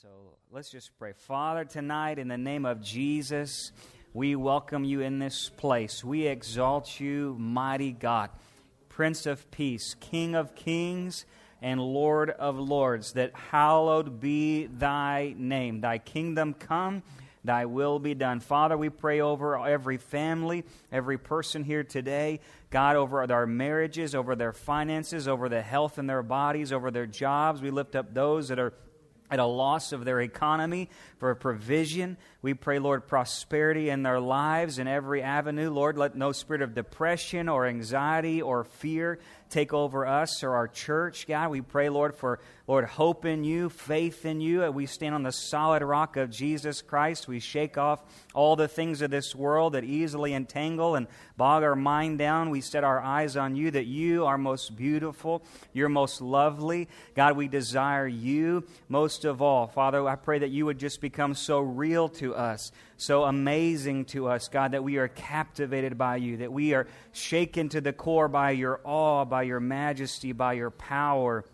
so 0.00 0.08
let's 0.52 0.70
just 0.70 0.96
pray. 0.96 1.12
Father, 1.12 1.64
tonight, 1.64 2.20
in 2.20 2.28
the 2.28 2.38
name 2.38 2.64
of 2.64 2.80
Jesus, 2.80 3.72
we 4.14 4.36
welcome 4.36 4.84
you 4.84 5.00
in 5.00 5.18
this 5.18 5.48
place. 5.48 6.04
We 6.04 6.28
exalt 6.28 7.00
you, 7.00 7.34
mighty 7.36 7.90
God, 7.90 8.30
Prince 8.88 9.26
of 9.26 9.50
Peace, 9.50 9.96
King 9.98 10.36
of 10.36 10.54
Kings, 10.54 11.24
and 11.60 11.80
Lord 11.80 12.30
of 12.30 12.60
Lords, 12.60 13.14
that 13.14 13.34
hallowed 13.34 14.20
be 14.20 14.66
thy 14.66 15.34
name. 15.36 15.80
Thy 15.80 15.98
kingdom 15.98 16.54
come, 16.54 17.02
thy 17.42 17.64
will 17.66 17.98
be 17.98 18.14
done. 18.14 18.38
Father, 18.38 18.76
we 18.76 18.90
pray 18.90 19.20
over 19.20 19.58
every 19.66 19.96
family, 19.96 20.64
every 20.92 21.18
person 21.18 21.64
here 21.64 21.82
today. 21.82 22.38
God, 22.70 22.94
over 22.94 23.28
our 23.32 23.46
marriages, 23.46 24.14
over 24.14 24.36
their 24.36 24.52
finances, 24.52 25.26
over 25.26 25.48
the 25.48 25.62
health 25.62 25.98
in 25.98 26.06
their 26.06 26.22
bodies, 26.22 26.72
over 26.72 26.92
their 26.92 27.06
jobs. 27.06 27.60
We 27.60 27.72
lift 27.72 27.96
up 27.96 28.14
those 28.14 28.46
that 28.46 28.60
are 28.60 28.74
at 29.30 29.38
a 29.38 29.46
loss 29.46 29.92
of 29.92 30.04
their 30.04 30.20
economy, 30.20 30.88
for 31.18 31.34
provision. 31.34 32.16
We 32.42 32.54
pray, 32.54 32.78
Lord, 32.78 33.06
prosperity 33.06 33.90
in 33.90 34.02
their 34.02 34.20
lives 34.20 34.78
in 34.78 34.86
every 34.86 35.22
avenue. 35.22 35.70
Lord, 35.70 35.98
let 35.98 36.16
no 36.16 36.32
spirit 36.32 36.62
of 36.62 36.74
depression 36.74 37.48
or 37.48 37.66
anxiety 37.66 38.40
or 38.40 38.64
fear 38.64 39.18
take 39.48 39.72
over 39.72 40.06
us 40.06 40.42
or 40.42 40.54
our 40.54 40.68
church. 40.68 41.26
God, 41.26 41.50
we 41.50 41.60
pray, 41.60 41.88
Lord, 41.88 42.14
for 42.14 42.40
Lord, 42.66 42.84
hope 42.84 43.24
in 43.24 43.44
you, 43.44 43.70
faith 43.70 44.26
in 44.26 44.42
you. 44.42 44.70
We 44.70 44.84
stand 44.84 45.14
on 45.14 45.22
the 45.22 45.32
solid 45.32 45.82
rock 45.82 46.18
of 46.18 46.28
Jesus 46.28 46.82
Christ. 46.82 47.26
We 47.26 47.40
shake 47.40 47.78
off 47.78 48.02
all 48.34 48.56
the 48.56 48.68
things 48.68 49.00
of 49.00 49.10
this 49.10 49.34
world 49.34 49.72
that 49.72 49.84
easily 49.84 50.34
entangle 50.34 50.94
and 50.94 51.06
bog 51.38 51.62
our 51.62 51.74
mind 51.74 52.18
down. 52.18 52.50
We 52.50 52.60
set 52.60 52.84
our 52.84 53.00
eyes 53.00 53.38
on 53.38 53.56
you, 53.56 53.70
that 53.70 53.86
you 53.86 54.26
are 54.26 54.36
most 54.36 54.76
beautiful, 54.76 55.42
you're 55.72 55.88
most 55.88 56.20
lovely. 56.20 56.88
God, 57.14 57.38
we 57.38 57.48
desire 57.48 58.06
you 58.06 58.64
most 58.90 59.24
of 59.24 59.40
all. 59.40 59.66
Father, 59.66 60.06
I 60.06 60.16
pray 60.16 60.40
that 60.40 60.50
you 60.50 60.66
would 60.66 60.78
just 60.78 61.00
become 61.00 61.34
so 61.34 61.60
real 61.60 62.10
to 62.10 62.34
us, 62.34 62.70
so 62.98 63.22
amazing 63.24 64.06
to 64.06 64.26
us, 64.26 64.48
God, 64.48 64.72
that 64.72 64.82
we 64.82 64.96
are 64.96 65.06
captivated 65.06 65.96
by 65.96 66.16
you, 66.16 66.38
that 66.38 66.52
we 66.52 66.74
are 66.74 66.88
shaken 67.12 67.68
to 67.68 67.80
the 67.80 67.92
core 67.92 68.26
by 68.26 68.50
your 68.50 68.80
awe, 68.82 69.24
by 69.24 69.44
your 69.44 69.60
majesty, 69.60 70.32
by 70.32 70.54
your 70.54 70.70
power. 70.70 71.44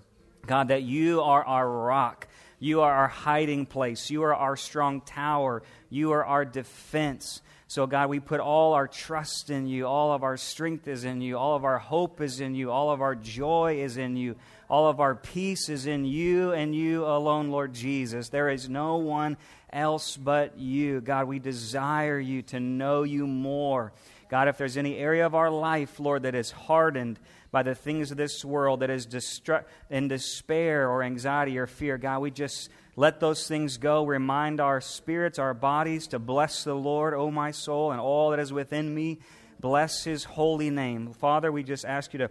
God, 0.47 0.69
that 0.69 0.83
you 0.83 1.21
are 1.21 1.45
our 1.45 1.69
rock. 1.69 2.29
You 2.59 2.81
are 2.81 2.93
our 2.93 3.09
hiding 3.09 3.67
place. 3.67 4.11
You 4.11 4.23
are 4.23 4.35
our 4.35 4.57
strong 4.57 5.03
tower. 5.03 5.63
You 5.91 6.13
are 6.13 6.25
our 6.25 6.47
defense. 6.47 7.43
So, 7.67 7.87
God, 7.87 8.09
we 8.09 8.21
put 8.21 8.41
all 8.41 8.73
our 8.73 8.89
trust 8.89 9.51
in 9.51 9.67
you. 9.67 9.87
All 9.87 10.13
of 10.13 10.23
our 10.23 10.39
strength 10.39 10.89
is 10.89 11.05
in 11.05 11.21
you. 11.21 11.37
All 11.37 11.57
of 11.57 11.65
our 11.65 11.79
hope 11.79 12.23
is 12.23 12.41
in 12.41 12.55
you. 12.55 12.71
All 12.71 12.91
of 12.91 13.03
our 13.03 13.15
joy 13.15 13.81
is 13.83 13.99
in 13.99 14.17
you. 14.17 14.37
All 14.71 14.89
of 14.89 14.99
our 14.99 15.15
peace 15.15 15.69
is 15.69 15.87
in 15.87 16.07
you 16.07 16.53
and 16.53 16.75
you 16.75 17.05
alone, 17.05 17.51
Lord 17.51 17.75
Jesus. 17.75 18.31
There 18.31 18.49
is 18.49 18.69
no 18.69 18.97
one 18.97 19.37
else 19.75 20.17
but 20.17 20.59
you. 20.59 21.01
God, 21.01 21.29
we 21.29 21.39
desire 21.39 22.19
you 22.19 22.43
to 22.43 22.61
know 22.61 23.03
you 23.03 23.27
more. 23.27 23.93
God, 24.31 24.49
if 24.49 24.57
there's 24.57 24.77
any 24.77 24.97
area 24.97 25.27
of 25.27 25.35
our 25.35 25.51
life, 25.51 26.01
Lord, 26.01 26.23
that 26.23 26.35
is 26.35 26.51
hardened, 26.51 27.19
by 27.55 27.63
the 27.63 27.75
things 27.77 28.11
of 28.11 28.17
this 28.17 28.45
world 28.45 28.81
that 28.81 28.91
is 28.91 29.07
distru- 29.07 29.63
in 29.89 30.09
despair 30.09 30.91
or 30.91 31.05
anxiety 31.05 31.57
or 31.57 31.69
fear. 31.69 31.97
God, 31.97 32.19
we 32.19 32.33
just 32.33 32.69
let 32.97 33.21
those 33.21 33.47
things 33.47 33.77
go. 33.77 34.05
Remind 34.05 34.61
our 34.61 34.81
spirits, 34.81 35.39
our 35.39 35.55
bodies 35.55 36.09
to 36.09 36.19
bless 36.19 36.65
the 36.65 36.75
Lord, 36.75 37.15
O 37.15 37.31
my 37.31 37.53
soul, 37.53 37.93
and 37.93 38.01
all 38.01 38.31
that 38.31 38.41
is 38.41 38.53
within 38.53 38.93
me. 38.93 39.21
Bless 39.61 40.03
his 40.03 40.25
holy 40.25 40.69
name. 40.69 41.13
Father, 41.13 41.53
we 41.53 41.63
just 41.63 41.85
ask 41.85 42.13
you 42.13 42.19
to 42.19 42.31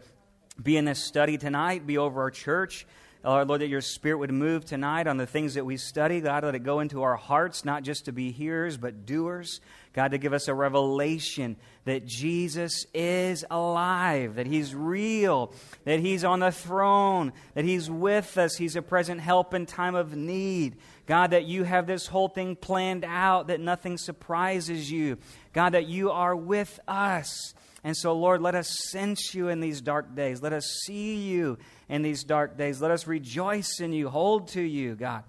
be 0.61 0.75
in 0.75 0.83
this 0.83 1.01
study 1.01 1.37
tonight, 1.37 1.87
be 1.87 1.97
over 1.97 2.19
our 2.19 2.29
church. 2.29 2.85
Uh, 3.25 3.45
Lord, 3.45 3.61
that 3.61 3.69
your 3.69 3.79
spirit 3.79 4.17
would 4.17 4.33
move 4.33 4.65
tonight 4.65 5.07
on 5.07 5.15
the 5.15 5.25
things 5.25 5.53
that 5.53 5.65
we 5.65 5.77
study. 5.77 6.19
God, 6.19 6.43
let 6.43 6.55
it 6.55 6.63
go 6.63 6.81
into 6.81 7.03
our 7.03 7.15
hearts, 7.15 7.63
not 7.63 7.83
just 7.83 8.05
to 8.05 8.11
be 8.11 8.31
hearers, 8.31 8.75
but 8.75 9.05
doers. 9.05 9.61
God, 9.93 10.11
to 10.11 10.17
give 10.17 10.33
us 10.33 10.49
a 10.49 10.53
revelation 10.53 11.55
that 11.85 12.05
Jesus 12.05 12.85
is 12.93 13.45
alive, 13.49 14.35
that 14.35 14.45
He's 14.45 14.75
real, 14.75 15.53
that 15.85 15.99
He's 15.99 16.25
on 16.25 16.39
the 16.41 16.51
throne, 16.51 17.31
that 17.53 17.63
He's 17.63 17.89
with 17.89 18.37
us, 18.37 18.57
He's 18.57 18.75
a 18.75 18.81
present 18.81 19.21
help 19.21 19.53
in 19.53 19.67
time 19.67 19.95
of 19.95 20.13
need. 20.13 20.75
God, 21.05 21.31
that 21.31 21.45
you 21.45 21.63
have 21.63 21.87
this 21.87 22.07
whole 22.07 22.27
thing 22.27 22.57
planned 22.57 23.05
out, 23.05 23.47
that 23.47 23.61
nothing 23.61 23.97
surprises 23.97 24.91
you. 24.91 25.17
God, 25.53 25.75
that 25.75 25.87
you 25.87 26.11
are 26.11 26.35
with 26.35 26.77
us. 26.89 27.53
And 27.83 27.97
so, 27.97 28.13
Lord, 28.13 28.41
let 28.41 28.55
us 28.55 28.89
sense 28.91 29.35
you 29.35 29.49
in 29.49 29.59
these 29.59 29.81
dark 29.81 30.15
days. 30.15 30.41
Let 30.41 30.53
us 30.53 30.65
see 30.85 31.15
you 31.15 31.57
in 31.89 32.01
these 32.01 32.23
dark 32.23 32.57
days. 32.57 32.81
Let 32.81 32.91
us 32.91 33.07
rejoice 33.07 33.79
in 33.79 33.91
you, 33.91 34.09
hold 34.09 34.47
to 34.49 34.61
you, 34.61 34.95
God. 34.95 35.23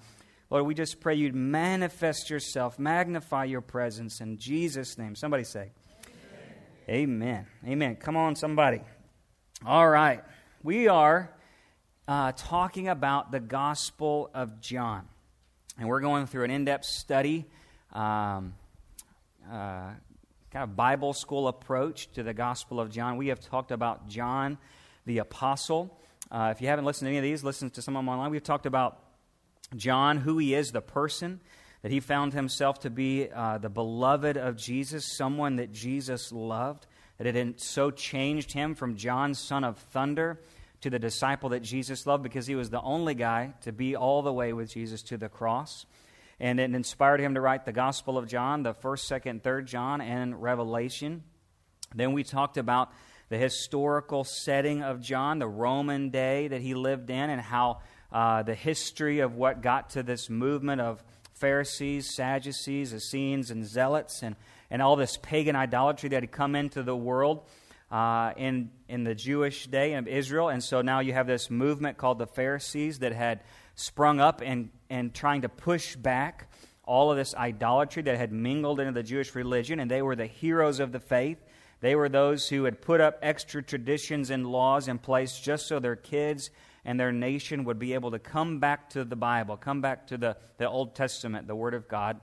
Lord, 0.50 0.66
we 0.66 0.75
just 0.75 1.00
pray 1.00 1.16
you'd 1.16 1.34
manifest 1.34 2.31
yourself, 2.31 2.78
magnify 2.78 3.44
your 3.44 3.60
presence 3.60 4.20
in 4.20 4.38
Jesus' 4.38 4.97
name. 4.97 5.16
Somebody 5.16 5.42
say, 5.42 5.72
Amen. 6.88 7.00
Amen. 7.10 7.47
Amen. 7.66 7.97
Come 7.97 8.16
on, 8.16 8.37
somebody. 8.37 8.82
All 9.66 9.88
right. 9.88 10.22
We 10.62 10.86
are 10.88 11.34
uh, 12.06 12.32
talking 12.36 12.88
about 12.88 13.32
the 13.32 13.41
Gospel 13.41 14.31
of 14.34 14.60
John. 14.60 15.09
And 15.78 15.88
we're 15.88 16.00
going 16.00 16.26
through 16.26 16.44
an 16.44 16.50
in 16.50 16.66
depth 16.66 16.84
study, 16.84 17.47
um, 17.92 18.54
uh, 19.50 19.91
kind 20.54 20.62
of 20.62 20.76
Bible 20.76 21.12
school 21.12 21.48
approach 21.48 22.09
to 22.12 22.22
the 22.22 22.32
Gospel 22.32 22.78
of 22.78 22.88
John. 22.88 23.16
We 23.16 23.26
have 23.26 23.41
talked 23.41 23.72
about 23.72 24.06
John 24.06 24.56
the 25.04 25.19
Apostle. 25.19 25.98
Uh, 26.31 26.53
if 26.54 26.62
you 26.62 26.69
haven't 26.69 26.84
listened 26.84 27.06
to 27.06 27.09
any 27.09 27.19
of 27.19 27.25
these, 27.25 27.42
listen 27.42 27.70
to 27.70 27.82
some 27.82 27.97
of 27.97 28.04
them 28.04 28.09
online. 28.09 28.31
We've 28.31 28.41
talked 28.41 28.65
about 28.65 29.00
John, 29.75 30.19
who 30.19 30.38
he 30.38 30.54
is, 30.54 30.70
the 30.70 30.81
person, 30.81 31.41
that 31.82 31.91
he 31.91 31.98
found 31.98 32.34
himself 32.34 32.78
to 32.82 32.91
be 32.91 33.28
uh, 33.34 33.59
the 33.59 33.69
beloved 33.69 34.37
of 34.37 34.56
Jesus, 34.56 35.04
someone 35.04 35.56
that 35.56 35.72
Jesus 35.72 36.31
loved, 36.31 36.86
that 37.19 37.26
it 37.26 37.34
had 37.34 37.60
so 37.60 37.91
changed 37.91 38.53
him 38.53 38.76
from 38.76 38.94
John, 38.94 39.34
son 39.34 39.65
of 39.65 39.76
thunder, 39.76 40.38
to 40.82 40.88
the 40.88 41.00
disciple 41.00 41.48
that 41.48 41.65
Jesus 41.65 42.06
loved 42.06 42.22
because 42.22 42.47
he 42.47 42.54
was 42.54 42.71
the 42.71 42.81
only 42.81 43.16
guy 43.16 43.54
to 43.62 43.72
be 43.72 43.97
all 43.97 44.22
the 44.22 44.32
way 44.32 44.53
with 44.53 44.71
Jesus 44.71 45.03
to 45.03 45.16
the 45.16 45.28
cross. 45.28 45.84
And 46.41 46.59
it 46.59 46.75
inspired 46.75 47.21
him 47.21 47.34
to 47.34 47.41
write 47.41 47.65
the 47.65 47.72
Gospel 47.72 48.19
of 48.19 48.27
John, 48.27 48.62
the 48.62 48.75
1st, 48.75 49.22
2nd, 49.22 49.43
3rd 49.43 49.67
John, 49.67 50.00
and 50.00 50.43
Revelation. 50.43 51.22
Then 51.95 52.12
we 52.12 52.25
talked 52.25 52.56
about 52.56 52.91
the 53.28 53.39
historical 53.39 54.25
setting 54.25 54.83
of 54.83 55.00
John, 55.00 55.39
the 55.39 55.49
Roman 55.49 56.11
day 56.11 56.49
that 56.49 56.61
he 56.61 56.75
lived 56.75 57.09
in, 57.11 57.31
and 57.31 57.41
how 57.41 57.81
uh, 58.12 58.43
the 58.43 58.55
history 58.55 59.21
of 59.21 59.34
what 59.34 59.62
got 59.62 59.91
to 59.91 60.03
this 60.03 60.28
movement 60.28 60.81
of 60.81 61.03
Pharisees, 61.34 62.15
Sadducees, 62.15 62.95
Essenes, 62.95 63.51
and 63.51 63.66
Zealots, 63.66 64.22
and, 64.22 64.37
and 64.71 64.81
all 64.81 64.97
this 64.97 65.16
pagan 65.16 65.56
idolatry 65.56 66.09
that 66.11 66.22
had 66.22 66.33
come 66.33 66.55
into 66.55 66.83
the 66.83 66.97
world 66.97 67.45
uh, 67.91 68.33
in, 68.37 68.71
in 68.89 69.05
the 69.05 69.15
Jewish 69.15 69.66
day 69.66 69.95
of 69.95 70.09
Israel. 70.09 70.49
And 70.49 70.62
so 70.62 70.83
now 70.83 71.01
you 71.01 71.12
have 71.12 71.27
this 71.27 71.51
movement 71.51 71.97
called 71.97 72.19
the 72.19 72.27
Pharisees 72.27 73.01
that 73.01 73.12
had 73.12 73.41
sprung 73.75 74.21
up 74.21 74.41
and, 74.45 74.71
and 74.91 75.15
trying 75.15 75.43
to 75.43 75.49
push 75.49 75.97
back 75.97 76.51
all 76.85 77.11
of 77.11 77.17
this 77.17 77.35
idolatry 77.35 78.03
that 78.03 78.17
had 78.17 78.33
mingled 78.33 78.81
into 78.81 78.93
the 78.93 79.03
Jewish 79.03 79.35
religion, 79.35 79.81
and 79.81 79.91
they 79.91 80.03
were 80.03 80.17
the 80.17 80.27
heroes 80.27 80.81
of 80.81 80.93
the 80.93 81.01
faith. 81.01 81.39
They 81.81 81.95
were 81.95 82.09
those 82.09 82.49
who 82.49 82.65
had 82.65 82.81
put 82.81 83.01
up 83.01 83.19
extra 83.23 83.63
traditions 83.63 84.31
and 84.31 84.47
laws 84.47 84.89
in 84.89 84.99
place 84.99 85.39
just 85.39 85.67
so 85.67 85.79
their 85.79 85.97
kids 85.97 86.51
and 86.84 87.01
their 87.01 87.13
nation 87.13 87.65
would 87.65 87.79
be 87.79 87.95
able 87.95 88.11
to 88.11 88.19
come 88.19 88.59
back 88.59 88.91
to 88.91 89.05
the 89.05 89.17
Bible, 89.17 89.57
come 89.57 89.81
back 89.81 90.07
to 90.09 90.19
the, 90.19 90.37
the 90.59 90.69
Old 90.69 90.95
Testament, 90.95 91.47
the 91.47 91.57
Word 91.57 91.75
of 91.75 91.89
God. 91.89 92.21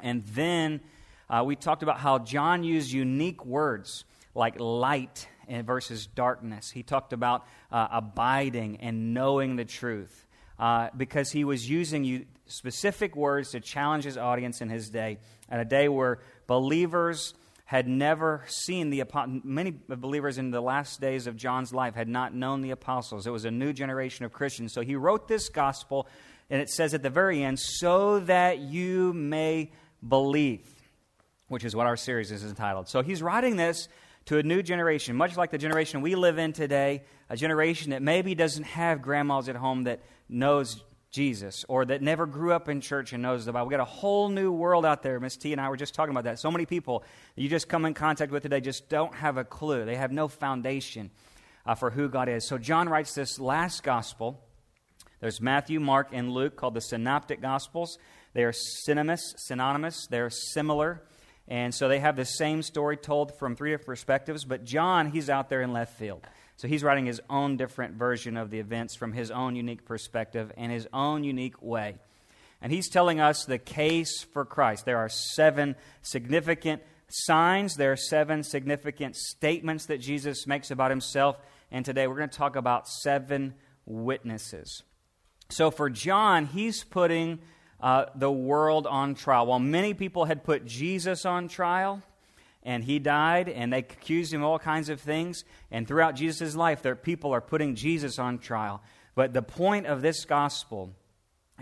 And 0.00 0.22
then 0.34 0.80
uh, 1.28 1.42
we 1.44 1.56
talked 1.56 1.82
about 1.82 1.98
how 1.98 2.18
John 2.18 2.62
used 2.62 2.92
unique 2.92 3.44
words 3.44 4.04
like 4.34 4.60
light 4.60 5.26
versus 5.48 6.06
darkness. 6.06 6.70
He 6.70 6.82
talked 6.82 7.12
about 7.12 7.46
uh, 7.72 7.88
abiding 7.90 8.76
and 8.76 9.14
knowing 9.14 9.56
the 9.56 9.64
truth 9.64 10.27
uh, 10.58 10.88
because 10.96 11.30
he 11.30 11.44
was 11.44 11.68
using 11.68 12.26
specific 12.46 13.14
words 13.14 13.50
to 13.52 13.60
challenge 13.60 14.04
his 14.04 14.16
audience 14.16 14.60
in 14.60 14.68
his 14.68 14.90
day, 14.90 15.18
at 15.48 15.60
a 15.60 15.64
day 15.64 15.88
where 15.88 16.20
believers 16.46 17.34
had 17.64 17.86
never 17.86 18.44
seen 18.48 18.88
the 18.88 19.04
many 19.44 19.70
believers 19.70 20.38
in 20.38 20.50
the 20.50 20.60
last 20.60 21.02
days 21.02 21.26
of 21.26 21.36
John's 21.36 21.72
life 21.72 21.94
had 21.94 22.08
not 22.08 22.34
known 22.34 22.62
the 22.62 22.70
apostles. 22.70 23.26
It 23.26 23.30
was 23.30 23.44
a 23.44 23.50
new 23.50 23.74
generation 23.74 24.24
of 24.24 24.32
Christians. 24.32 24.72
So 24.72 24.80
he 24.80 24.96
wrote 24.96 25.28
this 25.28 25.50
gospel, 25.50 26.08
and 26.48 26.62
it 26.62 26.70
says 26.70 26.94
at 26.94 27.02
the 27.02 27.10
very 27.10 27.42
end, 27.42 27.60
so 27.60 28.20
that 28.20 28.58
you 28.58 29.12
may 29.12 29.70
believe, 30.06 30.66
which 31.48 31.62
is 31.62 31.76
what 31.76 31.86
our 31.86 31.98
series 31.98 32.32
is 32.32 32.42
entitled. 32.42 32.88
So 32.88 33.02
he's 33.02 33.22
writing 33.22 33.56
this 33.56 33.86
to 34.28 34.36
a 34.36 34.42
new 34.42 34.62
generation, 34.62 35.16
much 35.16 35.38
like 35.38 35.50
the 35.50 35.56
generation 35.56 36.02
we 36.02 36.14
live 36.14 36.36
in 36.36 36.52
today, 36.52 37.02
a 37.30 37.36
generation 37.36 37.92
that 37.92 38.02
maybe 38.02 38.34
doesn't 38.34 38.64
have 38.64 39.00
grandmas 39.00 39.48
at 39.48 39.56
home 39.56 39.84
that 39.84 40.00
knows 40.28 40.84
Jesus 41.10 41.64
or 41.66 41.86
that 41.86 42.02
never 42.02 42.26
grew 42.26 42.52
up 42.52 42.68
in 42.68 42.82
church 42.82 43.14
and 43.14 43.22
knows 43.22 43.46
the 43.46 43.52
Bible. 43.52 43.68
We 43.68 43.70
got 43.70 43.80
a 43.80 43.86
whole 43.86 44.28
new 44.28 44.52
world 44.52 44.84
out 44.84 45.02
there. 45.02 45.18
Miss 45.18 45.38
T 45.38 45.52
and 45.52 45.60
I 45.60 45.70
were 45.70 45.78
just 45.78 45.94
talking 45.94 46.10
about 46.10 46.24
that. 46.24 46.38
So 46.38 46.50
many 46.50 46.66
people 46.66 47.04
you 47.36 47.48
just 47.48 47.70
come 47.70 47.86
in 47.86 47.94
contact 47.94 48.30
with 48.30 48.42
today 48.42 48.60
just 48.60 48.90
don't 48.90 49.14
have 49.14 49.38
a 49.38 49.44
clue. 49.44 49.86
They 49.86 49.96
have 49.96 50.12
no 50.12 50.28
foundation 50.28 51.10
uh, 51.64 51.74
for 51.74 51.88
who 51.88 52.10
God 52.10 52.28
is. 52.28 52.46
So 52.46 52.58
John 52.58 52.90
writes 52.90 53.14
this 53.14 53.40
last 53.40 53.82
gospel 53.82 54.44
There's 55.20 55.40
Matthew, 55.40 55.80
Mark, 55.80 56.08
and 56.12 56.30
Luke 56.32 56.54
called 56.54 56.74
the 56.74 56.82
Synoptic 56.82 57.40
Gospels. 57.40 57.96
They 58.34 58.44
are 58.44 58.52
synonymous, 58.52 59.32
synonymous. 59.38 60.06
They're 60.06 60.28
similar. 60.28 61.02
And 61.48 61.74
so 61.74 61.88
they 61.88 61.98
have 61.98 62.14
the 62.14 62.26
same 62.26 62.62
story 62.62 62.98
told 62.98 63.36
from 63.38 63.56
three 63.56 63.70
different 63.70 63.86
perspectives. 63.86 64.44
But 64.44 64.64
John, 64.64 65.10
he's 65.10 65.30
out 65.30 65.48
there 65.48 65.62
in 65.62 65.72
left 65.72 65.98
field. 65.98 66.26
So 66.56 66.68
he's 66.68 66.82
writing 66.82 67.06
his 67.06 67.22
own 67.30 67.56
different 67.56 67.94
version 67.94 68.36
of 68.36 68.50
the 68.50 68.58
events 68.58 68.94
from 68.94 69.12
his 69.12 69.30
own 69.30 69.56
unique 69.56 69.84
perspective 69.84 70.52
and 70.56 70.70
his 70.70 70.86
own 70.92 71.24
unique 71.24 71.62
way. 71.62 71.96
And 72.60 72.72
he's 72.72 72.88
telling 72.88 73.20
us 73.20 73.44
the 73.44 73.58
case 73.58 74.22
for 74.22 74.44
Christ. 74.44 74.84
There 74.84 74.98
are 74.98 75.08
seven 75.08 75.76
significant 76.02 76.82
signs, 77.08 77.76
there 77.76 77.92
are 77.92 77.96
seven 77.96 78.42
significant 78.42 79.16
statements 79.16 79.86
that 79.86 79.98
Jesus 79.98 80.46
makes 80.46 80.70
about 80.70 80.90
himself. 80.90 81.38
And 81.70 81.84
today 81.84 82.06
we're 82.06 82.16
going 82.16 82.28
to 82.28 82.36
talk 82.36 82.56
about 82.56 82.88
seven 82.88 83.54
witnesses. 83.86 84.82
So 85.48 85.70
for 85.70 85.88
John, 85.88 86.46
he's 86.46 86.84
putting 86.84 87.38
uh, 87.80 88.06
the 88.14 88.30
world 88.30 88.86
on 88.86 89.14
trial. 89.14 89.46
While 89.46 89.58
many 89.58 89.94
people 89.94 90.24
had 90.24 90.44
put 90.44 90.64
Jesus 90.66 91.24
on 91.24 91.48
trial, 91.48 92.02
and 92.62 92.84
he 92.84 92.98
died, 92.98 93.48
and 93.48 93.72
they 93.72 93.78
accused 93.78 94.32
him 94.32 94.42
of 94.42 94.48
all 94.48 94.58
kinds 94.58 94.88
of 94.88 95.00
things. 95.00 95.44
And 95.70 95.86
throughout 95.86 96.16
Jesus' 96.16 96.56
life, 96.56 96.82
there 96.82 96.96
people 96.96 97.32
are 97.32 97.40
putting 97.40 97.76
Jesus 97.76 98.18
on 98.18 98.38
trial. 98.38 98.82
But 99.14 99.32
the 99.32 99.42
point 99.42 99.86
of 99.86 100.02
this 100.02 100.24
gospel 100.24 100.92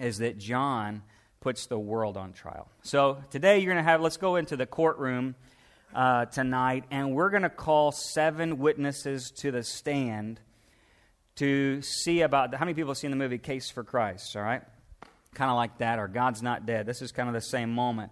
is 0.01 0.19
that 0.19 0.39
John 0.39 1.03
puts 1.41 1.67
the 1.67 1.79
world 1.79 2.17
on 2.17 2.33
trial. 2.33 2.69
So 2.83 3.23
today 3.31 3.59
you're 3.59 3.73
going 3.73 3.85
to 3.85 3.89
have, 3.89 4.01
let's 4.01 4.17
go 4.17 4.37
into 4.37 4.57
the 4.57 4.67
courtroom 4.67 5.37
uh, 5.95 6.25
tonight, 6.27 6.85
and 6.91 7.15
we're 7.15 7.31
going 7.31 7.43
to 7.43 7.51
call 7.51 7.93
seven 7.93 8.59
witnesses 8.59 9.31
to 9.37 9.51
the 9.51 9.62
stand 9.62 10.41
to 11.37 11.83
see 11.83 12.23
about 12.23 12.55
how 12.55 12.65
many 12.65 12.75
people 12.75 12.91
have 12.91 12.99
seen 12.99 13.11
the 13.11 13.17
movie 13.17 13.39
Case 13.39 13.71
for 13.71 13.85
Christ, 13.85 14.35
all 14.37 14.43
right? 14.43 14.62
Kind 15.37 15.50
of 15.50 15.56
like 15.56 15.77
that, 15.79 15.99
or 15.99 16.09
God's 16.09 16.43
Not 16.43 16.65
Dead. 16.65 16.87
This 16.87 17.03
is 17.03 17.12
kind 17.12 17.29
of 17.29 17.35
the 17.35 17.43
same 17.43 17.71
moment. 17.71 18.11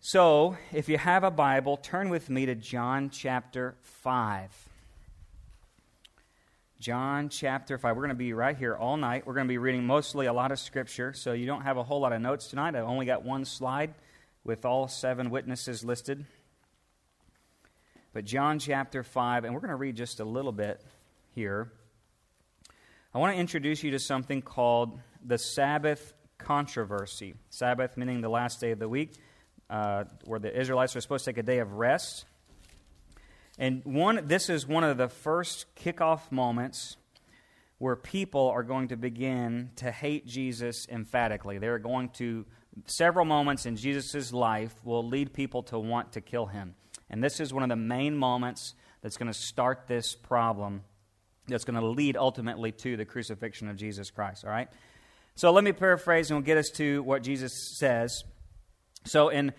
So, 0.00 0.56
if 0.72 0.88
you 0.88 0.96
have 0.96 1.22
a 1.22 1.30
Bible, 1.30 1.76
turn 1.76 2.08
with 2.08 2.30
me 2.30 2.46
to 2.46 2.54
John 2.54 3.10
chapter 3.10 3.74
5. 3.82 4.50
John 6.80 7.28
chapter 7.28 7.76
5. 7.76 7.94
We're 7.94 8.00
going 8.00 8.08
to 8.08 8.14
be 8.14 8.32
right 8.32 8.56
here 8.56 8.74
all 8.74 8.96
night. 8.96 9.26
We're 9.26 9.34
going 9.34 9.46
to 9.46 9.52
be 9.52 9.58
reading 9.58 9.84
mostly 9.84 10.24
a 10.24 10.32
lot 10.32 10.50
of 10.50 10.58
scripture, 10.58 11.12
so 11.12 11.34
you 11.34 11.44
don't 11.44 11.60
have 11.60 11.76
a 11.76 11.82
whole 11.82 12.00
lot 12.00 12.14
of 12.14 12.22
notes 12.22 12.48
tonight. 12.48 12.74
I've 12.74 12.84
only 12.84 13.04
got 13.04 13.22
one 13.22 13.44
slide 13.44 13.92
with 14.42 14.64
all 14.64 14.88
seven 14.88 15.28
witnesses 15.28 15.84
listed. 15.84 16.24
But 18.14 18.24
John 18.24 18.58
chapter 18.58 19.02
5, 19.02 19.44
and 19.44 19.52
we're 19.52 19.60
going 19.60 19.68
to 19.68 19.76
read 19.76 19.94
just 19.94 20.20
a 20.20 20.24
little 20.24 20.52
bit 20.52 20.80
here. 21.34 21.70
I 23.14 23.18
want 23.18 23.34
to 23.34 23.40
introduce 23.40 23.82
you 23.82 23.90
to 23.90 23.98
something 23.98 24.40
called 24.40 24.98
the 25.22 25.36
Sabbath 25.36 26.14
controversy. 26.38 27.34
Sabbath 27.50 27.96
meaning 27.96 28.20
the 28.20 28.28
last 28.28 28.60
day 28.60 28.70
of 28.70 28.78
the 28.78 28.88
week, 28.88 29.14
uh, 29.70 30.04
where 30.24 30.38
the 30.38 30.58
Israelites 30.58 30.94
are 30.96 31.00
supposed 31.00 31.24
to 31.24 31.32
take 31.32 31.38
a 31.38 31.42
day 31.42 31.58
of 31.58 31.72
rest. 31.72 32.24
And 33.58 33.82
one, 33.84 34.26
this 34.26 34.48
is 34.48 34.66
one 34.66 34.84
of 34.84 34.98
the 34.98 35.08
first 35.08 35.66
kickoff 35.76 36.30
moments 36.30 36.96
where 37.78 37.96
people 37.96 38.48
are 38.48 38.62
going 38.62 38.88
to 38.88 38.96
begin 38.96 39.70
to 39.76 39.90
hate 39.90 40.26
Jesus 40.26 40.86
emphatically. 40.88 41.58
They're 41.58 41.78
going 41.78 42.10
to, 42.10 42.46
several 42.86 43.24
moments 43.24 43.66
in 43.66 43.76
Jesus' 43.76 44.32
life 44.32 44.74
will 44.84 45.06
lead 45.06 45.32
people 45.32 45.62
to 45.64 45.78
want 45.78 46.12
to 46.12 46.20
kill 46.20 46.46
him. 46.46 46.74
And 47.10 47.22
this 47.22 47.40
is 47.40 47.52
one 47.52 47.62
of 47.62 47.68
the 47.68 47.76
main 47.76 48.16
moments 48.16 48.74
that's 49.02 49.16
going 49.16 49.32
to 49.32 49.38
start 49.38 49.84
this 49.86 50.14
problem 50.14 50.82
that's 51.48 51.64
going 51.64 51.78
to 51.78 51.86
lead 51.86 52.16
ultimately 52.16 52.72
to 52.72 52.96
the 52.96 53.04
crucifixion 53.04 53.68
of 53.68 53.76
Jesus 53.76 54.10
Christ, 54.10 54.44
all 54.44 54.50
right? 54.50 54.68
So 55.36 55.52
let 55.52 55.64
me 55.64 55.72
paraphrase 55.72 56.30
and 56.30 56.38
we'll 56.38 56.46
get 56.46 56.56
us 56.56 56.70
to 56.76 57.02
what 57.02 57.22
Jesus 57.22 57.76
says. 57.78 58.24
So 59.04 59.28
in 59.28 59.52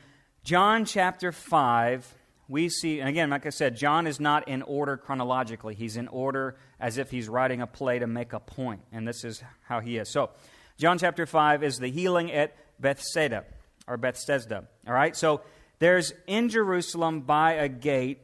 John 0.43 0.85
chapter 0.85 1.31
5, 1.31 2.15
we 2.49 2.67
see, 2.67 2.99
and 2.99 3.07
again, 3.07 3.29
like 3.29 3.45
I 3.45 3.49
said, 3.49 3.77
John 3.77 4.07
is 4.07 4.19
not 4.19 4.47
in 4.47 4.63
order 4.63 4.97
chronologically. 4.97 5.75
He's 5.75 5.95
in 5.95 6.07
order 6.07 6.57
as 6.79 6.97
if 6.97 7.11
he's 7.11 7.29
writing 7.29 7.61
a 7.61 7.67
play 7.67 7.99
to 7.99 8.07
make 8.07 8.33
a 8.33 8.39
point, 8.39 8.81
and 8.91 9.07
this 9.07 9.23
is 9.23 9.43
how 9.63 9.79
he 9.79 9.97
is. 9.97 10.09
So, 10.09 10.31
John 10.77 10.97
chapter 10.97 11.25
5 11.25 11.63
is 11.63 11.77
the 11.77 11.89
healing 11.89 12.31
at 12.31 12.55
Bethsaida, 12.79 13.45
or 13.87 13.97
Bethesda. 13.97 14.67
All 14.87 14.93
right? 14.93 15.15
So, 15.15 15.41
there's 15.79 16.13
in 16.25 16.49
Jerusalem 16.49 17.21
by 17.21 17.53
a 17.53 17.67
gate, 17.67 18.19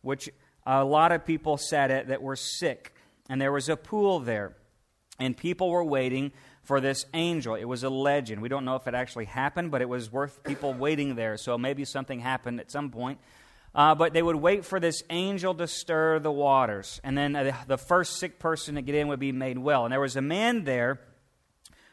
which 0.00 0.30
a 0.66 0.84
lot 0.84 1.12
of 1.12 1.26
people 1.26 1.58
sat 1.58 1.90
at 1.90 2.08
that 2.08 2.22
were 2.22 2.36
sick 2.36 2.94
and 3.28 3.40
there 3.40 3.52
was 3.52 3.68
a 3.68 3.76
pool 3.76 4.20
there. 4.20 4.56
And 5.18 5.36
people 5.36 5.70
were 5.70 5.84
waiting 5.84 6.32
for 6.64 6.80
this 6.80 7.06
angel. 7.14 7.54
It 7.54 7.64
was 7.64 7.84
a 7.84 7.90
legend. 7.90 8.42
We 8.42 8.48
don't 8.48 8.64
know 8.64 8.76
if 8.76 8.88
it 8.88 8.94
actually 8.94 9.26
happened, 9.26 9.70
but 9.70 9.82
it 9.82 9.88
was 9.88 10.10
worth 10.10 10.42
people 10.42 10.74
waiting 10.74 11.14
there. 11.14 11.36
So 11.36 11.56
maybe 11.56 11.84
something 11.84 12.20
happened 12.20 12.58
at 12.58 12.70
some 12.70 12.90
point. 12.90 13.18
Uh, 13.74 13.94
but 13.94 14.12
they 14.12 14.22
would 14.22 14.36
wait 14.36 14.64
for 14.64 14.78
this 14.78 15.02
angel 15.10 15.54
to 15.54 15.66
stir 15.66 16.20
the 16.20 16.30
waters. 16.30 17.00
And 17.02 17.18
then 17.18 17.34
uh, 17.34 17.56
the 17.66 17.76
first 17.76 18.18
sick 18.18 18.38
person 18.38 18.76
to 18.76 18.82
get 18.82 18.94
in 18.94 19.08
would 19.08 19.18
be 19.18 19.32
made 19.32 19.58
well. 19.58 19.84
And 19.84 19.92
there 19.92 20.00
was 20.00 20.16
a 20.16 20.22
man 20.22 20.64
there 20.64 21.00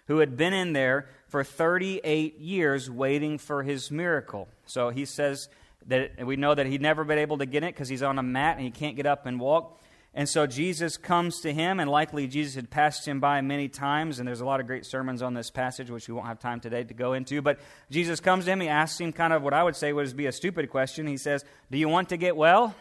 who 0.08 0.20
had 0.20 0.38
been 0.38 0.54
in 0.54 0.74
there 0.74 1.10
for 1.28 1.44
38 1.44 2.40
years 2.40 2.90
waiting 2.90 3.38
for 3.38 3.64
his 3.64 3.90
miracle. 3.90 4.48
So 4.66 4.90
he 4.90 5.06
says 5.06 5.50
that 5.88 6.26
we 6.26 6.36
know 6.36 6.54
that 6.54 6.68
he'd 6.68 6.82
never 6.82 7.04
been 7.04 7.18
able 7.18 7.40
to 7.40 7.46
get 7.46 7.64
it 7.64 7.74
because 7.74 7.90
he's 7.90 8.04
on 8.04 8.20
a 8.20 8.24
mat 8.24 8.58
and 8.58 8.66
he 8.66 8.72
can't 8.72 8.96
get 8.96 9.06
up 9.06 9.26
and 9.26 9.40
walk. 9.40 9.82
And 10.14 10.28
so 10.28 10.46
Jesus 10.46 10.98
comes 10.98 11.40
to 11.42 11.54
him, 11.54 11.80
and 11.80 11.90
likely 11.90 12.28
Jesus 12.28 12.56
had 12.56 12.70
passed 12.70 13.08
him 13.08 13.22
by 13.22 13.40
many 13.40 13.70
times, 13.70 14.20
and 14.20 14.28
there's 14.28 14.42
a 14.42 14.46
lot 14.46 14.60
of 14.60 14.68
great 14.68 14.86
sermons 14.86 15.22
on 15.22 15.34
this 15.34 15.50
passage, 15.50 15.90
which 15.90 16.10
we 16.10 16.14
won't 16.14 16.28
have 16.28 16.40
time 16.40 16.60
today 16.60 16.84
to 16.84 16.94
go 16.94 17.14
into. 17.14 17.42
But 17.42 17.60
Jesus 17.90 18.20
comes 18.20 18.44
to 18.44 18.52
him, 18.52 18.60
he 18.60 18.68
asks 18.68 19.00
him 19.00 19.14
kind 19.14 19.32
of 19.32 19.42
what 19.42 19.54
I 19.54 19.64
would 19.64 19.76
say 19.78 19.94
would 19.94 20.16
be 20.18 20.26
a 20.26 20.34
stupid 20.34 20.70
question. 20.70 21.08
He 21.08 21.16
says, 21.16 21.46
Do 21.70 21.78
you 21.78 21.88
want 21.88 22.10
to 22.10 22.18
get 22.18 22.36
well? 22.36 22.76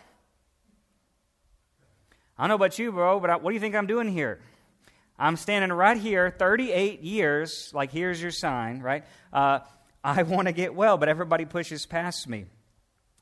I 2.37 2.44
don't 2.44 2.49
know 2.49 2.55
about 2.56 2.79
you, 2.79 2.91
bro, 2.91 3.21
but 3.21 3.31
I, 3.31 3.37
what 3.37 3.50
do 3.50 3.55
you 3.55 3.61
think 3.61 3.76
I'm 3.76 3.87
doing 3.87 4.09
here? 4.09 4.41
I'm 5.17 5.37
standing 5.37 5.71
right 5.71 5.99
here, 5.99 6.31
38 6.31 7.03
years, 7.03 7.71
like 7.75 7.93
here's 7.93 8.21
your 8.21 8.31
sign, 8.31 8.81
right? 8.81 9.05
Uh, 9.33 9.61
I 10.03 10.23
want 10.25 10.49
to 10.49 10.53
get 10.53 10.75
well, 10.75 10.97
but 10.97 11.09
everybody 11.09 11.44
pushes 11.44 11.87
past 11.87 12.26
me. 12.26 12.47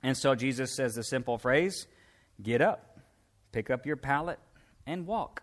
And 0.03 0.17
so 0.17 0.35
Jesus 0.35 0.73
says 0.73 0.95
the 0.95 1.03
simple 1.03 1.37
phrase, 1.37 1.87
Get 2.41 2.63
up 2.63 2.88
pick 3.59 3.71
up 3.71 3.85
your 3.85 3.97
pallet, 3.97 4.39
and 4.87 5.05
walk. 5.05 5.43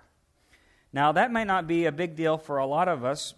Now, 0.93 1.11
that 1.11 1.33
may 1.33 1.43
not 1.43 1.67
be 1.67 1.83
a 1.83 1.91
big 1.91 2.15
deal 2.15 2.37
for 2.37 2.59
a 2.59 2.65
lot 2.65 2.87
of 2.87 3.03
us, 3.03 3.33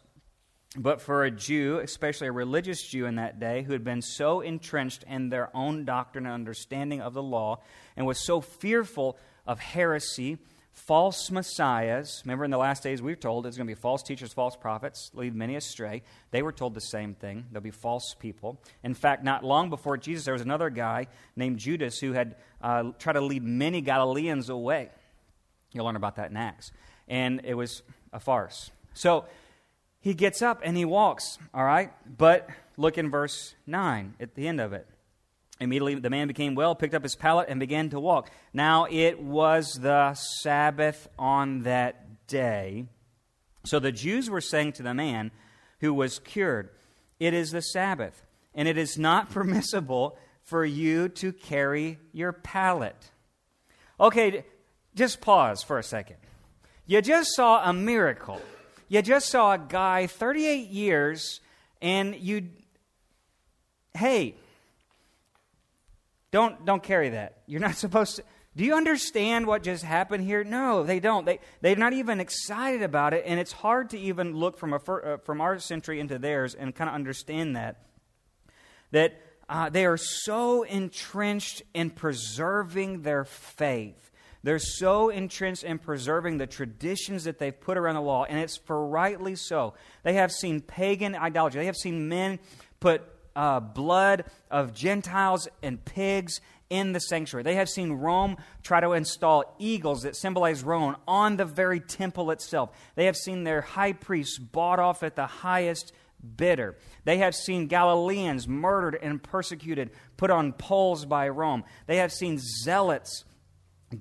but 0.77 1.01
for 1.01 1.23
a 1.23 1.31
Jew, 1.31 1.79
especially 1.79 2.27
a 2.27 2.31
religious 2.31 2.87
Jew 2.87 3.07
in 3.07 3.15
that 3.15 3.39
day, 3.39 3.63
who 3.63 3.73
had 3.73 3.83
been 3.83 4.03
so 4.03 4.41
entrenched 4.41 5.03
in 5.09 5.29
their 5.29 5.49
own 5.57 5.83
doctrine 5.83 6.27
and 6.27 6.33
understanding 6.35 7.01
of 7.01 7.15
the 7.15 7.23
law, 7.23 7.59
and 7.95 8.05
was 8.05 8.23
so 8.23 8.39
fearful 8.39 9.17
of 9.47 9.59
heresy, 9.59 10.37
false 10.77 11.31
messiahs. 11.31 12.21
Remember, 12.23 12.45
in 12.45 12.51
the 12.51 12.57
last 12.57 12.83
days, 12.83 13.01
we 13.01 13.11
were 13.11 13.15
told 13.15 13.43
there's 13.43 13.57
going 13.57 13.67
to 13.67 13.75
be 13.75 13.79
false 13.79 14.03
teachers, 14.03 14.31
false 14.31 14.55
prophets, 14.55 15.09
lead 15.15 15.35
many 15.35 15.55
astray. 15.55 16.03
They 16.29 16.43
were 16.43 16.51
told 16.51 16.75
the 16.75 16.81
same 16.81 17.15
thing. 17.15 17.45
There'll 17.51 17.63
be 17.63 17.71
false 17.71 18.15
people. 18.17 18.61
In 18.83 18.93
fact, 18.93 19.23
not 19.23 19.43
long 19.43 19.69
before 19.69 19.97
Jesus, 19.97 20.25
there 20.25 20.33
was 20.33 20.43
another 20.43 20.69
guy 20.69 21.07
named 21.35 21.57
Judas 21.57 21.99
who 21.99 22.13
had 22.13 22.35
uh, 22.61 22.91
tried 22.99 23.13
to 23.13 23.21
lead 23.21 23.43
many 23.43 23.81
Galileans 23.81 24.49
away. 24.49 24.89
You'll 25.73 25.85
learn 25.85 25.95
about 25.95 26.17
that 26.17 26.29
in 26.29 26.37
Acts. 26.37 26.71
And 27.07 27.41
it 27.43 27.55
was 27.55 27.81
a 28.13 28.19
farce. 28.19 28.69
So 28.93 29.25
he 29.99 30.13
gets 30.13 30.41
up 30.41 30.61
and 30.63 30.77
he 30.77 30.85
walks, 30.85 31.39
all 31.53 31.65
right? 31.65 31.91
But 32.17 32.49
look 32.77 32.97
in 32.97 33.09
verse 33.09 33.55
9 33.65 34.13
at 34.19 34.35
the 34.35 34.47
end 34.47 34.61
of 34.61 34.73
it. 34.73 34.87
Immediately 35.59 35.95
the 35.95 36.09
man 36.09 36.27
became 36.27 36.55
well, 36.55 36.75
picked 36.75 36.93
up 36.93 37.03
his 37.03 37.15
pallet, 37.15 37.47
and 37.49 37.59
began 37.59 37.89
to 37.89 37.99
walk. 37.99 38.29
Now 38.53 38.85
it 38.89 39.21
was 39.21 39.73
the 39.73 40.13
Sabbath 40.13 41.07
on 41.17 41.63
that 41.63 42.27
day. 42.27 42.85
So 43.65 43.79
the 43.79 43.91
Jews 43.91 44.29
were 44.29 44.41
saying 44.41 44.73
to 44.73 44.83
the 44.83 44.93
man 44.93 45.31
who 45.79 45.93
was 45.93 46.19
cured, 46.19 46.69
It 47.19 47.33
is 47.33 47.51
the 47.51 47.61
Sabbath, 47.61 48.23
and 48.53 48.67
it 48.67 48.77
is 48.77 48.97
not 48.97 49.29
permissible 49.31 50.17
for 50.43 50.63
you 50.63 51.09
to 51.09 51.33
carry 51.33 51.99
your 52.13 52.31
pallet. 52.31 53.11
Okay, 53.99 54.45
just 54.95 55.21
pause 55.21 55.63
for 55.63 55.77
a 55.79 55.83
second. 55.83 56.17
You 56.85 57.01
just 57.01 57.35
saw 57.35 57.67
a 57.69 57.73
miracle. 57.73 58.41
You 58.87 59.01
just 59.01 59.29
saw 59.29 59.53
a 59.53 59.57
guy 59.57 60.07
38 60.07 60.69
years, 60.69 61.41
and 61.81 62.15
you, 62.15 62.47
hey, 63.93 64.35
don't, 66.31 66.65
don't 66.65 66.83
carry 66.83 67.09
that. 67.09 67.41
You're 67.45 67.61
not 67.61 67.75
supposed 67.85 68.17
to. 68.17 68.23
Do 68.55 68.65
you 68.65 68.73
understand 68.73 69.45
what 69.45 69.61
just 69.61 69.83
happened 69.83 70.23
here? 70.23 70.43
No, 70.43 70.81
they 70.81 70.99
don't. 70.99 71.25
They, 71.25 71.39
they're 71.61 71.75
not 71.75 71.93
even 71.93 72.19
excited 72.19 72.81
about 72.81 73.13
it, 73.13 73.23
and 73.27 73.39
it's 73.39 73.51
hard 73.51 73.91
to 73.91 73.99
even 73.99 74.35
look 74.35 74.57
from, 74.57 74.73
a, 74.73 74.77
uh, 74.77 75.17
from 75.17 75.41
our 75.41 75.59
century 75.59 75.99
into 75.99 76.17
theirs 76.17 76.55
and 76.55 76.73
kind 76.73 76.89
of 76.89 76.95
understand 76.95 77.55
that. 77.55 77.83
That 78.89 79.21
uh, 79.47 79.69
they 79.69 79.85
are 79.85 79.97
so 79.97 80.63
entrenched 80.63 81.61
in 81.75 81.91
preserving 81.91 83.03
their 83.03 83.25
faith 83.25 84.11
They're 84.43 84.59
so 84.59 85.09
entrenched 85.09 85.63
in 85.63 85.77
preserving 85.77 86.37
the 86.37 86.47
traditions 86.47 87.25
that 87.25 87.37
they've 87.37 87.59
put 87.59 87.77
around 87.77 87.95
the 87.95 88.01
law, 88.01 88.23
and 88.23 88.39
it's 88.39 88.57
for 88.57 88.87
rightly 88.87 89.35
so. 89.35 89.73
They 90.03 90.13
have 90.13 90.31
seen 90.31 90.61
pagan 90.61 91.15
idolatry. 91.15 91.59
They 91.59 91.65
have 91.65 91.75
seen 91.75 92.09
men 92.09 92.39
put 92.79 93.03
uh, 93.37 93.59
blood 93.59 94.25
of 94.49 94.73
Gentiles 94.73 95.47
and 95.61 95.83
pigs 95.85 96.41
in 96.69 96.91
the 96.91 96.99
sanctuary. 96.99 97.43
They 97.43 97.55
have 97.55 97.69
seen 97.69 97.93
Rome 97.93 98.35
try 98.63 98.81
to 98.81 98.91
install 98.91 99.55
eagles 99.59 100.01
that 100.01 100.15
symbolize 100.15 100.63
Rome 100.63 100.97
on 101.07 101.37
the 101.37 101.45
very 101.45 101.79
temple 101.79 102.31
itself. 102.31 102.71
They 102.95 103.05
have 103.05 103.15
seen 103.15 103.43
their 103.43 103.61
high 103.61 103.93
priests 103.93 104.39
bought 104.39 104.79
off 104.79 105.03
at 105.03 105.15
the 105.15 105.27
highest 105.27 105.93
bidder. 106.35 106.75
They 107.05 107.19
have 107.19 107.35
seen 107.35 107.67
Galileans 107.67 108.47
murdered 108.47 108.97
and 109.01 109.21
persecuted, 109.21 109.91
put 110.17 110.31
on 110.31 110.51
poles 110.53 111.05
by 111.05 111.29
Rome. 111.29 111.63
They 111.85 111.97
have 111.97 112.11
seen 112.11 112.39
zealots 112.39 113.23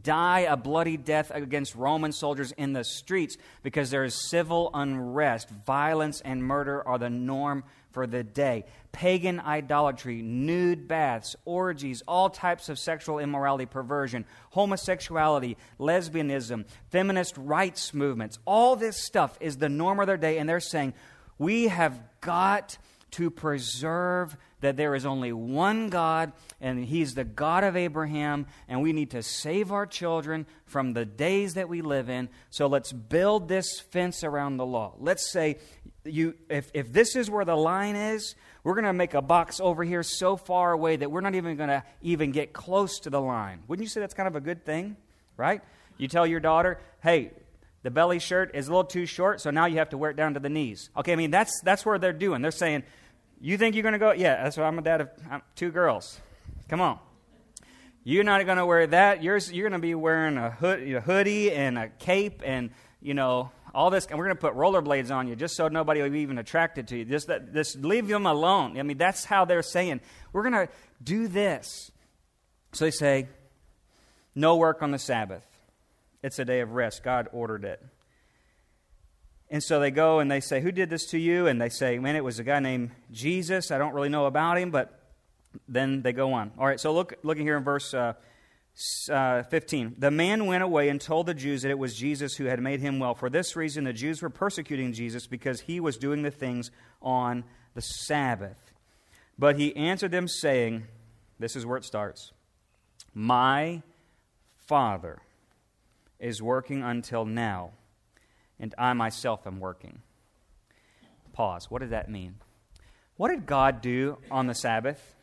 die 0.03 0.41
a 0.41 0.57
bloody 0.57 0.97
death 0.97 1.31
against 1.33 1.77
Roman 1.77 2.11
soldiers 2.11 2.53
in 2.53 2.73
the 2.73 2.83
streets 2.83 3.37
because 3.63 3.91
there 3.91 4.03
is 4.03 4.29
civil 4.29 4.71
unrest. 4.75 5.49
Violence 5.51 6.21
and 6.23 6.43
murder 6.43 6.87
are 6.89 6.99
the 6.99 7.11
norm 7.11 7.63
for 7.97 8.07
the 8.07 8.23
day. 8.23 8.67
Pagan 8.93 9.41
idolatry, 9.41 10.21
nude 10.21 10.87
baths, 10.87 11.35
orgies, 11.47 12.03
all 12.07 12.29
types 12.29 12.69
of 12.69 12.79
sexual 12.79 13.19
immorality, 13.19 13.65
perversion, 13.65 14.27
homosexuality, 14.51 15.57
lesbianism, 15.81 16.67
feminist 16.91 17.39
rights 17.39 17.95
movements, 17.95 18.39
all 18.45 18.77
this 18.77 19.03
stuff 19.03 19.39
is 19.41 19.57
the 19.57 19.71
norm 19.71 19.99
of 19.99 20.07
their 20.07 20.19
day, 20.19 20.37
and 20.37 20.47
they're 20.47 20.61
saying, 20.61 20.93
we 21.39 21.69
have 21.69 21.99
got 22.21 22.77
to 23.13 23.31
preserve 23.31 24.37
that 24.61 24.77
there 24.77 24.95
is 24.95 25.07
only 25.07 25.33
one 25.33 25.89
God, 25.89 26.33
and 26.61 26.85
He's 26.85 27.15
the 27.15 27.25
God 27.25 27.65
of 27.65 27.77
Abraham, 27.77 28.45
and 28.69 28.83
we 28.83 28.93
need 28.93 29.13
to 29.13 29.23
save 29.23 29.73
our 29.73 29.87
children 29.87 30.45
from 30.67 30.93
the 30.93 31.07
days 31.07 31.55
that 31.55 31.71
we 31.71 31.81
live 31.81 32.11
in. 32.11 32.29
So 32.51 32.67
let's 32.67 32.93
build 32.93 33.49
this 33.49 33.81
fence 33.81 34.23
around 34.23 34.59
the 34.59 34.67
law. 34.67 34.97
Let's 34.99 35.33
say, 35.33 35.57
you, 36.07 36.35
if, 36.49 36.71
if 36.75 36.93
this 36.93 37.17
is 37.17 37.31
where 37.31 37.45
the 37.45 37.57
line 37.57 37.97
is, 37.97 38.35
we're 38.65 38.75
going 38.75 38.85
to 38.85 38.93
make 38.93 39.15
a 39.15 39.23
box 39.23 39.61
over 39.61 39.85
here 39.85 40.03
so 40.03 40.37
far 40.37 40.73
away 40.73 40.97
that 40.97 41.11
we're 41.11 41.21
not 41.21 41.35
even 41.35 41.57
going 41.57 41.69
to 41.69 41.83
even 42.03 42.33
get 42.33 42.53
close 42.53 42.99
to 43.01 43.11
the 43.11 43.21
line. 43.21 43.63
Wouldn't 43.69 43.85
you 43.85 43.89
say 43.89 44.01
that's 44.01 44.15
kind 44.15 44.27
of 44.27 44.37
a 44.37 44.41
good 44.41 44.65
thing, 44.65 44.97
right? 45.37 45.61
You 45.99 46.09
tell 46.09 46.27
your 46.27 46.41
daughter, 46.41 46.81
hey, 47.03 47.31
the 47.83 47.91
belly 47.91 48.19
shirt 48.19 48.51
is 48.55 48.67
a 48.67 48.71
little 48.71 48.85
too 48.85 49.07
short, 49.07 49.41
so 49.41 49.51
now 49.51 49.67
you 49.67 49.79
have 49.79 49.91
to 49.91 49.99
wear 49.99 50.11
it 50.11 50.17
down 50.17 50.35
to 50.35 50.41
the 50.41 50.49
knees. 50.49 50.91
Okay, 50.97 51.13
I 51.13 51.17
mean, 51.17 51.31
that's, 51.31 51.61
that's 51.63 51.87
where 51.87 51.99
they're 51.99 52.13
doing. 52.13 52.43
They're 52.43 52.51
saying, 52.51 52.83
you 53.41 53.57
think 53.59 53.75
you're 53.77 53.83
going 53.83 53.93
to 53.93 53.99
go? 53.99 54.13
Yeah, 54.13 54.43
that's 54.43 54.57
what 54.57 54.65
I'm 54.65 54.79
a 54.79 54.83
dad 54.83 55.03
of 55.03 55.11
I'm 55.31 55.43
two 55.55 55.71
girls. 55.71 56.21
Come 56.69 56.81
on. 56.81 56.99
You're 58.03 58.25
not 58.25 58.45
going 58.47 58.59
to 58.59 58.67
wear 58.67 58.87
that. 58.87 59.23
You're, 59.23 59.39
you're 59.39 59.69
going 59.69 59.81
to 59.81 59.85
be 59.85 59.95
wearing 59.95 60.37
a, 60.37 60.51
hood, 60.51 60.83
a 60.93 61.01
hoodie 61.01 61.53
and 61.53 61.77
a 61.77 61.89
cape 61.89 62.43
and, 62.45 62.71
you 63.01 63.15
know, 63.15 63.51
all 63.77 63.91
this. 63.91 64.07
And 64.07 64.19
we're 64.19 64.25
going 64.25 64.37
to 64.37 64.41
put 64.41 64.55
rollerblades 64.55 65.15
on 65.15 65.29
you 65.29 65.37
just 65.37 65.55
so 65.55 65.69
nobody 65.69 66.03
will 66.03 66.11
be 66.11 66.21
even 66.21 66.39
attracted 66.39 66.89
to 66.89 66.97
you. 66.97 67.05
Just, 67.05 67.27
that, 67.29 67.53
just 67.53 67.77
leave 67.85 68.09
them 68.09 68.27
alone. 68.27 68.79
I 68.79 68.83
mean, 68.83 68.97
that's 68.97 69.25
how 69.25 69.45
they're 69.45 69.63
saying, 69.63 70.01
we're 70.33 70.43
going 70.43 70.67
to 70.67 70.73
do 71.03 71.29
this. 71.29 71.93
So 72.73 72.87
they 72.87 72.91
say, 72.91 73.29
no 74.35 74.57
work 74.57 74.83
on 74.83 74.91
the 74.91 74.99
Sabbath. 74.99 75.47
It's 76.23 76.39
a 76.39 76.45
day 76.45 76.61
of 76.61 76.73
rest. 76.73 77.05
God 77.05 77.29
ordered 77.33 77.65
it. 77.65 77.85
And 79.49 79.63
so 79.63 79.79
they 79.79 79.91
go 79.91 80.19
and 80.19 80.31
they 80.31 80.41
say, 80.41 80.61
Who 80.61 80.73
did 80.73 80.91
this 80.91 81.07
to 81.11 81.19
you? 81.19 81.47
And 81.47 81.61
they 81.61 81.69
say, 81.69 81.99
Man, 82.01 82.17
it 82.17 82.25
was 82.25 82.41
a 82.41 82.45
guy 82.45 82.59
named 82.59 82.91
Jesus. 83.13 83.71
I 83.71 83.79
don't 83.79 83.95
really 83.95 84.09
know 84.09 84.27
about 84.27 84.59
him, 84.59 84.73
but 84.73 84.99
then 85.69 86.03
they 86.03 86.13
go 86.13 86.33
on. 86.33 86.51
All 86.59 86.67
right, 86.67 86.81
so 86.81 86.93
look, 86.93 87.15
looking 87.23 87.45
here 87.45 87.57
in 87.57 87.63
verse 87.63 87.95
uh, 87.95 88.15
uh, 89.11 89.43
15. 89.45 89.97
The 89.99 90.11
man 90.11 90.47
went 90.47 90.63
away 90.63 90.89
and 90.89 91.01
told 91.01 91.27
the 91.27 91.35
Jews 91.35 91.63
that 91.63 91.71
it 91.71 91.79
was 91.79 91.95
Jesus 91.95 92.37
who 92.37 92.45
had 92.45 92.61
made 92.61 92.81
him 92.81 92.99
well. 92.99 93.15
For 93.15 93.31
this 93.31 93.57
reason, 93.57 93.85
the 93.85 93.93
Jews 93.93 94.21
were 94.21 94.31
persecuting 94.31 94.93
Jesus 94.93 95.27
because 95.27 95.63
he 95.63 95.81
was 95.81 95.97
doing 95.97 96.23
the 96.23 96.31
things 96.31 96.71
on 97.01 97.45
the 97.75 97.81
Sabbath. 97.81 98.73
But 99.39 99.59
he 99.59 99.75
answered 99.77 100.11
them, 100.11 100.29
saying, 100.29 100.85
This 101.39 101.57
is 101.57 101.65
where 101.65 101.79
it 101.79 101.85
starts 101.85 102.33
My 103.15 103.83
Father 104.67 105.19
is 106.19 106.43
working 106.43 106.83
until 106.83 107.25
now, 107.25 107.71
and 108.59 108.75
I 108.77 108.93
myself 108.93 109.47
am 109.47 109.61
working. 109.61 110.03
Pause. 111.33 111.71
What 111.71 111.81
did 111.81 111.91
that 111.91 112.11
mean? 112.11 112.37
What 113.17 113.29
did 113.29 113.47
God 113.47 113.81
do 113.81 114.19
on 114.31 114.47
the 114.47 114.55
Sabbath? 114.55 115.15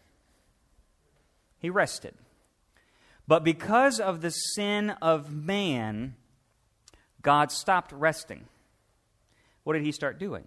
He 1.59 1.69
rested. 1.69 2.13
But 3.27 3.43
because 3.43 3.99
of 3.99 4.21
the 4.21 4.31
sin 4.31 4.91
of 5.01 5.31
man, 5.31 6.15
God 7.21 7.51
stopped 7.51 7.91
resting. 7.93 8.45
What 9.63 9.73
did 9.73 9.83
he 9.83 9.91
start 9.91 10.19
doing? 10.19 10.45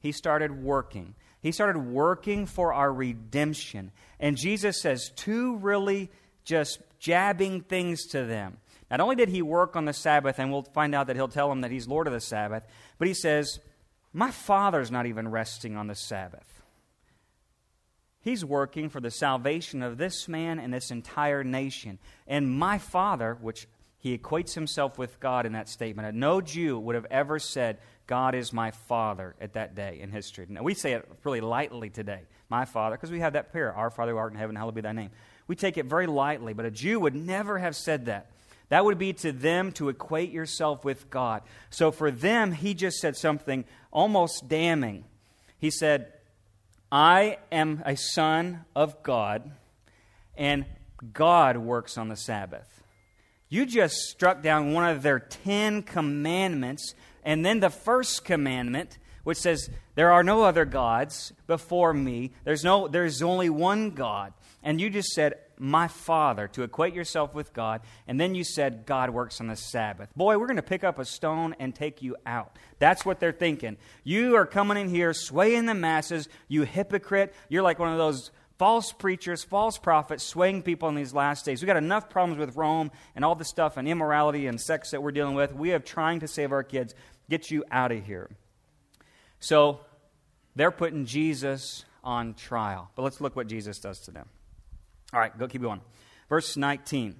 He 0.00 0.12
started 0.12 0.62
working. 0.62 1.14
He 1.40 1.52
started 1.52 1.78
working 1.78 2.46
for 2.46 2.72
our 2.72 2.92
redemption. 2.92 3.92
And 4.18 4.36
Jesus 4.36 4.80
says 4.80 5.10
two 5.14 5.56
really 5.56 6.10
just 6.44 6.80
jabbing 6.98 7.62
things 7.62 8.06
to 8.08 8.24
them. 8.24 8.58
Not 8.90 9.00
only 9.00 9.14
did 9.14 9.28
he 9.28 9.40
work 9.40 9.76
on 9.76 9.84
the 9.84 9.92
Sabbath, 9.92 10.38
and 10.38 10.50
we'll 10.50 10.62
find 10.62 10.94
out 10.94 11.06
that 11.06 11.16
he'll 11.16 11.28
tell 11.28 11.48
them 11.48 11.60
that 11.60 11.70
he's 11.70 11.86
Lord 11.86 12.08
of 12.08 12.12
the 12.12 12.20
Sabbath, 12.20 12.64
but 12.98 13.06
he 13.06 13.14
says, 13.14 13.60
My 14.12 14.32
Father's 14.32 14.90
not 14.90 15.06
even 15.06 15.28
resting 15.28 15.76
on 15.76 15.86
the 15.86 15.94
Sabbath. 15.94 16.59
He's 18.22 18.44
working 18.44 18.88
for 18.90 19.00
the 19.00 19.10
salvation 19.10 19.82
of 19.82 19.96
this 19.96 20.28
man 20.28 20.58
and 20.58 20.72
this 20.72 20.90
entire 20.90 21.42
nation. 21.42 21.98
And 22.26 22.50
my 22.50 22.78
Father, 22.78 23.38
which 23.40 23.66
he 24.00 24.16
equates 24.16 24.54
himself 24.54 24.98
with 24.98 25.20
God 25.20 25.44
in 25.44 25.52
that 25.52 25.68
statement. 25.68 26.14
No 26.16 26.40
Jew 26.40 26.78
would 26.78 26.94
have 26.94 27.06
ever 27.10 27.38
said, 27.38 27.78
God 28.06 28.34
is 28.34 28.52
my 28.52 28.70
Father 28.70 29.36
at 29.40 29.52
that 29.52 29.74
day 29.74 30.00
in 30.00 30.10
history. 30.10 30.46
Now, 30.48 30.62
we 30.62 30.72
say 30.72 30.94
it 30.94 31.06
really 31.22 31.42
lightly 31.42 31.90
today, 31.90 32.22
my 32.48 32.64
Father, 32.64 32.96
because 32.96 33.10
we 33.10 33.20
have 33.20 33.34
that 33.34 33.52
prayer, 33.52 33.72
Our 33.72 33.90
Father 33.90 34.12
who 34.12 34.18
art 34.18 34.32
in 34.32 34.38
heaven, 34.38 34.56
hallowed 34.56 34.74
be 34.74 34.80
thy 34.80 34.92
name. 34.92 35.10
We 35.46 35.54
take 35.54 35.76
it 35.76 35.84
very 35.84 36.06
lightly, 36.06 36.54
but 36.54 36.64
a 36.64 36.70
Jew 36.70 36.98
would 37.00 37.14
never 37.14 37.58
have 37.58 37.76
said 37.76 38.06
that. 38.06 38.30
That 38.70 38.84
would 38.84 38.98
be 38.98 39.12
to 39.14 39.32
them 39.32 39.70
to 39.72 39.90
equate 39.90 40.30
yourself 40.30 40.84
with 40.84 41.10
God. 41.10 41.42
So 41.68 41.90
for 41.90 42.10
them, 42.10 42.52
he 42.52 42.72
just 42.72 42.98
said 42.98 43.16
something 43.16 43.64
almost 43.90 44.48
damning. 44.48 45.04
He 45.58 45.70
said, 45.70 46.10
I 46.92 47.38
am 47.52 47.82
a 47.86 47.96
son 47.96 48.64
of 48.74 49.02
God, 49.02 49.50
and 50.36 50.64
God 51.12 51.56
works 51.56 51.96
on 51.96 52.08
the 52.08 52.16
Sabbath. 52.16 52.82
You 53.48 53.64
just 53.64 53.96
struck 54.08 54.42
down 54.42 54.72
one 54.72 54.88
of 54.88 55.02
their 55.02 55.20
Ten 55.20 55.82
Commandments, 55.82 56.94
and 57.24 57.44
then 57.44 57.60
the 57.60 57.70
first 57.70 58.24
commandment, 58.24 58.98
which 59.22 59.38
says, 59.38 59.70
There 59.94 60.10
are 60.10 60.24
no 60.24 60.42
other 60.42 60.64
gods 60.64 61.32
before 61.46 61.94
me. 61.94 62.32
There's, 62.44 62.64
no, 62.64 62.88
there's 62.88 63.22
only 63.22 63.50
one 63.50 63.90
God. 63.90 64.32
And 64.62 64.80
you 64.80 64.90
just 64.90 65.10
said, 65.10 65.34
my 65.60 65.88
Father, 65.88 66.48
to 66.48 66.62
equate 66.62 66.94
yourself 66.94 67.34
with 67.34 67.52
God, 67.52 67.82
and 68.06 68.18
then 68.18 68.34
you 68.34 68.44
said 68.44 68.86
God 68.86 69.10
works 69.10 69.40
on 69.40 69.46
the 69.46 69.56
Sabbath. 69.56 70.08
Boy, 70.16 70.38
we're 70.38 70.46
going 70.46 70.56
to 70.56 70.62
pick 70.62 70.82
up 70.82 70.98
a 70.98 71.04
stone 71.04 71.54
and 71.58 71.74
take 71.74 72.02
you 72.02 72.16
out. 72.24 72.56
That's 72.78 73.04
what 73.04 73.20
they're 73.20 73.32
thinking. 73.32 73.76
You 74.02 74.36
are 74.36 74.46
coming 74.46 74.76
in 74.76 74.88
here 74.88 75.12
swaying 75.12 75.66
the 75.66 75.74
masses, 75.74 76.28
you 76.48 76.62
hypocrite. 76.62 77.34
You're 77.48 77.62
like 77.62 77.78
one 77.78 77.92
of 77.92 77.98
those 77.98 78.30
false 78.58 78.92
preachers, 78.92 79.44
false 79.44 79.78
prophets 79.78 80.22
swaying 80.22 80.62
people 80.62 80.88
in 80.88 80.94
these 80.94 81.14
last 81.14 81.44
days. 81.44 81.62
We've 81.62 81.66
got 81.66 81.76
enough 81.76 82.10
problems 82.10 82.38
with 82.38 82.56
Rome 82.56 82.90
and 83.14 83.24
all 83.24 83.34
the 83.34 83.44
stuff 83.44 83.76
and 83.76 83.86
immorality 83.88 84.46
and 84.46 84.60
sex 84.60 84.90
that 84.90 85.02
we're 85.02 85.12
dealing 85.12 85.34
with. 85.34 85.54
We 85.54 85.72
are 85.72 85.78
trying 85.78 86.20
to 86.20 86.28
save 86.28 86.52
our 86.52 86.62
kids. 86.62 86.94
Get 87.28 87.50
you 87.50 87.64
out 87.70 87.92
of 87.92 88.04
here. 88.04 88.28
So 89.38 89.80
they're 90.56 90.70
putting 90.70 91.06
Jesus 91.06 91.84
on 92.04 92.34
trial. 92.34 92.90
But 92.96 93.02
let's 93.02 93.20
look 93.20 93.36
what 93.36 93.46
Jesus 93.46 93.78
does 93.78 94.00
to 94.00 94.10
them. 94.10 94.28
All 95.12 95.20
right, 95.20 95.36
go 95.36 95.48
keep 95.48 95.62
going. 95.62 95.80
Verse 96.28 96.56
19. 96.56 97.16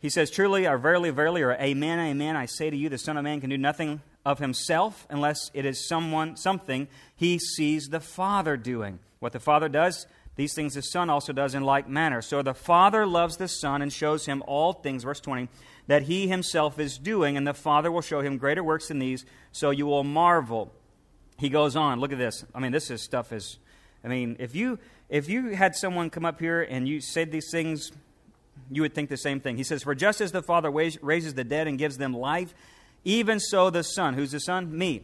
He 0.00 0.08
says, 0.08 0.30
Truly, 0.30 0.66
or 0.66 0.78
verily, 0.78 1.10
verily, 1.10 1.42
or 1.42 1.52
amen, 1.52 1.98
amen, 1.98 2.36
I 2.36 2.46
say 2.46 2.70
to 2.70 2.76
you, 2.76 2.88
the 2.88 2.98
Son 2.98 3.16
of 3.16 3.24
Man 3.24 3.40
can 3.40 3.50
do 3.50 3.58
nothing 3.58 4.00
of 4.24 4.38
himself 4.38 5.06
unless 5.10 5.50
it 5.54 5.64
is 5.64 5.86
someone, 5.86 6.36
something 6.36 6.88
he 7.14 7.38
sees 7.38 7.88
the 7.88 8.00
Father 8.00 8.56
doing. 8.56 8.98
What 9.20 9.32
the 9.32 9.40
Father 9.40 9.68
does, 9.68 10.06
these 10.34 10.54
things 10.54 10.74
the 10.74 10.82
Son 10.82 11.10
also 11.10 11.32
does 11.32 11.54
in 11.54 11.62
like 11.62 11.88
manner. 11.88 12.22
So 12.22 12.42
the 12.42 12.54
Father 12.54 13.06
loves 13.06 13.36
the 13.36 13.48
Son 13.48 13.82
and 13.82 13.92
shows 13.92 14.26
him 14.26 14.42
all 14.46 14.72
things, 14.72 15.04
verse 15.04 15.20
20, 15.20 15.48
that 15.86 16.02
he 16.02 16.26
himself 16.26 16.78
is 16.78 16.98
doing, 16.98 17.36
and 17.36 17.46
the 17.46 17.54
Father 17.54 17.92
will 17.92 18.00
show 18.00 18.22
him 18.22 18.38
greater 18.38 18.64
works 18.64 18.88
than 18.88 18.98
these, 18.98 19.24
so 19.52 19.70
you 19.70 19.86
will 19.86 20.04
marvel. 20.04 20.72
He 21.38 21.48
goes 21.48 21.76
on. 21.76 22.00
Look 22.00 22.12
at 22.12 22.18
this. 22.18 22.44
I 22.54 22.60
mean, 22.60 22.72
this 22.72 22.90
is 22.90 23.02
stuff 23.02 23.32
is. 23.32 23.58
I 24.04 24.08
mean, 24.08 24.36
if 24.40 24.54
you 24.54 24.78
if 25.12 25.28
you 25.28 25.50
had 25.50 25.76
someone 25.76 26.08
come 26.08 26.24
up 26.24 26.40
here 26.40 26.62
and 26.62 26.88
you 26.88 27.02
said 27.02 27.30
these 27.30 27.50
things, 27.50 27.92
you 28.70 28.80
would 28.80 28.94
think 28.94 29.10
the 29.10 29.18
same 29.18 29.40
thing. 29.40 29.58
He 29.58 29.62
says, 29.62 29.82
For 29.82 29.94
just 29.94 30.22
as 30.22 30.32
the 30.32 30.42
Father 30.42 30.70
raises 30.70 31.34
the 31.34 31.44
dead 31.44 31.68
and 31.68 31.78
gives 31.78 31.98
them 31.98 32.14
life, 32.14 32.54
even 33.04 33.38
so 33.38 33.68
the 33.68 33.84
Son, 33.84 34.14
who's 34.14 34.30
the 34.30 34.40
Son? 34.40 34.76
Me. 34.76 35.02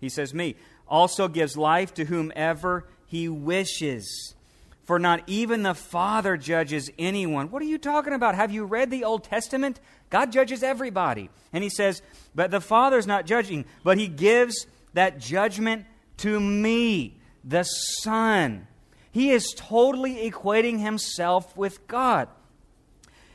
He 0.00 0.08
says, 0.08 0.34
Me, 0.34 0.56
also 0.88 1.28
gives 1.28 1.56
life 1.56 1.94
to 1.94 2.06
whomever 2.06 2.88
he 3.06 3.28
wishes. 3.28 4.34
For 4.82 4.98
not 4.98 5.22
even 5.28 5.62
the 5.62 5.74
Father 5.74 6.36
judges 6.36 6.90
anyone. 6.98 7.52
What 7.52 7.62
are 7.62 7.66
you 7.66 7.78
talking 7.78 8.12
about? 8.12 8.34
Have 8.34 8.50
you 8.50 8.64
read 8.64 8.90
the 8.90 9.04
Old 9.04 9.22
Testament? 9.22 9.78
God 10.10 10.32
judges 10.32 10.64
everybody. 10.64 11.30
And 11.52 11.62
he 11.62 11.70
says, 11.70 12.02
But 12.34 12.50
the 12.50 12.60
Father's 12.60 13.06
not 13.06 13.24
judging, 13.24 13.66
but 13.84 13.98
he 13.98 14.08
gives 14.08 14.66
that 14.94 15.20
judgment 15.20 15.86
to 16.18 16.40
me, 16.40 17.18
the 17.44 17.62
Son. 17.62 18.66
He 19.14 19.30
is 19.30 19.54
totally 19.56 20.28
equating 20.28 20.80
himself 20.80 21.56
with 21.56 21.86
God. 21.86 22.28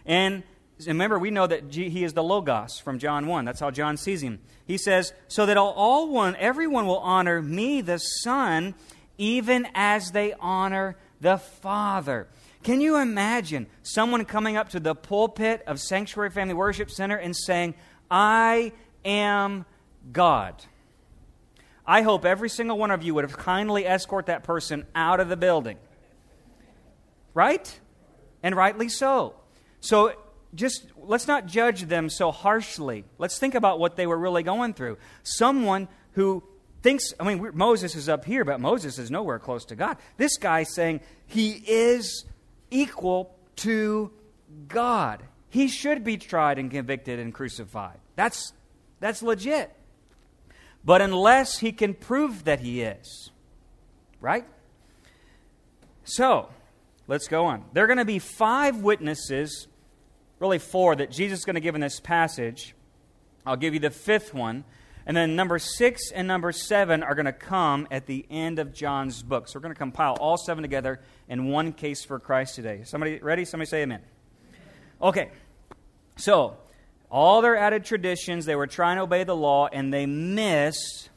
And 0.05 0.43
remember, 0.85 1.17
we 1.17 1.31
know 1.31 1.47
that 1.47 1.73
he 1.73 2.03
is 2.03 2.11
the 2.11 2.21
Logos 2.21 2.79
from 2.79 2.99
John 2.99 3.27
1. 3.27 3.45
That's 3.45 3.61
how 3.61 3.71
John 3.71 3.95
sees 3.95 4.21
him. 4.21 4.41
He 4.67 4.77
says, 4.77 5.13
So 5.29 5.45
that 5.45 5.55
all 5.55 6.09
one, 6.11 6.35
everyone 6.35 6.85
will 6.85 6.99
honor 6.99 7.41
me, 7.41 7.79
the 7.79 7.97
Son, 7.97 8.75
even 9.17 9.69
as 9.73 10.11
they 10.11 10.33
honor 10.41 10.97
the 11.21 11.37
Father. 11.37 12.27
Can 12.61 12.81
you 12.81 12.97
imagine 12.97 13.67
someone 13.81 14.25
coming 14.25 14.57
up 14.57 14.71
to 14.71 14.81
the 14.81 14.95
pulpit 14.95 15.63
of 15.65 15.79
Sanctuary 15.79 16.29
Family 16.29 16.55
Worship 16.55 16.91
Center 16.91 17.15
and 17.15 17.33
saying, 17.33 17.73
I 18.11 18.73
am 19.05 19.63
God? 20.11 20.61
I 21.89 22.03
hope 22.03 22.23
every 22.23 22.49
single 22.49 22.77
one 22.77 22.91
of 22.91 23.01
you 23.01 23.15
would 23.15 23.23
have 23.23 23.35
kindly 23.35 23.83
escort 23.83 24.27
that 24.27 24.43
person 24.43 24.85
out 24.93 25.19
of 25.19 25.27
the 25.27 25.35
building. 25.35 25.79
Right? 27.33 27.79
And 28.43 28.55
rightly 28.55 28.89
so. 28.89 29.33
So 29.79 30.13
just 30.53 30.85
let's 30.97 31.27
not 31.27 31.47
judge 31.47 31.81
them 31.81 32.11
so 32.11 32.29
harshly. 32.29 33.05
Let's 33.17 33.39
think 33.39 33.55
about 33.55 33.79
what 33.79 33.95
they 33.95 34.05
were 34.05 34.19
really 34.19 34.43
going 34.43 34.75
through. 34.75 34.99
Someone 35.23 35.87
who 36.11 36.43
thinks, 36.83 37.11
I 37.19 37.23
mean, 37.23 37.49
Moses 37.55 37.95
is 37.95 38.07
up 38.07 38.23
here, 38.23 38.45
but 38.45 38.59
Moses 38.59 38.99
is 38.99 39.09
nowhere 39.09 39.39
close 39.39 39.65
to 39.65 39.75
God. 39.75 39.97
This 40.17 40.37
guy 40.37 40.63
saying 40.63 41.01
he 41.25 41.53
is 41.53 42.23
equal 42.69 43.35
to 43.57 44.11
God. 44.67 45.23
He 45.49 45.67
should 45.67 46.03
be 46.03 46.17
tried 46.17 46.59
and 46.59 46.69
convicted 46.69 47.17
and 47.17 47.33
crucified. 47.33 47.97
That's, 48.15 48.53
that's 48.99 49.23
legit. 49.23 49.75
But 50.83 51.01
unless 51.01 51.59
he 51.59 51.71
can 51.71 51.93
prove 51.93 52.45
that 52.45 52.61
he 52.61 52.81
is, 52.81 53.31
right? 54.21 54.45
So, 56.03 56.49
let's 57.07 57.27
go 57.27 57.45
on. 57.45 57.65
There 57.73 57.83
are 57.83 57.87
going 57.87 57.97
to 57.97 58.05
be 58.05 58.19
five 58.19 58.77
witnesses, 58.77 59.67
really 60.39 60.59
four, 60.59 60.95
that 60.95 61.11
Jesus 61.11 61.39
is 61.39 61.45
going 61.45 61.55
to 61.55 61.61
give 61.61 61.75
in 61.75 61.81
this 61.81 61.99
passage. 61.99 62.75
I'll 63.45 63.57
give 63.57 63.73
you 63.73 63.79
the 63.79 63.91
fifth 63.91 64.33
one. 64.33 64.63
And 65.05 65.17
then 65.17 65.35
number 65.35 65.57
six 65.57 66.11
and 66.11 66.27
number 66.27 66.51
seven 66.51 67.01
are 67.01 67.15
going 67.15 67.25
to 67.25 67.33
come 67.33 67.87
at 67.89 68.05
the 68.05 68.25
end 68.29 68.59
of 68.59 68.73
John's 68.73 69.23
book. 69.23 69.47
So 69.47 69.57
we're 69.57 69.63
going 69.63 69.73
to 69.73 69.79
compile 69.79 70.15
all 70.19 70.37
seven 70.37 70.61
together 70.61 71.01
in 71.27 71.47
one 71.47 71.73
case 71.73 72.05
for 72.05 72.19
Christ 72.19 72.55
today. 72.55 72.81
Somebody 72.83 73.17
ready? 73.17 73.43
Somebody 73.43 73.69
say 73.69 73.81
amen. 73.81 74.01
Okay. 75.01 75.31
So, 76.15 76.57
all 77.11 77.41
their 77.41 77.57
added 77.57 77.85
traditions, 77.85 78.45
they 78.45 78.55
were 78.55 78.67
trying 78.67 78.97
to 78.97 79.03
obey 79.03 79.23
the 79.23 79.35
law 79.35 79.67
and 79.67 79.93
they 79.93 80.05
missed 80.05 81.09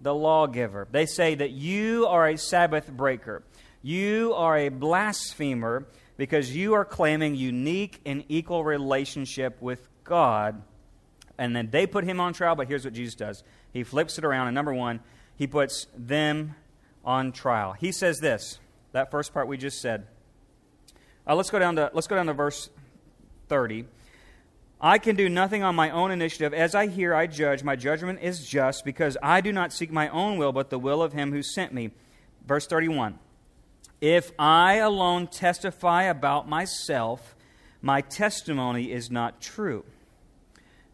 the 0.00 0.14
lawgiver. 0.14 0.86
They 0.90 1.06
say 1.06 1.34
that 1.34 1.50
you 1.50 2.06
are 2.06 2.28
a 2.28 2.38
Sabbath 2.38 2.90
breaker. 2.90 3.42
You 3.82 4.34
are 4.34 4.56
a 4.56 4.68
blasphemer 4.68 5.86
because 6.16 6.54
you 6.54 6.74
are 6.74 6.84
claiming 6.84 7.34
unique 7.34 8.00
and 8.06 8.24
equal 8.28 8.64
relationship 8.64 9.60
with 9.60 9.88
God 10.04 10.62
and 11.38 11.54
then 11.54 11.70
they 11.70 11.86
put 11.86 12.04
him 12.04 12.20
on 12.20 12.32
trial, 12.32 12.54
but 12.54 12.68
here's 12.68 12.84
what 12.84 12.94
Jesus 12.94 13.14
does 13.14 13.42
He 13.72 13.84
flips 13.84 14.18
it 14.18 14.24
around, 14.24 14.48
and 14.48 14.54
number 14.54 14.74
one, 14.74 15.00
he 15.36 15.46
puts 15.46 15.86
them 15.96 16.54
on 17.04 17.32
trial. 17.32 17.72
He 17.72 17.92
says 17.92 18.18
this, 18.18 18.58
that 18.92 19.10
first 19.10 19.34
part 19.34 19.48
we 19.48 19.56
just 19.56 19.80
said. 19.80 20.06
Uh, 21.26 21.34
let's, 21.34 21.50
go 21.50 21.58
down 21.58 21.76
to, 21.76 21.90
let's 21.92 22.06
go 22.06 22.16
down 22.16 22.26
to 22.26 22.32
verse 22.32 22.70
30. 23.48 23.84
I 24.86 24.98
can 24.98 25.16
do 25.16 25.28
nothing 25.28 25.64
on 25.64 25.74
my 25.74 25.90
own 25.90 26.12
initiative. 26.12 26.54
As 26.54 26.76
I 26.76 26.86
hear, 26.86 27.12
I 27.12 27.26
judge. 27.26 27.64
My 27.64 27.74
judgment 27.74 28.20
is 28.22 28.46
just, 28.46 28.84
because 28.84 29.16
I 29.20 29.40
do 29.40 29.52
not 29.52 29.72
seek 29.72 29.90
my 29.90 30.08
own 30.10 30.36
will, 30.36 30.52
but 30.52 30.70
the 30.70 30.78
will 30.78 31.02
of 31.02 31.12
him 31.12 31.32
who 31.32 31.42
sent 31.42 31.74
me. 31.74 31.90
Verse 32.46 32.68
31. 32.68 33.18
If 34.00 34.30
I 34.38 34.74
alone 34.74 35.26
testify 35.26 36.04
about 36.04 36.48
myself, 36.48 37.34
my 37.82 38.00
testimony 38.00 38.92
is 38.92 39.10
not 39.10 39.40
true. 39.40 39.84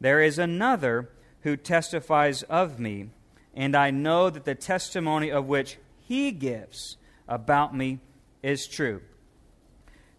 There 0.00 0.22
is 0.22 0.38
another 0.38 1.10
who 1.42 1.58
testifies 1.58 2.44
of 2.44 2.80
me, 2.80 3.10
and 3.52 3.76
I 3.76 3.90
know 3.90 4.30
that 4.30 4.46
the 4.46 4.54
testimony 4.54 5.30
of 5.30 5.48
which 5.48 5.76
he 5.98 6.30
gives 6.30 6.96
about 7.28 7.76
me 7.76 7.98
is 8.42 8.66
true. 8.66 9.02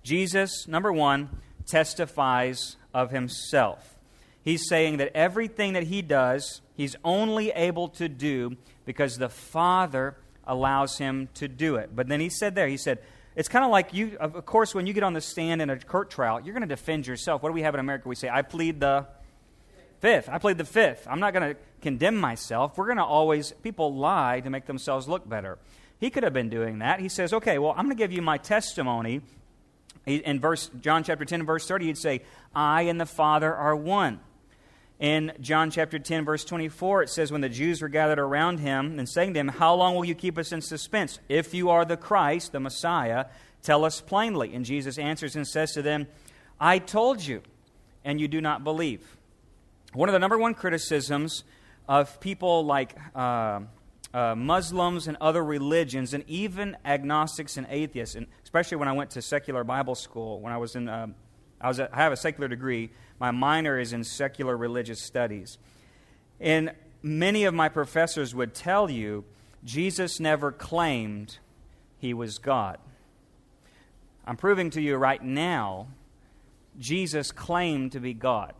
Jesus, 0.04 0.67
number 0.67 0.93
one, 0.93 1.41
testifies 1.65 2.78
of 2.93 3.12
himself. 3.12 3.97
He's 4.43 4.67
saying 4.67 4.97
that 4.97 5.15
everything 5.15 5.73
that 5.73 5.84
he 5.84 6.01
does, 6.01 6.62
he's 6.75 6.95
only 7.03 7.51
able 7.51 7.88
to 7.89 8.10
do 8.10 8.58
because 8.86 9.17
the 9.17 9.29
Father 9.29 10.17
allows 10.45 10.97
him 10.97 11.29
to 11.36 11.47
do 11.47 11.75
it. 11.75 11.95
But 11.95 12.08
then 12.08 12.19
he 12.19 12.29
said 12.29 12.56
there, 12.56 12.67
he 12.67 12.77
said, 12.77 12.99
it's 13.36 13.49
kind 13.49 13.65
of 13.65 13.71
like 13.71 13.93
you, 13.93 14.17
of 14.19 14.45
course, 14.45 14.75
when 14.75 14.86
you 14.86 14.93
get 14.93 15.03
on 15.03 15.13
the 15.13 15.21
stand 15.21 15.62
in 15.62 15.69
a 15.69 15.79
court 15.79 16.12
trial, 16.12 16.39
you're 16.41 16.53
going 16.53 16.67
to 16.67 16.67
defend 16.67 17.08
yourself. 17.08 17.41
What 17.41 17.49
do 17.49 17.53
we 17.53 17.63
have 17.63 17.73
in 17.73 17.79
America? 17.79 18.08
We 18.08 18.15
say, 18.15 18.29
I 18.29 18.41
plead 18.43 18.79
the 18.79 19.08
fifth. 20.01 20.29
I 20.29 20.38
played 20.38 20.58
the 20.58 20.65
fifth. 20.65 21.08
I'm 21.10 21.19
not 21.19 21.34
going 21.34 21.56
to 21.56 21.60
condemn 21.82 22.17
myself. 22.17 22.77
We're 22.77 22.86
going 22.86 22.97
to 22.97 23.06
always, 23.06 23.53
people 23.63 23.95
lie 23.95 24.41
to 24.41 24.49
make 24.49 24.65
themselves 24.65 25.08
look 25.08 25.27
better. 25.27 25.58
He 25.99 26.10
could 26.10 26.23
have 26.23 26.34
been 26.34 26.49
doing 26.49 26.79
that. 26.79 26.99
He 26.99 27.10
says, 27.10 27.34
okay, 27.34 27.58
well, 27.58 27.71
I'm 27.71 27.86
going 27.86 27.95
to 27.95 28.03
give 28.03 28.12
you 28.12 28.21
my 28.21 28.38
testimony. 28.38 29.21
In 30.06 30.41
verse, 30.41 30.69
John 30.82 31.03
chapter 31.03 31.23
10 31.23 31.45
verse 31.45 31.65
30, 31.65 31.86
he'd 31.86 31.97
say, 31.97 32.21
I 32.56 32.84
and 32.84 33.00
the 33.00 33.06
Father 33.06 33.54
are 33.54 33.76
one. 33.76 34.20
In 35.00 35.34
John 35.42 35.72
chapter 35.72 36.00
10, 36.00 36.24
verse 36.24 36.46
24, 36.46 37.04
it 37.04 37.10
says, 37.10 37.32
When 37.32 37.42
the 37.42 37.50
Jews 37.50 37.82
were 37.82 37.89
gathered 37.89 38.20
around 38.20 38.60
him 38.60 39.00
and 39.00 39.10
saying 39.10 39.34
to 39.34 39.39
him, 39.39 39.48
How 39.50 39.74
long 39.76 39.96
will 39.96 40.06
you 40.06 40.16
keep 40.16 40.38
us 40.38 40.52
in 40.52 40.62
suspense? 40.62 41.20
If 41.28 41.54
you 41.54 41.70
are 41.70 41.84
the 41.84 41.98
Christ, 41.98 42.52
the 42.52 42.60
Messiah, 42.60 43.26
tell 43.62 43.84
us 43.84 44.02
plainly. 44.02 44.54
And 44.54 44.63
Jesus 44.63 44.98
answers 44.98 45.36
and 45.36 45.48
says 45.48 45.74
to 45.74 45.82
them, 45.82 46.08
I 46.60 46.80
told 46.80 47.26
you, 47.26 47.42
and 48.06 48.22
you 48.22 48.28
do 48.28 48.39
not 48.39 48.63
believe. 48.63 49.18
One 49.94 50.10
of 50.10 50.13
the 50.13 50.20
number 50.20 50.38
one 50.38 50.54
criticisms 50.54 51.44
of 51.88 52.20
people 52.20 52.66
like 52.66 52.96
uh, 53.16 53.62
uh, 54.13 54.36
Muslims 54.36 55.08
and 55.08 55.18
other 55.20 55.44
religions, 55.44 56.13
and 56.13 56.24
even 56.28 56.78
agnostics 56.86 57.58
and 57.58 57.68
atheists, 57.70 58.16
and 58.16 58.28
especially 58.44 58.78
when 58.78 58.88
I 58.88 58.94
went 58.94 59.12
to 59.12 59.22
secular 59.22 59.63
Bible 59.63 59.96
school, 59.96 60.39
when 60.39 60.54
I 60.54 60.58
was 60.58 60.76
in, 60.76 60.88
uh, 60.88 61.08
I, 61.63 61.69
was 61.69 61.80
a, 61.80 61.89
I 61.91 62.02
have 62.02 62.12
a 62.12 62.17
secular 62.17 62.47
degree. 62.47 62.91
My 63.19 63.32
minor 63.32 63.80
is 63.80 63.93
in 63.93 64.04
secular 64.04 64.56
religious 64.56 65.02
studies. 65.02 65.58
And 66.39 66.73
many 67.02 67.45
of 67.45 67.54
my 67.54 67.69
professors 67.69 68.36
would 68.36 68.54
tell 68.54 68.91
you 68.91 69.23
Jesus 69.63 70.19
never 70.19 70.52
claimed 70.52 71.38
he 71.97 72.13
was 72.13 72.38
God. 72.38 72.78
I'm 74.26 74.38
proving 74.38 74.69
to 74.71 74.82
you 74.82 74.97
right 74.97 75.23
now, 75.23 75.88
Jesus 76.80 77.32
claimed 77.32 77.91
to 77.93 77.99
be 77.99 78.13
God. 78.13 78.54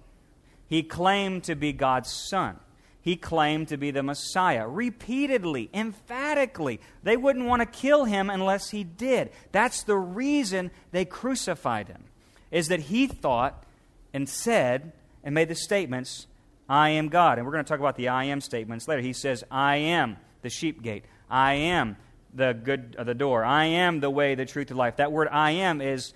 He 0.68 0.84
claimed 0.84 1.44
to 1.46 1.56
be 1.56 1.74
God's 1.74 2.12
son. 2.12 2.60
He 3.02 3.18
claimed 3.18 3.68
to 3.68 3.78
be 3.78 3.92
the 3.92 4.02
Messiah 4.02 4.66
repeatedly, 4.66 5.70
emphatically. 5.74 6.80
They 7.04 7.18
wouldn't 7.18 7.46
want 7.46 7.62
to 7.62 7.66
kill 7.66 8.06
him 8.06 8.30
unless 8.30 8.70
he 8.70 8.86
did. 8.86 9.32
That's 9.52 9.84
the 9.84 9.98
reason 9.98 10.72
they 10.92 11.04
crucified 11.04 11.90
him, 11.90 12.06
is 12.54 12.70
that 12.70 12.80
he 12.82 13.08
thought 13.08 13.66
and 14.14 14.30
said 14.30 14.94
and 15.24 15.36
made 15.36 15.50
the 15.50 15.56
statements, 15.56 16.28
I 16.70 16.90
am 16.90 17.10
God. 17.10 17.38
And 17.38 17.46
we're 17.46 17.52
going 17.52 17.66
to 17.66 17.68
talk 17.68 17.80
about 17.80 17.98
the 17.98 18.08
I 18.08 18.26
am 18.26 18.40
statements 18.40 18.88
later. 18.88 19.02
He 19.02 19.12
says, 19.12 19.44
I 19.52 19.78
am 19.78 20.18
the 20.44 20.50
sheep 20.50 20.82
gate. 20.82 21.04
I 21.30 21.56
am 21.56 21.98
the 22.34 22.54
good 22.54 22.96
uh, 22.98 23.04
the 23.04 23.16
door. 23.16 23.44
I 23.44 23.66
am 23.66 24.00
the 24.00 24.10
way, 24.10 24.36
the 24.36 24.46
truth, 24.46 24.68
the 24.68 24.76
life. 24.76 24.98
That 24.98 25.12
word 25.12 25.28
I 25.32 25.52
am 25.52 25.82
is 25.82 26.14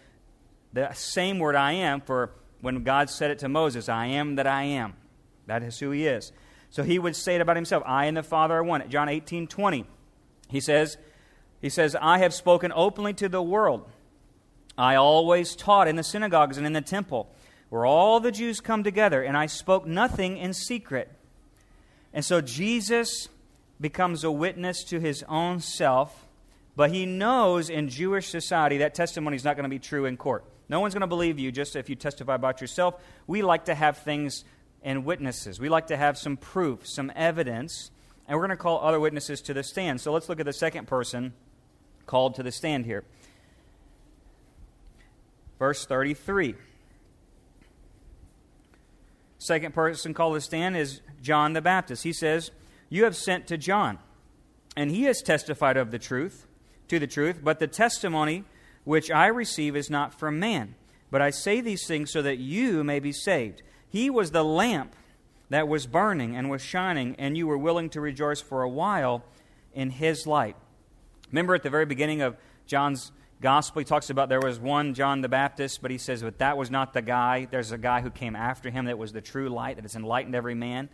the 0.73 0.93
same 0.93 1.39
word 1.39 1.55
I 1.55 1.73
am 1.73 2.01
for 2.01 2.31
when 2.61 2.83
God 2.83 3.09
said 3.09 3.31
it 3.31 3.39
to 3.39 3.49
Moses, 3.49 3.89
I 3.89 4.07
am 4.07 4.35
that 4.35 4.47
I 4.47 4.63
am. 4.63 4.95
That 5.47 5.63
is 5.63 5.79
who 5.79 5.91
he 5.91 6.07
is. 6.07 6.31
So 6.69 6.83
he 6.83 6.99
would 6.99 7.15
say 7.15 7.35
it 7.35 7.41
about 7.41 7.55
himself, 7.55 7.83
I 7.85 8.05
and 8.05 8.17
the 8.17 8.23
Father 8.23 8.55
are 8.55 8.63
one. 8.63 8.87
John 8.89 9.09
18, 9.09 9.47
20. 9.47 9.85
He 10.49 10.59
says, 10.59 10.97
he 11.61 11.69
says, 11.69 11.95
I 11.99 12.19
have 12.19 12.33
spoken 12.33 12.71
openly 12.75 13.13
to 13.15 13.29
the 13.29 13.41
world. 13.41 13.89
I 14.77 14.95
always 14.95 15.55
taught 15.55 15.87
in 15.87 15.95
the 15.95 16.03
synagogues 16.03 16.57
and 16.57 16.67
in 16.67 16.73
the 16.73 16.81
temple, 16.81 17.29
where 17.69 17.85
all 17.85 18.19
the 18.19 18.31
Jews 18.31 18.59
come 18.59 18.83
together, 18.83 19.23
and 19.23 19.35
I 19.35 19.47
spoke 19.47 19.85
nothing 19.85 20.37
in 20.37 20.53
secret. 20.53 21.11
And 22.13 22.23
so 22.23 22.41
Jesus 22.41 23.29
becomes 23.79 24.23
a 24.23 24.31
witness 24.31 24.83
to 24.85 24.99
his 24.99 25.23
own 25.27 25.59
self, 25.59 26.27
but 26.75 26.91
he 26.91 27.05
knows 27.05 27.69
in 27.69 27.89
Jewish 27.89 28.29
society 28.29 28.77
that 28.77 28.93
testimony 28.93 29.35
is 29.35 29.43
not 29.43 29.55
going 29.55 29.63
to 29.63 29.69
be 29.69 29.79
true 29.79 30.05
in 30.05 30.17
court. 30.17 30.45
No 30.69 30.79
one's 30.79 30.93
going 30.93 31.01
to 31.01 31.07
believe 31.07 31.39
you 31.39 31.51
just 31.51 31.75
if 31.75 31.89
you 31.89 31.95
testify 31.95 32.35
about 32.35 32.61
yourself. 32.61 32.95
We 33.25 33.41
like 33.41 33.65
to 33.65 33.75
have 33.75 33.97
things 33.99 34.43
and 34.83 35.05
witnesses. 35.05 35.59
We 35.59 35.69
like 35.69 35.87
to 35.87 35.97
have 35.97 36.17
some 36.17 36.37
proof, 36.37 36.87
some 36.87 37.11
evidence, 37.15 37.91
and 38.27 38.37
we're 38.37 38.45
going 38.45 38.57
to 38.57 38.61
call 38.61 38.81
other 38.81 38.99
witnesses 38.99 39.41
to 39.41 39.53
the 39.53 39.63
stand. 39.63 40.01
So 40.01 40.11
let's 40.11 40.29
look 40.29 40.39
at 40.39 40.45
the 40.45 40.53
second 40.53 40.87
person 40.87 41.33
called 42.05 42.35
to 42.35 42.43
the 42.43 42.51
stand 42.51 42.85
here. 42.85 43.03
Verse 45.59 45.85
33. 45.85 46.55
Second 49.39 49.73
person 49.73 50.13
called 50.13 50.35
to 50.35 50.41
stand 50.41 50.75
is 50.75 51.01
John 51.21 51.53
the 51.53 51.61
Baptist. 51.61 52.03
He 52.03 52.13
says, 52.13 52.51
You 52.89 53.03
have 53.03 53.15
sent 53.15 53.47
to 53.47 53.57
John, 53.57 53.99
and 54.75 54.91
he 54.91 55.03
has 55.03 55.21
testified 55.21 55.77
of 55.77 55.91
the 55.91 55.99
truth, 55.99 56.47
to 56.87 56.99
the 56.99 57.07
truth, 57.07 57.41
but 57.43 57.59
the 57.59 57.67
testimony 57.67 58.45
which 58.83 59.11
I 59.11 59.27
receive 59.27 59.75
is 59.75 59.89
not 59.89 60.17
from 60.17 60.39
man. 60.39 60.75
But 61.11 61.21
I 61.21 61.29
say 61.29 61.61
these 61.61 61.85
things 61.85 62.11
so 62.11 62.21
that 62.21 62.37
you 62.37 62.83
may 62.83 62.99
be 62.99 63.11
saved. 63.11 63.61
He 63.87 64.09
was 64.09 64.31
the 64.31 64.43
lamp 64.43 64.95
that 65.49 65.67
was 65.67 65.87
burning 65.87 66.35
and 66.35 66.49
was 66.49 66.61
shining, 66.61 67.15
and 67.17 67.37
you 67.37 67.47
were 67.47 67.57
willing 67.57 67.89
to 67.91 68.01
rejoice 68.01 68.41
for 68.41 68.63
a 68.63 68.69
while 68.69 69.23
in 69.73 69.91
his 69.91 70.27
light. 70.27 70.55
Remember 71.29 71.55
at 71.55 71.63
the 71.63 71.69
very 71.69 71.85
beginning 71.85 72.21
of 72.21 72.35
John's 72.65 73.11
gospel, 73.41 73.79
he 73.79 73.85
talks 73.85 74.09
about 74.09 74.29
there 74.29 74.39
was 74.39 74.59
one 74.59 74.93
John 74.93 75.21
the 75.21 75.29
Baptist, 75.29 75.81
but 75.81 75.91
he 75.91 75.97
says, 75.97 76.21
but 76.23 76.39
that 76.39 76.57
was 76.57 76.71
not 76.71 76.93
the 76.93 77.01
guy. 77.01 77.47
There's 77.49 77.71
a 77.71 77.77
guy 77.77 78.01
who 78.01 78.09
came 78.09 78.35
after 78.35 78.69
him 78.69 78.85
that 78.85 78.97
was 78.97 79.13
the 79.13 79.21
true 79.21 79.49
light 79.49 79.75
that 79.75 79.83
has 79.83 79.95
enlightened 79.95 80.35
every 80.35 80.55
man. 80.55 80.89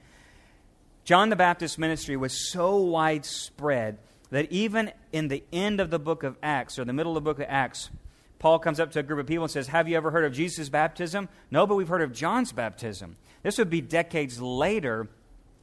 John 1.05 1.29
the 1.29 1.35
Baptist's 1.35 1.77
ministry 1.77 2.15
was 2.15 2.51
so 2.51 2.77
widespread 2.77 3.97
that 4.31 4.51
even 4.51 4.91
in 5.11 5.27
the 5.27 5.43
end 5.51 5.79
of 5.79 5.89
the 5.89 5.99
book 5.99 6.23
of 6.23 6.37
Acts, 6.41 6.79
or 6.79 6.85
the 6.85 6.93
middle 6.93 7.15
of 7.15 7.23
the 7.23 7.29
book 7.29 7.39
of 7.39 7.45
Acts, 7.49 7.89
Paul 8.39 8.59
comes 8.59 8.79
up 8.79 8.91
to 8.91 8.99
a 8.99 9.03
group 9.03 9.19
of 9.19 9.27
people 9.27 9.43
and 9.43 9.51
says, 9.51 9.67
Have 9.67 9.87
you 9.87 9.95
ever 9.95 10.11
heard 10.11 10.25
of 10.25 10.33
Jesus' 10.33 10.69
baptism? 10.69 11.29
No, 11.51 11.67
but 11.67 11.75
we've 11.75 11.87
heard 11.87 12.01
of 12.01 12.13
John's 12.13 12.51
baptism. 12.51 13.15
This 13.41 13.57
would 13.57 13.69
be 13.69 13.79
decades 13.79 14.41
later 14.41 15.07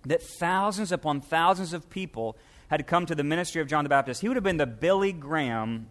that 0.07 0.23
thousands 0.23 0.93
upon 0.93 1.21
thousands 1.21 1.73
of 1.73 1.91
people 1.91 2.37
had 2.69 2.87
come 2.87 3.05
to 3.07 3.15
the 3.15 3.25
ministry 3.25 3.61
of 3.61 3.69
John 3.69 3.85
the 3.85 3.91
Baptist. 3.91 4.21
He 4.21 4.29
would 4.29 4.37
have 4.37 4.45
been 4.45 4.57
the 4.57 4.67
Billy 4.67 5.13
Graham 5.13 5.89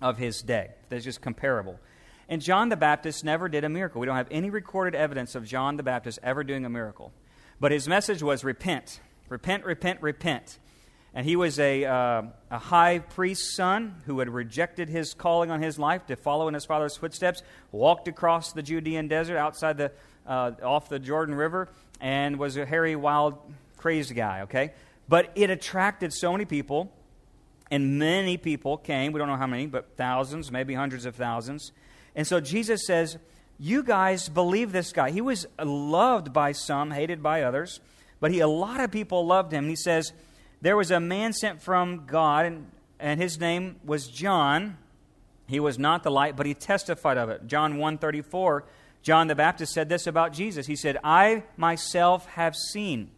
of 0.00 0.18
his 0.18 0.42
day. 0.42 0.70
That's 0.88 1.04
just 1.04 1.20
comparable. 1.20 1.78
And 2.28 2.40
John 2.40 2.68
the 2.68 2.76
Baptist 2.76 3.24
never 3.24 3.48
did 3.48 3.64
a 3.64 3.68
miracle. 3.68 4.00
We 4.00 4.06
don't 4.06 4.16
have 4.16 4.28
any 4.30 4.50
recorded 4.50 4.96
evidence 4.96 5.34
of 5.34 5.44
John 5.44 5.76
the 5.76 5.82
Baptist 5.82 6.20
ever 6.22 6.44
doing 6.44 6.64
a 6.64 6.70
miracle. 6.70 7.12
But 7.58 7.72
his 7.72 7.88
message 7.88 8.22
was 8.22 8.44
repent, 8.44 9.00
repent, 9.28 9.64
repent, 9.64 10.00
repent. 10.00 10.58
And 11.12 11.26
he 11.26 11.34
was 11.34 11.58
a, 11.58 11.84
uh, 11.84 12.22
a 12.52 12.58
high 12.58 13.00
priest's 13.00 13.56
son 13.56 13.96
who 14.06 14.20
had 14.20 14.28
rejected 14.28 14.88
his 14.88 15.12
calling 15.12 15.50
on 15.50 15.60
his 15.60 15.76
life 15.76 16.06
to 16.06 16.14
follow 16.14 16.46
in 16.46 16.54
his 16.54 16.64
father's 16.64 16.96
footsteps, 16.96 17.42
walked 17.72 18.06
across 18.06 18.52
the 18.52 18.62
Judean 18.62 19.08
desert 19.08 19.36
outside 19.36 19.76
the, 19.76 19.90
uh, 20.24 20.52
off 20.62 20.88
the 20.88 21.00
Jordan 21.00 21.34
River, 21.34 21.68
and 22.00 22.38
was 22.38 22.56
a 22.56 22.64
hairy, 22.64 22.94
wild, 22.94 23.38
crazy 23.76 24.14
guy, 24.14 24.42
okay? 24.42 24.72
But 25.08 25.32
it 25.34 25.50
attracted 25.50 26.12
so 26.12 26.30
many 26.30 26.44
people 26.44 26.92
and 27.70 27.98
many 27.98 28.36
people 28.36 28.76
came. 28.76 29.12
We 29.12 29.18
don't 29.18 29.28
know 29.28 29.36
how 29.36 29.46
many, 29.46 29.66
but 29.66 29.96
thousands, 29.96 30.50
maybe 30.50 30.74
hundreds 30.74 31.06
of 31.06 31.14
thousands. 31.14 31.72
And 32.14 32.26
so 32.26 32.40
Jesus 32.40 32.86
says, 32.86 33.18
You 33.58 33.82
guys 33.82 34.28
believe 34.28 34.72
this 34.72 34.92
guy. 34.92 35.10
He 35.10 35.20
was 35.20 35.46
loved 35.62 36.32
by 36.32 36.52
some, 36.52 36.90
hated 36.90 37.22
by 37.22 37.42
others, 37.42 37.80
but 38.18 38.32
he, 38.32 38.40
a 38.40 38.48
lot 38.48 38.80
of 38.80 38.90
people 38.90 39.26
loved 39.26 39.52
him. 39.52 39.68
He 39.68 39.76
says, 39.76 40.12
There 40.60 40.76
was 40.76 40.90
a 40.90 41.00
man 41.00 41.32
sent 41.32 41.62
from 41.62 42.06
God, 42.06 42.46
and, 42.46 42.70
and 42.98 43.20
his 43.20 43.38
name 43.38 43.76
was 43.84 44.08
John. 44.08 44.76
He 45.46 45.60
was 45.60 45.78
not 45.78 46.02
the 46.02 46.10
light, 46.10 46.36
but 46.36 46.46
he 46.46 46.54
testified 46.54 47.18
of 47.18 47.28
it. 47.28 47.46
John 47.46 47.72
134, 47.72 48.64
John 49.02 49.28
the 49.28 49.34
Baptist 49.34 49.72
said 49.72 49.88
this 49.88 50.06
about 50.06 50.32
Jesus. 50.32 50.66
He 50.66 50.76
said, 50.76 50.98
I 51.02 51.44
myself 51.56 52.26
have 52.26 52.54
seen 52.54 53.10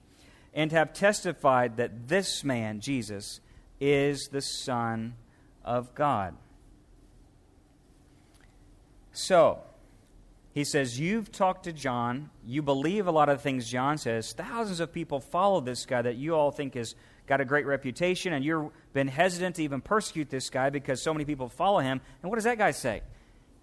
and 0.55 0.73
have 0.73 0.93
testified 0.93 1.77
that 1.79 2.09
this 2.09 2.45
man, 2.45 2.81
Jesus, 2.81 3.41
is 3.83 4.29
the 4.31 4.41
Son 4.41 5.15
of 5.65 5.93
God. 5.97 6.37
So, 9.11 9.59
he 10.55 10.63
says, 10.63 11.01
You've 11.01 11.33
talked 11.33 11.65
to 11.65 11.73
John. 11.73 12.31
You 12.47 12.63
believe 12.63 13.09
a 13.09 13.11
lot 13.11 13.29
of 13.29 13.43
things 13.43 13.69
John 13.69 13.99
says. 13.99 14.33
Thousands 14.33 14.79
of 14.79 14.93
people 14.93 15.19
follow 15.19 15.61
this 15.61 15.85
guy 15.85 16.01
that 16.01 16.15
you 16.15 16.37
all 16.37 16.53
think 16.53 16.75
has 16.75 16.95
got 17.27 17.41
a 17.41 17.45
great 17.45 17.67
reputation, 17.67 18.33
and 18.33 18.45
you've 18.45 18.71
been 18.93 19.09
hesitant 19.09 19.57
to 19.57 19.65
even 19.65 19.81
persecute 19.81 20.31
this 20.31 20.49
guy 20.49 20.71
because 20.71 21.03
so 21.03 21.13
many 21.13 21.25
people 21.25 21.49
follow 21.49 21.81
him. 21.81 22.01
And 22.23 22.31
what 22.31 22.37
does 22.37 22.45
that 22.45 22.59
guy 22.59 22.71
say? 22.71 23.03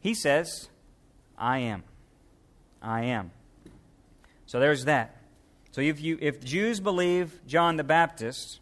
He 0.01 0.13
says, 0.13 0.67
I 1.37 1.59
am. 1.59 1.83
I 2.81 3.05
am. 3.05 3.31
So 4.47 4.59
there's 4.59 4.83
that. 4.83 5.15
So 5.71 5.79
if, 5.79 6.01
you, 6.01 6.17
if 6.19 6.43
Jews 6.43 6.81
believe 6.81 7.39
John 7.47 7.77
the 7.77 7.83
Baptist, 7.85 8.59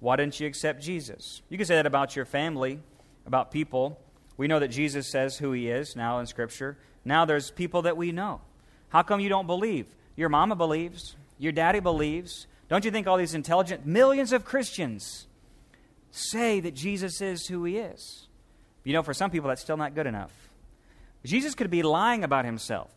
why 0.00 0.16
didn't 0.16 0.40
you 0.40 0.46
accept 0.46 0.82
Jesus? 0.82 1.42
You 1.48 1.58
can 1.58 1.66
say 1.66 1.76
that 1.76 1.86
about 1.86 2.16
your 2.16 2.24
family, 2.24 2.80
about 3.26 3.50
people. 3.50 4.00
We 4.36 4.48
know 4.48 4.58
that 4.58 4.68
Jesus 4.68 5.10
says 5.10 5.36
who 5.36 5.52
he 5.52 5.68
is 5.68 5.94
now 5.94 6.18
in 6.18 6.26
Scripture. 6.26 6.78
Now 7.04 7.26
there's 7.26 7.50
people 7.50 7.82
that 7.82 7.96
we 7.96 8.10
know. 8.10 8.40
How 8.88 9.02
come 9.02 9.20
you 9.20 9.28
don't 9.28 9.46
believe? 9.46 9.86
Your 10.16 10.30
mama 10.30 10.56
believes. 10.56 11.16
Your 11.38 11.52
daddy 11.52 11.80
believes. 11.80 12.46
Don't 12.68 12.84
you 12.84 12.90
think 12.90 13.06
all 13.06 13.18
these 13.18 13.34
intelligent 13.34 13.86
millions 13.86 14.32
of 14.32 14.44
Christians 14.44 15.26
say 16.10 16.60
that 16.60 16.74
Jesus 16.74 17.20
is 17.20 17.46
who 17.46 17.64
he 17.64 17.76
is? 17.78 18.26
You 18.84 18.94
know, 18.94 19.02
for 19.02 19.12
some 19.14 19.30
people, 19.30 19.48
that's 19.48 19.60
still 19.60 19.76
not 19.76 19.94
good 19.94 20.06
enough. 20.06 20.32
Jesus 21.24 21.54
could 21.54 21.70
be 21.70 21.82
lying 21.82 22.24
about 22.24 22.46
himself, 22.46 22.90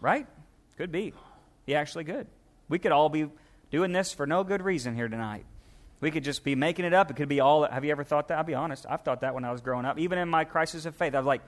right? 0.00 0.26
Could 0.76 0.92
be. 0.92 1.14
He 1.64 1.74
actually 1.74 2.04
could. 2.04 2.26
We 2.68 2.78
could 2.78 2.92
all 2.92 3.08
be 3.08 3.30
doing 3.70 3.92
this 3.92 4.12
for 4.12 4.26
no 4.26 4.44
good 4.44 4.62
reason 4.62 4.94
here 4.94 5.08
tonight. 5.08 5.46
We 6.00 6.10
could 6.10 6.24
just 6.24 6.44
be 6.44 6.54
making 6.54 6.84
it 6.84 6.92
up. 6.92 7.10
It 7.10 7.16
could 7.16 7.28
be 7.28 7.40
all. 7.40 7.64
Have 7.64 7.84
you 7.84 7.90
ever 7.90 8.04
thought 8.04 8.28
that? 8.28 8.38
I'll 8.38 8.44
be 8.44 8.54
honest. 8.54 8.84
I've 8.88 9.02
thought 9.02 9.20
that 9.22 9.34
when 9.34 9.44
I 9.44 9.52
was 9.52 9.60
growing 9.60 9.86
up. 9.86 9.98
Even 9.98 10.18
in 10.18 10.28
my 10.28 10.44
crisis 10.44 10.86
of 10.86 10.94
faith, 10.94 11.14
I 11.14 11.18
was 11.18 11.26
like, 11.26 11.42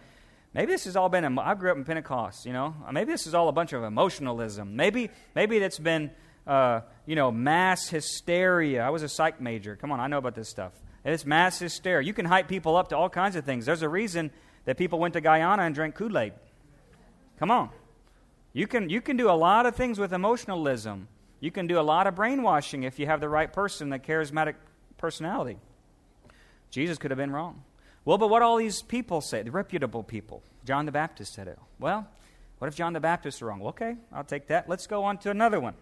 maybe 0.54 0.72
this 0.72 0.84
has 0.84 0.96
all 0.96 1.08
been. 1.08 1.38
I 1.38 1.54
grew 1.54 1.70
up 1.70 1.76
in 1.76 1.84
Pentecost. 1.84 2.46
You 2.46 2.52
know, 2.52 2.74
maybe 2.92 3.12
this 3.12 3.26
is 3.26 3.34
all 3.34 3.48
a 3.48 3.52
bunch 3.52 3.72
of 3.72 3.82
emotionalism. 3.84 4.76
Maybe 4.76 5.10
maybe 5.34 5.58
that's 5.58 5.78
been. 5.78 6.10
Uh, 6.46 6.80
you 7.06 7.16
know, 7.16 7.32
mass 7.32 7.88
hysteria. 7.88 8.80
I 8.82 8.90
was 8.90 9.02
a 9.02 9.08
psych 9.08 9.40
major. 9.40 9.74
Come 9.74 9.90
on, 9.90 9.98
I 9.98 10.06
know 10.06 10.18
about 10.18 10.36
this 10.36 10.48
stuff. 10.48 10.72
It's 11.04 11.24
mass 11.24 11.58
hysteria. 11.58 12.06
You 12.06 12.12
can 12.12 12.24
hype 12.24 12.48
people 12.48 12.76
up 12.76 12.88
to 12.88 12.96
all 12.96 13.08
kinds 13.08 13.36
of 13.36 13.44
things. 13.44 13.66
There's 13.66 13.82
a 13.82 13.88
reason 13.88 14.30
that 14.64 14.76
people 14.76 14.98
went 14.98 15.14
to 15.14 15.20
Guyana 15.20 15.62
and 15.62 15.74
drank 15.74 15.94
Kool 15.94 16.18
Aid. 16.18 16.34
Come 17.38 17.50
on. 17.50 17.70
You 18.52 18.66
can, 18.66 18.90
you 18.90 19.00
can 19.00 19.16
do 19.16 19.30
a 19.30 19.32
lot 19.34 19.66
of 19.66 19.76
things 19.76 19.98
with 19.98 20.12
emotionalism. 20.12 21.08
You 21.46 21.52
can 21.52 21.68
do 21.68 21.78
a 21.78 21.80
lot 21.82 22.08
of 22.08 22.16
brainwashing 22.16 22.82
if 22.82 22.98
you 22.98 23.06
have 23.06 23.20
the 23.20 23.28
right 23.28 23.52
person, 23.52 23.88
the 23.88 24.00
charismatic 24.00 24.56
personality. 24.98 25.58
Jesus 26.72 26.98
could 26.98 27.12
have 27.12 27.18
been 27.18 27.30
wrong. 27.30 27.62
Well, 28.04 28.18
but 28.18 28.30
what 28.30 28.42
all 28.42 28.56
these 28.56 28.82
people 28.82 29.20
say, 29.20 29.44
the 29.44 29.52
reputable 29.52 30.02
people, 30.02 30.42
John 30.64 30.86
the 30.86 30.90
Baptist 30.90 31.34
said 31.34 31.46
it. 31.46 31.56
Well, 31.78 32.08
what 32.58 32.66
if 32.66 32.74
John 32.74 32.94
the 32.94 32.98
Baptist 32.98 33.38
is 33.38 33.42
wrong? 33.42 33.60
Well, 33.60 33.68
okay, 33.68 33.94
I'll 34.12 34.24
take 34.24 34.48
that. 34.48 34.68
Let's 34.68 34.88
go 34.88 35.04
on 35.04 35.18
to 35.18 35.30
another 35.30 35.60
one. 35.60 35.74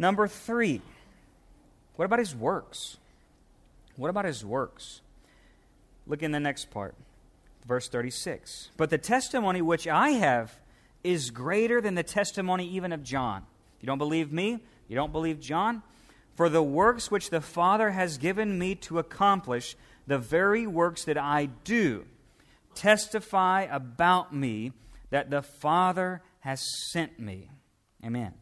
Number 0.00 0.26
three. 0.26 0.82
What 1.94 2.06
about 2.06 2.18
his 2.18 2.34
works? 2.34 2.96
What 3.94 4.10
about 4.10 4.24
his 4.24 4.44
works? 4.44 5.00
Look 6.08 6.24
in 6.24 6.32
the 6.32 6.40
next 6.40 6.72
part, 6.72 6.96
verse 7.68 7.88
36. 7.88 8.70
But 8.76 8.90
the 8.90 8.98
testimony 8.98 9.62
which 9.62 9.86
I 9.86 10.10
have 10.10 10.58
is 11.04 11.30
greater 11.30 11.80
than 11.80 11.94
the 11.94 12.02
testimony 12.02 12.66
even 12.66 12.92
of 12.92 13.04
John. 13.04 13.44
You 13.80 13.86
don't 13.86 13.98
believe 13.98 14.32
me? 14.32 14.62
You 14.88 14.96
don't 14.96 15.12
believe 15.12 15.40
John? 15.40 15.82
For 16.34 16.48
the 16.48 16.62
works 16.62 17.10
which 17.10 17.30
the 17.30 17.40
Father 17.40 17.90
has 17.90 18.18
given 18.18 18.58
me 18.58 18.74
to 18.76 18.98
accomplish, 18.98 19.76
the 20.06 20.18
very 20.18 20.66
works 20.66 21.04
that 21.04 21.18
I 21.18 21.46
do, 21.46 22.06
testify 22.74 23.62
about 23.62 24.34
me 24.34 24.72
that 25.10 25.30
the 25.30 25.42
Father 25.42 26.22
has 26.40 26.62
sent 26.92 27.18
me. 27.18 27.50
Amen. 28.04 28.34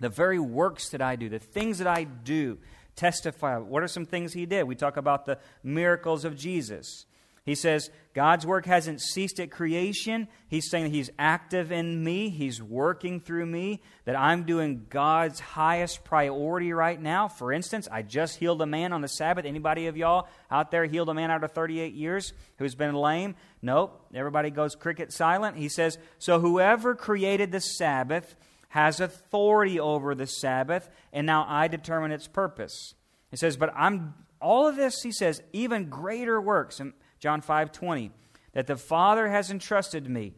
The 0.00 0.08
very 0.08 0.38
works 0.38 0.88
that 0.90 1.02
I 1.02 1.16
do, 1.16 1.28
the 1.28 1.38
things 1.38 1.78
that 1.78 1.86
I 1.86 2.04
do, 2.04 2.58
testify. 2.96 3.58
What 3.58 3.82
are 3.82 3.88
some 3.88 4.06
things 4.06 4.32
he 4.32 4.46
did? 4.46 4.64
We 4.64 4.74
talk 4.74 4.96
about 4.96 5.26
the 5.26 5.38
miracles 5.62 6.24
of 6.24 6.36
Jesus. 6.36 7.04
He 7.48 7.54
says, 7.54 7.88
God's 8.12 8.44
work 8.44 8.66
hasn't 8.66 9.00
ceased 9.00 9.40
at 9.40 9.50
creation. 9.50 10.28
He's 10.48 10.68
saying 10.68 10.84
that 10.84 10.90
He's 10.90 11.08
active 11.18 11.72
in 11.72 12.04
me, 12.04 12.28
He's 12.28 12.62
working 12.62 13.20
through 13.20 13.46
me, 13.46 13.80
that 14.04 14.18
I'm 14.18 14.44
doing 14.44 14.84
God's 14.90 15.40
highest 15.40 16.04
priority 16.04 16.74
right 16.74 17.00
now. 17.00 17.26
For 17.26 17.50
instance, 17.50 17.88
I 17.90 18.02
just 18.02 18.36
healed 18.38 18.60
a 18.60 18.66
man 18.66 18.92
on 18.92 19.00
the 19.00 19.08
Sabbath. 19.08 19.46
Anybody 19.46 19.86
of 19.86 19.96
y'all 19.96 20.28
out 20.50 20.70
there 20.70 20.84
healed 20.84 21.08
a 21.08 21.14
man 21.14 21.30
out 21.30 21.42
of 21.42 21.52
38 21.52 21.94
years 21.94 22.34
who's 22.58 22.74
been 22.74 22.94
lame? 22.94 23.34
Nope. 23.62 23.98
Everybody 24.14 24.50
goes 24.50 24.74
cricket 24.74 25.10
silent. 25.10 25.56
He 25.56 25.70
says, 25.70 25.96
So 26.18 26.40
whoever 26.40 26.94
created 26.94 27.50
the 27.50 27.60
Sabbath 27.60 28.36
has 28.68 29.00
authority 29.00 29.80
over 29.80 30.14
the 30.14 30.26
Sabbath, 30.26 30.90
and 31.14 31.26
now 31.26 31.46
I 31.48 31.68
determine 31.68 32.12
its 32.12 32.28
purpose. 32.28 32.92
He 33.30 33.38
says, 33.38 33.56
But 33.56 33.72
I'm 33.74 34.12
all 34.40 34.68
of 34.68 34.76
this, 34.76 35.02
he 35.02 35.12
says, 35.12 35.42
even 35.52 35.88
greater 35.88 36.40
works. 36.40 36.80
And 36.80 36.92
John 37.18 37.40
5 37.40 37.72
20, 37.72 38.10
that 38.52 38.66
the 38.66 38.76
Father 38.76 39.28
has 39.28 39.50
entrusted 39.50 40.08
me. 40.08 40.34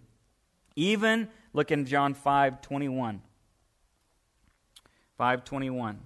Even, 0.76 1.28
look 1.52 1.70
in 1.70 1.86
John 1.86 2.14
5 2.14 2.60
21. 2.60 3.22
521. 5.16 6.00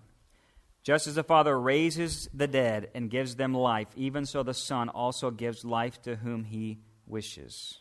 Just 0.83 1.07
as 1.07 1.15
the 1.15 1.25
Father 1.25 1.59
raises 1.59 2.29
the 2.35 2.47
dead 2.47 2.91
and 2.95 3.09
gives 3.09 3.37
them 3.37 3.55
life, 3.55 3.89
even 3.97 4.27
so 4.27 4.43
the 4.43 4.53
Son 4.53 4.89
also 4.89 5.31
gives 5.31 5.65
life 5.65 6.03
to 6.03 6.17
whom 6.17 6.45
he 6.45 6.79
wishes. 7.07 7.79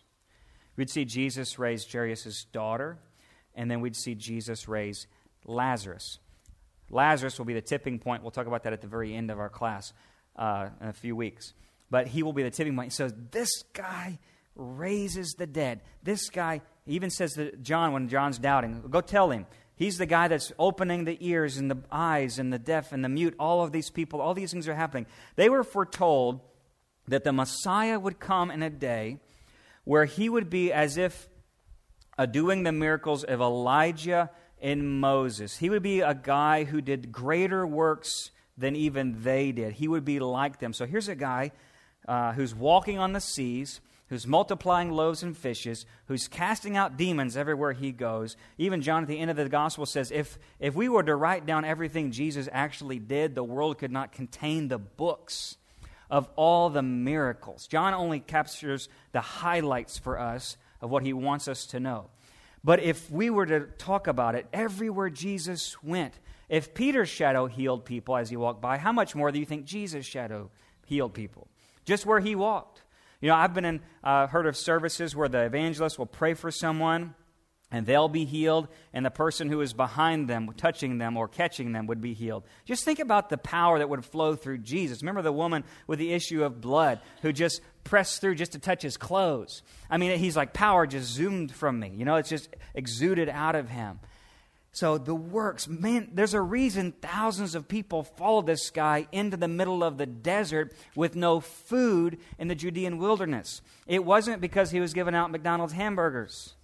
We'd 0.76 0.90
see 0.90 1.04
Jesus 1.04 1.60
raise 1.60 1.92
Jairus' 1.92 2.46
daughter, 2.46 2.98
and 3.56 3.70
then 3.70 3.82
we'd 3.82 3.96
see 3.96 4.16
Jesus 4.16 4.68
raise 4.68 5.08
Lazarus. 5.46 6.20
Lazarus 6.90 7.38
will 7.38 7.46
be 7.46 7.54
the 7.54 7.62
tipping 7.62 8.00
point. 8.00 8.22
We'll 8.22 8.32
talk 8.32 8.48
about 8.48 8.64
that 8.64 8.74
at 8.74 8.82
the 8.82 8.88
very 8.88 9.14
end 9.14 9.32
of 9.32 9.40
our 9.40 9.50
class 9.50 9.94
uh, 10.36 10.70
in 10.80 10.88
a 10.88 10.94
few 10.94 11.16
weeks. 11.16 11.54
But 11.94 12.08
he 12.08 12.24
will 12.24 12.34
be 12.34 12.42
the 12.42 12.50
tipping 12.50 12.76
point. 12.76 12.92
So 12.92 13.12
this 13.30 13.52
guy 13.72 14.18
raises 14.56 15.36
the 15.38 15.46
dead. 15.46 15.82
This 16.02 16.28
guy 16.32 16.62
even 16.88 17.12
says 17.12 17.34
to 17.34 17.56
John 17.58 17.94
when 17.94 18.10
John's 18.10 18.40
doubting, 18.40 18.82
go 18.90 19.00
tell 19.00 19.30
him. 19.30 19.46
He's 19.76 20.00
the 20.00 20.08
guy 20.08 20.28
that's 20.28 20.52
opening 20.58 21.06
the 21.06 21.20
ears 21.20 21.58
and 21.58 21.70
the 21.70 21.78
eyes 21.92 22.40
and 22.40 22.52
the 22.52 22.58
deaf 22.58 22.94
and 22.94 23.06
the 23.06 23.10
mute. 23.10 23.36
All 23.38 23.64
of 23.64 23.72
these 23.72 23.92
people, 23.92 24.22
all 24.22 24.34
these 24.34 24.50
things 24.50 24.68
are 24.68 24.74
happening. 24.74 25.06
They 25.36 25.50
were 25.50 25.64
foretold 25.64 26.40
that 27.10 27.24
the 27.24 27.32
Messiah 27.32 28.00
would 28.00 28.20
come 28.20 28.50
in 28.50 28.64
a 28.64 28.72
day 28.72 29.20
where 29.84 30.06
he 30.06 30.30
would 30.30 30.50
be 30.50 30.74
as 30.74 30.98
if 30.98 31.30
uh, 32.18 32.26
doing 32.26 32.64
the 32.64 32.72
miracles 32.72 33.24
of 33.24 33.40
Elijah 33.40 34.32
and 34.60 35.00
Moses. 35.00 35.58
He 35.58 35.70
would 35.70 35.84
be 35.84 36.00
a 36.00 36.16
guy 36.16 36.64
who 36.64 36.82
did 36.82 37.12
greater 37.12 37.68
works 37.68 38.32
than 38.58 38.76
even 38.76 39.22
they 39.22 39.52
did. 39.52 39.74
He 39.74 39.88
would 39.88 40.06
be 40.06 40.20
like 40.20 40.58
them. 40.58 40.74
So 40.74 40.88
here's 40.88 41.08
a 41.08 41.14
guy 41.14 41.52
uh, 42.08 42.34
who's 42.34 42.54
walking 42.54 43.00
on 43.00 43.14
the 43.14 43.22
seas 43.22 43.82
who's 44.14 44.28
multiplying 44.28 44.92
loaves 44.92 45.24
and 45.24 45.36
fishes, 45.36 45.88
who's 46.06 46.28
casting 46.28 46.78
out 46.78 46.98
demons 46.98 47.36
everywhere 47.36 47.74
he 47.74 47.92
goes. 47.92 48.38
Even 48.60 48.84
John 48.84 49.02
at 49.02 49.10
the 49.10 49.20
end 49.20 49.32
of 49.32 49.38
the 49.38 49.50
gospel 49.50 49.88
says 49.88 50.12
if, 50.12 50.38
if 50.60 50.76
we 50.76 50.88
were 50.88 51.02
to 51.02 51.16
write 51.16 51.48
down 51.48 51.66
everything 51.66 52.12
Jesus 52.12 52.48
actually 52.52 53.00
did, 53.00 53.34
the 53.34 53.44
world 53.44 53.80
could 53.80 53.92
not 53.92 54.12
contain 54.12 54.68
the 54.68 54.78
books 54.78 55.58
of 56.12 56.30
all 56.36 56.70
the 56.70 56.84
miracles. 56.84 57.66
John 57.66 57.96
only 57.96 58.20
captures 58.20 58.88
the 59.14 59.22
highlights 59.22 59.98
for 59.98 60.20
us 60.20 60.58
of 60.80 60.92
what 60.92 61.02
he 61.02 61.12
wants 61.12 61.48
us 61.48 61.66
to 61.68 61.80
know. 61.80 62.12
But 62.64 62.82
if 62.84 63.10
we 63.10 63.32
were 63.32 63.48
to 63.48 63.62
talk 63.62 64.06
about 64.06 64.36
it, 64.36 64.46
everywhere 64.54 65.10
Jesus 65.10 65.82
went, 65.82 66.14
if 66.50 66.76
Peter's 66.76 67.10
shadow 67.10 67.48
healed 67.48 67.84
people 67.84 68.16
as 68.16 68.30
he 68.30 68.38
walked 68.38 68.62
by, 68.62 68.78
how 68.78 68.92
much 68.92 69.16
more 69.16 69.32
do 69.32 69.40
you 69.40 69.46
think 69.46 69.66
Jesus' 69.66 70.06
shadow 70.06 70.52
healed 70.86 71.16
people? 71.16 71.48
Just 71.86 72.06
where 72.06 72.20
he 72.20 72.36
walked. 72.36 72.82
You 73.22 73.30
know, 73.30 73.36
I've 73.36 73.54
been 73.54 73.66
in, 73.66 73.82
uh, 74.04 74.28
heard 74.28 74.46
of 74.46 74.58
services 74.58 75.16
where 75.16 75.30
the 75.30 75.46
evangelist 75.46 75.98
will 75.98 76.06
pray 76.06 76.34
for 76.34 76.52
someone 76.52 77.16
and 77.74 77.88
they'll 77.88 78.08
be 78.08 78.24
healed, 78.24 78.68
and 78.94 79.04
the 79.04 79.10
person 79.10 79.50
who 79.50 79.60
is 79.62 79.74
behind 79.74 80.28
them, 80.28 80.54
touching 80.56 81.00
them 81.00 81.18
or 81.18 81.28
catching 81.28 81.72
them, 81.72 81.88
would 81.88 82.02
be 82.02 82.14
healed. 82.14 82.44
Just 82.66 82.86
think 82.86 83.00
about 83.00 83.30
the 83.30 83.38
power 83.38 83.80
that 83.80 83.90
would 83.90 84.06
flow 84.06 84.36
through 84.36 84.60
Jesus. 84.60 85.02
Remember 85.02 85.24
the 85.24 85.32
woman 85.32 85.64
with 85.88 85.98
the 85.98 86.14
issue 86.14 86.44
of 86.44 86.62
blood 86.62 87.00
who 87.24 87.34
just 87.34 87.62
pressed 87.84 88.22
through 88.22 88.36
just 88.36 88.52
to 88.52 88.60
touch 88.60 88.84
his 88.84 88.96
clothes. 88.96 89.64
I 89.90 89.98
mean, 89.98 90.20
he's 90.20 90.38
like, 90.38 90.54
power 90.54 90.86
just 90.86 91.12
zoomed 91.12 91.52
from 91.52 91.80
me. 91.80 91.92
You 91.98 92.06
know, 92.06 92.18
it's 92.18 92.30
just 92.30 92.48
exuded 92.76 93.28
out 93.28 93.56
of 93.56 93.70
him. 93.70 94.00
So 94.74 94.98
the 94.98 95.14
works, 95.14 95.68
man, 95.68 96.10
there's 96.14 96.34
a 96.34 96.42
reason 96.42 96.94
thousands 97.00 97.54
of 97.54 97.68
people 97.68 98.02
followed 98.02 98.48
this 98.48 98.72
guy 98.72 99.08
into 99.12 99.38
the 99.38 99.48
middle 99.48 99.84
of 99.84 100.00
the 100.00 100.08
desert 100.08 100.74
with 100.96 101.16
no 101.16 101.40
food 101.40 102.18
in 102.40 102.48
the 102.48 102.56
Judean 102.56 102.98
wilderness. 102.98 103.62
It 103.86 104.04
wasn't 104.04 104.42
because 104.42 104.72
he 104.72 104.80
was 104.80 104.96
giving 104.96 105.14
out 105.14 105.30
McDonald's 105.30 105.74
hamburgers, 105.74 106.56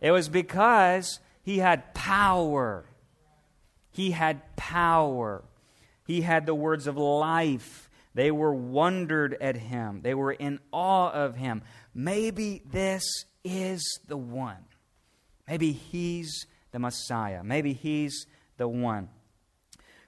it 0.00 0.12
was 0.12 0.28
because 0.28 1.18
he 1.42 1.58
had 1.58 1.94
power. 1.94 2.84
He 3.92 4.12
had 4.12 4.54
power. 4.54 5.42
He 6.06 6.20
had 6.20 6.46
the 6.46 6.54
words 6.54 6.86
of 6.86 6.96
life. 6.96 7.90
They 8.14 8.30
were 8.30 8.54
wondered 8.54 9.36
at 9.40 9.56
him, 9.56 10.02
they 10.02 10.14
were 10.14 10.32
in 10.32 10.60
awe 10.70 11.10
of 11.10 11.34
him. 11.34 11.62
Maybe 11.92 12.62
this 12.70 13.02
is 13.42 13.98
the 14.06 14.16
one. 14.16 14.64
Maybe 15.48 15.72
he's 15.72 16.46
the 16.72 16.78
Messiah. 16.78 17.42
Maybe 17.42 17.72
he's 17.72 18.26
the 18.56 18.68
one. 18.68 19.08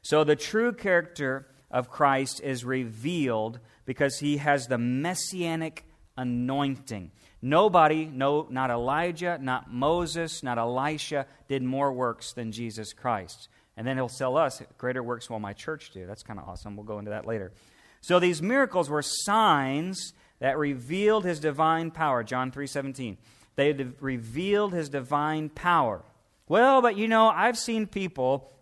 So 0.02 0.24
the 0.24 0.36
true 0.36 0.72
character 0.72 1.46
of 1.70 1.90
Christ 1.90 2.40
is 2.42 2.64
revealed 2.64 3.60
because 3.84 4.18
he 4.18 4.36
has 4.38 4.66
the 4.66 4.78
messianic 4.78 5.84
anointing. 6.16 7.10
Nobody, 7.40 8.06
no, 8.06 8.46
not 8.50 8.70
Elijah, 8.70 9.38
not 9.40 9.72
Moses, 9.72 10.42
not 10.42 10.58
Elisha, 10.58 11.26
did 11.48 11.62
more 11.62 11.92
works 11.92 12.32
than 12.32 12.52
Jesus 12.52 12.92
Christ. 12.92 13.48
And 13.76 13.86
then 13.86 13.96
he'll 13.96 14.08
tell 14.08 14.36
us, 14.36 14.62
greater 14.78 15.02
works 15.02 15.30
will 15.30 15.40
my 15.40 15.52
church 15.52 15.90
do. 15.92 16.06
That's 16.06 16.22
kind 16.22 16.38
of 16.38 16.48
awesome. 16.48 16.76
We'll 16.76 16.84
go 16.84 16.98
into 16.98 17.10
that 17.10 17.26
later. 17.26 17.52
So 18.00 18.20
these 18.20 18.42
miracles 18.42 18.90
were 18.90 19.02
signs 19.02 20.12
that 20.40 20.58
revealed 20.58 21.24
his 21.24 21.40
divine 21.40 21.90
power. 21.90 22.22
John 22.22 22.50
3:17. 22.50 23.16
They 23.54 23.72
revealed 23.72 24.72
his 24.72 24.88
divine 24.88 25.48
power. 25.48 26.02
Well, 26.52 26.82
but 26.82 26.98
you 26.98 27.08
know, 27.08 27.28
I've 27.28 27.56
seen 27.56 27.86
people 27.86 28.52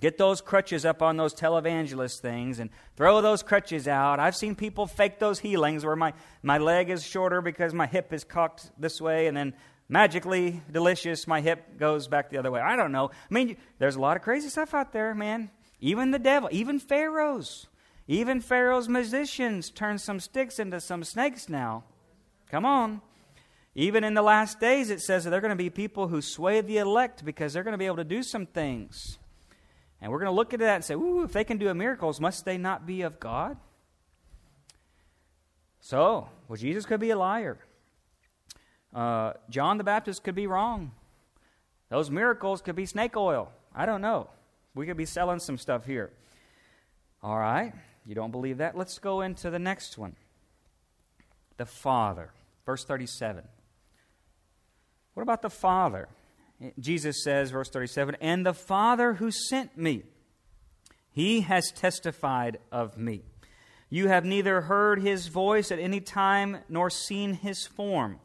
get 0.00 0.16
those 0.16 0.40
crutches 0.40 0.86
up 0.86 1.02
on 1.02 1.18
those 1.18 1.34
televangelist 1.34 2.20
things 2.20 2.58
and 2.58 2.70
throw 2.96 3.20
those 3.20 3.42
crutches 3.42 3.86
out. 3.86 4.18
I've 4.18 4.34
seen 4.34 4.54
people 4.54 4.86
fake 4.86 5.18
those 5.18 5.40
healings 5.40 5.84
where 5.84 5.94
my, 5.94 6.14
my 6.42 6.56
leg 6.56 6.88
is 6.88 7.04
shorter 7.04 7.42
because 7.42 7.74
my 7.74 7.86
hip 7.86 8.14
is 8.14 8.24
cocked 8.24 8.70
this 8.78 8.98
way 8.98 9.26
and 9.26 9.36
then 9.36 9.52
magically 9.90 10.62
delicious 10.72 11.26
my 11.26 11.42
hip 11.42 11.78
goes 11.78 12.08
back 12.08 12.30
the 12.30 12.38
other 12.38 12.50
way. 12.50 12.62
I 12.62 12.76
don't 12.76 12.92
know. 12.92 13.10
I 13.10 13.34
mean, 13.34 13.58
there's 13.78 13.96
a 13.96 14.00
lot 14.00 14.16
of 14.16 14.22
crazy 14.22 14.48
stuff 14.48 14.72
out 14.72 14.94
there, 14.94 15.14
man. 15.14 15.50
Even 15.80 16.12
the 16.12 16.18
devil, 16.18 16.48
even 16.50 16.78
pharaohs, 16.78 17.66
even 18.08 18.40
Pharaoh's 18.40 18.88
musicians 18.88 19.68
turn 19.68 19.98
some 19.98 20.18
sticks 20.18 20.58
into 20.58 20.80
some 20.80 21.04
snakes 21.04 21.50
now. 21.50 21.84
Come 22.50 22.64
on. 22.64 23.02
Even 23.74 24.04
in 24.04 24.14
the 24.14 24.22
last 24.22 24.60
days, 24.60 24.90
it 24.90 25.00
says 25.00 25.24
that 25.24 25.30
there 25.30 25.38
are 25.38 25.42
going 25.42 25.50
to 25.50 25.56
be 25.56 25.70
people 25.70 26.08
who 26.08 26.22
sway 26.22 26.60
the 26.60 26.78
elect 26.78 27.24
because 27.24 27.52
they're 27.52 27.64
going 27.64 27.72
to 27.72 27.78
be 27.78 27.86
able 27.86 27.96
to 27.96 28.04
do 28.04 28.22
some 28.22 28.46
things. 28.46 29.18
And 30.00 30.12
we're 30.12 30.18
going 30.18 30.30
to 30.30 30.36
look 30.36 30.54
at 30.54 30.60
that 30.60 30.76
and 30.76 30.84
say, 30.84 30.94
ooh, 30.94 31.24
if 31.24 31.32
they 31.32 31.44
can 31.44 31.58
do 31.58 31.72
miracles, 31.74 32.20
must 32.20 32.44
they 32.44 32.56
not 32.56 32.86
be 32.86 33.02
of 33.02 33.18
God? 33.18 33.56
So, 35.80 36.28
well, 36.48 36.56
Jesus 36.56 36.86
could 36.86 37.00
be 37.00 37.10
a 37.10 37.16
liar. 37.16 37.58
Uh, 38.94 39.32
John 39.50 39.76
the 39.76 39.84
Baptist 39.84 40.22
could 40.22 40.34
be 40.34 40.46
wrong. 40.46 40.92
Those 41.88 42.10
miracles 42.10 42.62
could 42.62 42.76
be 42.76 42.86
snake 42.86 43.16
oil. 43.16 43.50
I 43.74 43.86
don't 43.86 44.00
know. 44.00 44.30
We 44.74 44.86
could 44.86 44.96
be 44.96 45.04
selling 45.04 45.40
some 45.40 45.58
stuff 45.58 45.84
here. 45.84 46.10
All 47.22 47.38
right. 47.38 47.72
You 48.06 48.14
don't 48.14 48.30
believe 48.30 48.58
that? 48.58 48.76
Let's 48.76 48.98
go 48.98 49.20
into 49.20 49.50
the 49.50 49.58
next 49.58 49.98
one. 49.98 50.16
The 51.56 51.66
Father. 51.66 52.30
Verse 52.66 52.84
37. 52.84 53.44
About 55.24 55.40
the 55.40 55.48
Father? 55.48 56.08
Jesus 56.78 57.24
says, 57.24 57.50
verse 57.50 57.70
37, 57.70 58.18
and 58.20 58.44
the 58.44 58.52
Father 58.52 59.14
who 59.14 59.30
sent 59.30 59.76
me, 59.76 60.02
he 61.10 61.40
has 61.40 61.72
testified 61.72 62.58
of 62.70 62.98
me. 62.98 63.22
You 63.88 64.08
have 64.08 64.26
neither 64.26 64.60
heard 64.60 65.00
his 65.00 65.28
voice 65.28 65.72
at 65.72 65.78
any 65.78 66.00
time 66.00 66.58
nor 66.68 66.90
seen 66.90 67.32
his 67.32 67.66
form. 67.66 68.20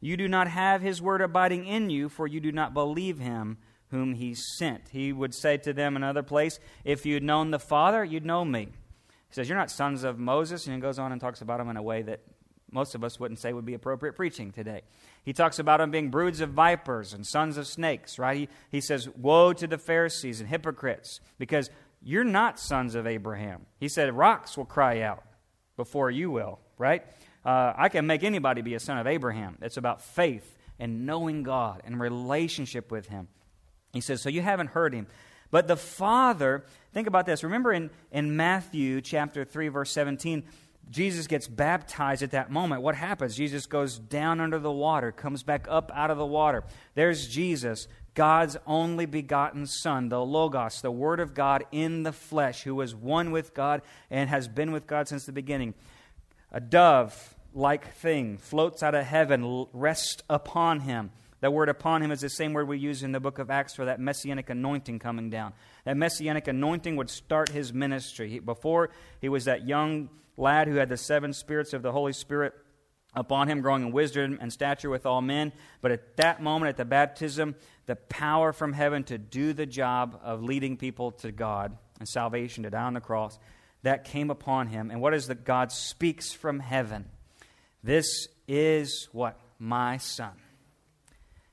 You 0.00 0.16
do 0.16 0.28
not 0.28 0.46
have 0.46 0.82
his 0.82 1.02
word 1.02 1.20
abiding 1.20 1.66
in 1.66 1.90
you, 1.90 2.08
for 2.08 2.28
you 2.28 2.38
do 2.38 2.52
not 2.52 2.72
believe 2.72 3.18
him 3.18 3.58
whom 3.90 4.14
he 4.14 4.32
sent. 4.34 4.90
He 4.92 5.12
would 5.12 5.34
say 5.34 5.56
to 5.58 5.72
them 5.72 5.96
another 5.96 6.22
place, 6.22 6.60
If 6.84 7.04
you'd 7.04 7.24
known 7.24 7.50
the 7.50 7.58
Father, 7.58 8.04
you'd 8.04 8.24
know 8.24 8.44
me. 8.44 8.68
He 9.06 9.34
says, 9.34 9.48
You're 9.48 9.58
not 9.58 9.72
sons 9.72 10.04
of 10.04 10.18
Moses, 10.18 10.66
and 10.66 10.76
he 10.76 10.80
goes 10.80 11.00
on 11.00 11.10
and 11.10 11.20
talks 11.20 11.40
about 11.40 11.58
him 11.58 11.68
in 11.70 11.76
a 11.76 11.82
way 11.82 12.02
that 12.02 12.20
most 12.70 12.94
of 12.94 13.04
us 13.04 13.20
wouldn't 13.20 13.38
say 13.38 13.52
would 13.52 13.64
be 13.64 13.74
appropriate 13.74 14.14
preaching 14.14 14.50
today. 14.50 14.82
He 15.24 15.32
talks 15.32 15.58
about 15.58 15.78
them 15.78 15.90
being 15.90 16.10
broods 16.10 16.40
of 16.40 16.50
vipers 16.50 17.12
and 17.12 17.26
sons 17.26 17.56
of 17.56 17.66
snakes, 17.66 18.18
right? 18.18 18.36
He, 18.36 18.48
he 18.70 18.80
says, 18.80 19.08
Woe 19.08 19.52
to 19.52 19.66
the 19.66 19.78
Pharisees 19.78 20.40
and 20.40 20.48
hypocrites, 20.48 21.20
because 21.38 21.70
you're 22.02 22.24
not 22.24 22.58
sons 22.58 22.94
of 22.94 23.06
Abraham. 23.06 23.66
He 23.78 23.88
said, 23.88 24.12
Rocks 24.14 24.56
will 24.56 24.64
cry 24.64 25.00
out 25.00 25.24
before 25.76 26.10
you 26.10 26.30
will, 26.30 26.58
right? 26.78 27.04
Uh, 27.44 27.72
I 27.76 27.88
can 27.88 28.06
make 28.06 28.24
anybody 28.24 28.62
be 28.62 28.74
a 28.74 28.80
son 28.80 28.98
of 28.98 29.06
Abraham. 29.06 29.58
It's 29.62 29.76
about 29.76 30.02
faith 30.02 30.56
and 30.78 31.06
knowing 31.06 31.42
God 31.42 31.82
and 31.84 32.00
relationship 32.00 32.90
with 32.90 33.06
Him. 33.06 33.28
He 33.92 34.00
says, 34.00 34.20
So 34.20 34.28
you 34.28 34.42
haven't 34.42 34.68
heard 34.68 34.92
Him. 34.92 35.06
But 35.50 35.68
the 35.68 35.76
Father, 35.76 36.64
think 36.92 37.06
about 37.06 37.24
this. 37.26 37.44
Remember 37.44 37.72
in, 37.72 37.90
in 38.10 38.36
Matthew 38.36 39.00
chapter 39.00 39.44
3, 39.44 39.68
verse 39.68 39.92
17, 39.92 40.44
Jesus 40.90 41.26
gets 41.26 41.48
baptized 41.48 42.22
at 42.22 42.30
that 42.30 42.50
moment. 42.50 42.82
What 42.82 42.94
happens? 42.94 43.34
Jesus 43.34 43.66
goes 43.66 43.98
down 43.98 44.40
under 44.40 44.58
the 44.58 44.70
water, 44.70 45.10
comes 45.10 45.42
back 45.42 45.66
up 45.68 45.90
out 45.94 46.10
of 46.10 46.18
the 46.18 46.26
water. 46.26 46.62
There's 46.94 47.26
Jesus, 47.26 47.88
God's 48.14 48.56
only 48.66 49.04
begotten 49.04 49.66
Son, 49.66 50.08
the 50.08 50.24
Logos, 50.24 50.80
the 50.80 50.92
Word 50.92 51.18
of 51.18 51.34
God 51.34 51.64
in 51.72 52.04
the 52.04 52.12
flesh, 52.12 52.62
who 52.62 52.74
was 52.74 52.94
one 52.94 53.32
with 53.32 53.52
God 53.52 53.82
and 54.10 54.30
has 54.30 54.46
been 54.46 54.70
with 54.70 54.86
God 54.86 55.08
since 55.08 55.26
the 55.26 55.32
beginning. 55.32 55.74
A 56.52 56.60
dove 56.60 57.34
like 57.52 57.94
thing 57.94 58.38
floats 58.38 58.82
out 58.82 58.94
of 58.94 59.04
heaven, 59.04 59.66
rests 59.72 60.22
upon 60.30 60.80
him. 60.80 61.10
That 61.40 61.52
word 61.52 61.68
upon 61.68 62.02
him 62.02 62.10
is 62.10 62.20
the 62.20 62.30
same 62.30 62.54
word 62.54 62.66
we 62.66 62.78
use 62.78 63.02
in 63.02 63.12
the 63.12 63.20
book 63.20 63.38
of 63.38 63.50
Acts 63.50 63.74
for 63.74 63.84
that 63.84 64.00
messianic 64.00 64.48
anointing 64.48 64.98
coming 64.98 65.28
down. 65.28 65.52
That 65.84 65.96
messianic 65.96 66.48
anointing 66.48 66.96
would 66.96 67.10
start 67.10 67.50
his 67.50 67.72
ministry. 67.72 68.30
He, 68.30 68.38
before, 68.38 68.90
he 69.20 69.28
was 69.28 69.44
that 69.44 69.66
young 69.66 70.08
lad 70.36 70.68
who 70.68 70.76
had 70.76 70.88
the 70.88 70.96
seven 70.96 71.32
spirits 71.32 71.72
of 71.72 71.82
the 71.82 71.92
Holy 71.92 72.12
Spirit 72.12 72.54
upon 73.14 73.48
him, 73.48 73.62
growing 73.62 73.82
in 73.82 73.92
wisdom 73.92 74.38
and 74.40 74.52
stature 74.52 74.90
with 74.90 75.06
all 75.06 75.22
men. 75.22 75.52
But 75.80 75.92
at 75.92 76.16
that 76.18 76.42
moment, 76.42 76.68
at 76.68 76.76
the 76.76 76.84
baptism, 76.84 77.54
the 77.86 77.96
power 77.96 78.52
from 78.52 78.72
heaven 78.72 79.04
to 79.04 79.16
do 79.16 79.52
the 79.52 79.66
job 79.66 80.20
of 80.22 80.42
leading 80.42 80.76
people 80.76 81.12
to 81.12 81.32
God 81.32 81.76
and 81.98 82.08
salvation 82.08 82.64
to 82.64 82.70
die 82.70 82.82
on 82.82 82.94
the 82.94 83.00
cross, 83.00 83.38
that 83.82 84.04
came 84.04 84.30
upon 84.30 84.66
him. 84.66 84.90
And 84.90 85.00
what 85.00 85.14
is 85.14 85.28
that 85.28 85.44
God 85.44 85.72
speaks 85.72 86.32
from 86.32 86.60
heaven? 86.60 87.06
This 87.82 88.28
is 88.46 89.08
what? 89.12 89.38
My 89.58 89.96
son, 89.96 90.32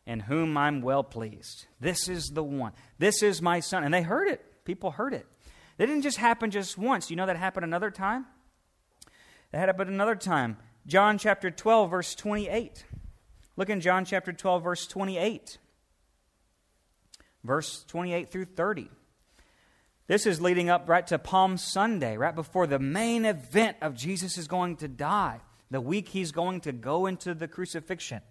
in 0.05 0.19
whom 0.19 0.57
I'm 0.57 0.81
well 0.81 1.03
pleased. 1.03 1.67
This 1.79 2.09
is 2.09 2.31
the 2.33 2.43
one. 2.43 2.73
This 2.97 3.23
is 3.23 3.41
my 3.41 3.61
son. 3.61 3.85
And 3.85 3.93
they 3.93 4.01
heard 4.01 4.27
it. 4.27 4.65
People 4.65 4.91
heard 4.91 5.13
it. 5.13 5.25
It 5.77 5.85
didn't 5.85 6.01
just 6.01 6.17
happen 6.17 6.51
just 6.51 6.77
once. 6.77 7.09
You 7.09 7.15
know 7.15 7.25
that 7.25 7.37
happened 7.37 7.63
another 7.63 7.91
time? 7.91 8.25
That 9.53 9.67
happened 9.67 9.91
another 9.91 10.15
time. 10.15 10.57
John 10.87 11.19
chapter 11.19 11.51
12, 11.51 11.91
verse 11.91 12.15
28. 12.15 12.85
Look 13.55 13.69
in 13.69 13.81
John 13.81 14.03
chapter 14.03 14.33
12, 14.33 14.63
verse 14.63 14.87
28. 14.87 15.59
Verse 17.43 17.85
28 17.87 18.29
through 18.29 18.45
30. 18.45 18.89
This 20.07 20.25
is 20.25 20.41
leading 20.41 20.71
up 20.71 20.89
right 20.89 21.05
to 21.05 21.19
Palm 21.19 21.57
Sunday, 21.57 22.17
right 22.17 22.33
before 22.33 22.65
the 22.65 22.79
main 22.79 23.25
event 23.25 23.77
of 23.81 23.93
Jesus 23.93 24.39
is 24.39 24.47
going 24.47 24.77
to 24.77 24.87
die, 24.87 25.39
the 25.69 25.79
week 25.79 26.09
he's 26.09 26.31
going 26.31 26.59
to 26.61 26.71
go 26.71 27.05
into 27.05 27.35
the 27.35 27.47
crucifixion. 27.47 28.21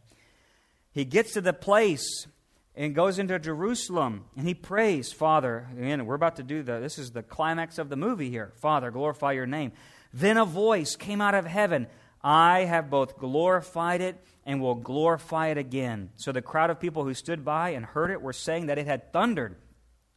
He 0.90 1.04
gets 1.04 1.34
to 1.34 1.40
the 1.40 1.52
place 1.52 2.26
and 2.74 2.96
goes 2.96 3.20
into 3.20 3.38
Jerusalem 3.38 4.24
and 4.36 4.48
he 4.48 4.54
prays, 4.54 5.12
Father, 5.12 5.68
again, 5.78 6.04
we're 6.04 6.16
about 6.16 6.36
to 6.36 6.42
do 6.42 6.64
the, 6.64 6.80
this 6.80 6.98
is 6.98 7.12
the 7.12 7.22
climax 7.22 7.78
of 7.78 7.90
the 7.90 7.96
movie 7.96 8.28
here. 8.28 8.52
Father, 8.56 8.90
glorify 8.90 9.32
your 9.32 9.46
name. 9.46 9.72
Then 10.12 10.36
a 10.36 10.44
voice 10.44 10.96
came 10.96 11.20
out 11.20 11.34
of 11.34 11.46
heaven 11.46 11.86
I 12.22 12.60
have 12.60 12.88
both 12.88 13.18
glorified 13.18 14.00
it 14.00 14.16
and 14.46 14.60
will 14.60 14.76
glorify 14.76 15.48
it 15.48 15.58
again. 15.58 16.10
So 16.16 16.30
the 16.30 16.42
crowd 16.42 16.70
of 16.70 16.78
people 16.78 17.04
who 17.04 17.14
stood 17.14 17.44
by 17.44 17.70
and 17.70 17.84
heard 17.84 18.10
it 18.10 18.22
were 18.22 18.32
saying 18.32 18.66
that 18.66 18.78
it 18.78 18.86
had 18.86 19.12
thundered. 19.12 19.56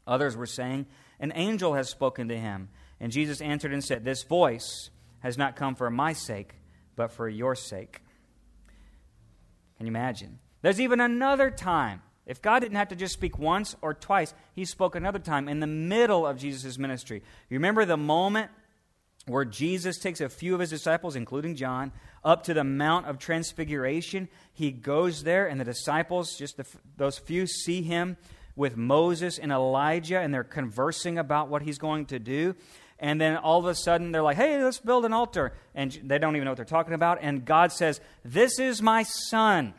Others 0.05 0.37
were 0.37 0.45
saying, 0.45 0.85
An 1.19 1.31
angel 1.35 1.73
has 1.73 1.89
spoken 1.89 2.27
to 2.27 2.37
him. 2.37 2.69
And 2.99 3.11
Jesus 3.11 3.41
answered 3.41 3.73
and 3.73 3.83
said, 3.83 4.05
This 4.05 4.23
voice 4.23 4.91
has 5.19 5.37
not 5.37 5.55
come 5.55 5.73
for 5.75 5.89
my 5.89 6.13
sake, 6.13 6.53
but 6.95 7.11
for 7.11 7.27
your 7.27 7.55
sake. 7.55 8.01
Can 9.77 9.87
you 9.87 9.91
imagine? 9.91 10.39
There's 10.61 10.79
even 10.79 11.01
another 11.01 11.49
time. 11.49 12.01
If 12.25 12.41
God 12.41 12.59
didn't 12.59 12.77
have 12.77 12.87
to 12.89 12.95
just 12.95 13.13
speak 13.13 13.37
once 13.37 13.75
or 13.81 13.93
twice, 13.93 14.33
he 14.53 14.65
spoke 14.65 14.95
another 14.95 15.19
time 15.19 15.47
in 15.47 15.59
the 15.59 15.67
middle 15.67 16.25
of 16.25 16.37
Jesus' 16.37 16.77
ministry. 16.77 17.21
You 17.49 17.57
remember 17.57 17.85
the 17.85 17.97
moment 17.97 18.51
where 19.27 19.45
Jesus 19.45 19.97
takes 19.97 20.21
a 20.21 20.29
few 20.29 20.53
of 20.53 20.59
his 20.59 20.69
disciples, 20.69 21.15
including 21.15 21.55
John, 21.55 21.91
up 22.23 22.43
to 22.43 22.53
the 22.53 22.63
Mount 22.63 23.07
of 23.07 23.17
Transfiguration. 23.17 24.29
He 24.53 24.71
goes 24.71 25.23
there, 25.23 25.47
and 25.47 25.59
the 25.59 25.65
disciples, 25.65 26.37
just 26.37 26.57
the, 26.57 26.65
those 26.97 27.17
few, 27.17 27.47
see 27.47 27.81
him 27.81 28.17
with 28.55 28.77
Moses 28.77 29.37
and 29.37 29.51
Elijah, 29.51 30.19
and 30.19 30.33
they're 30.33 30.43
conversing 30.43 31.17
about 31.17 31.49
what 31.49 31.63
he's 31.63 31.77
going 31.77 32.05
to 32.07 32.19
do. 32.19 32.55
And 32.99 33.19
then 33.19 33.35
all 33.35 33.59
of 33.59 33.65
a 33.65 33.75
sudden, 33.75 34.11
they're 34.11 34.23
like, 34.23 34.37
hey, 34.37 34.63
let's 34.63 34.79
build 34.79 35.05
an 35.05 35.11
altar. 35.11 35.53
And 35.73 35.91
they 36.03 36.17
don't 36.17 36.35
even 36.35 36.45
know 36.45 36.51
what 36.51 36.57
they're 36.57 36.65
talking 36.65 36.93
about. 36.93 37.19
And 37.21 37.43
God 37.43 37.71
says, 37.73 37.99
This 38.23 38.57
is 38.57 38.81
my 38.81 39.03
son. 39.03 39.73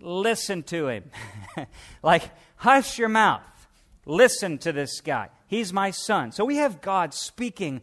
Listen 0.00 0.62
to 0.64 0.88
him. 0.88 1.10
like, 2.02 2.30
hush 2.56 2.98
your 2.98 3.08
mouth. 3.08 3.42
Listen 4.04 4.58
to 4.58 4.72
this 4.72 5.00
guy. 5.00 5.30
He's 5.46 5.72
my 5.72 5.90
son. 5.90 6.32
So 6.32 6.44
we 6.44 6.56
have 6.56 6.82
God 6.82 7.14
speaking 7.14 7.80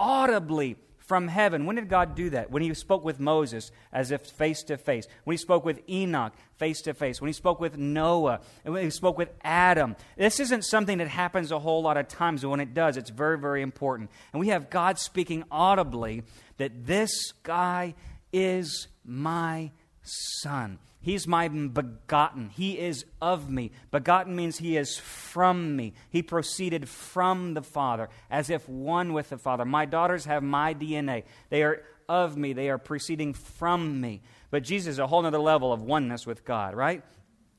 audibly 0.00 0.76
from 0.96 1.28
heaven. 1.28 1.66
When 1.66 1.76
did 1.76 1.88
God 1.88 2.14
do 2.14 2.30
that? 2.30 2.50
When 2.50 2.62
he 2.62 2.72
spoke 2.72 3.04
with 3.04 3.20
Moses 3.20 3.70
as 3.92 4.12
if 4.12 4.22
face 4.22 4.62
to 4.64 4.76
face. 4.76 5.06
When 5.24 5.34
he 5.34 5.38
spoke 5.38 5.64
with 5.64 5.80
Enoch 5.88 6.32
face 6.56 6.80
to 6.82 6.94
face. 6.94 7.20
When 7.20 7.28
he 7.28 7.32
spoke 7.32 7.60
with 7.60 7.76
Noah. 7.76 8.40
And 8.64 8.72
when 8.72 8.84
he 8.84 8.90
spoke 8.90 9.18
with 9.18 9.30
Adam. 9.42 9.96
This 10.16 10.40
isn't 10.40 10.64
something 10.64 10.98
that 10.98 11.08
happens 11.08 11.50
a 11.50 11.58
whole 11.58 11.82
lot 11.82 11.96
of 11.96 12.06
times, 12.08 12.42
but 12.42 12.48
when 12.48 12.60
it 12.60 12.74
does, 12.74 12.96
it's 12.96 13.10
very, 13.10 13.38
very 13.38 13.60
important. 13.60 14.10
And 14.32 14.38
we 14.38 14.48
have 14.48 14.70
God 14.70 14.98
speaking 14.98 15.44
audibly 15.50 16.22
that 16.58 16.86
this 16.86 17.32
guy 17.42 17.94
is 18.32 18.86
my 19.04 19.72
son. 20.02 20.78
He's 21.02 21.26
my 21.26 21.48
begotten. 21.48 22.50
He 22.50 22.78
is 22.78 23.06
of 23.22 23.50
me. 23.50 23.70
Begotten 23.90 24.36
means 24.36 24.58
he 24.58 24.76
is 24.76 24.98
from 24.98 25.74
me. 25.74 25.94
He 26.10 26.22
proceeded 26.22 26.88
from 26.88 27.54
the 27.54 27.62
Father, 27.62 28.10
as 28.30 28.50
if 28.50 28.68
one 28.68 29.14
with 29.14 29.30
the 29.30 29.38
Father. 29.38 29.64
My 29.64 29.86
daughters 29.86 30.26
have 30.26 30.42
my 30.42 30.74
DNA. 30.74 31.24
They 31.48 31.62
are 31.62 31.82
of 32.06 32.36
me. 32.36 32.52
They 32.52 32.68
are 32.68 32.76
proceeding 32.76 33.32
from 33.32 34.00
me. 34.00 34.20
But 34.50 34.62
Jesus 34.62 34.92
is 34.92 34.98
a 34.98 35.06
whole 35.06 35.24
other 35.24 35.38
level 35.38 35.72
of 35.72 35.80
oneness 35.80 36.26
with 36.26 36.44
God, 36.44 36.74
right? 36.74 37.02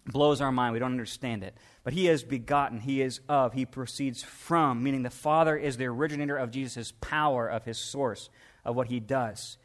Blows 0.06 0.40
our 0.40 0.52
mind. 0.52 0.74
We 0.74 0.80
don't 0.80 0.92
understand 0.92 1.44
it. 1.44 1.56
But 1.84 1.94
he 1.94 2.08
is 2.08 2.24
begotten. 2.24 2.80
He 2.80 3.02
is 3.02 3.22
of. 3.28 3.54
He 3.54 3.66
proceeds 3.66 4.22
from, 4.22 4.84
meaning 4.84 5.02
the 5.02 5.10
Father 5.10 5.58
is 5.58 5.78
the 5.78 5.86
originator 5.86 6.38
of 6.38 6.52
Jesus' 6.52 6.94
power, 7.02 7.48
of 7.48 7.66
his 7.66 7.80
source, 7.80 8.30
of 8.64 8.76
what 8.76 8.88
he 8.88 9.00
does. 9.00 9.58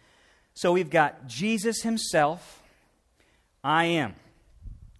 So 0.54 0.72
we've 0.72 0.88
got 0.88 1.26
Jesus 1.26 1.82
himself 1.82 2.62
I 3.66 3.86
am. 3.86 4.14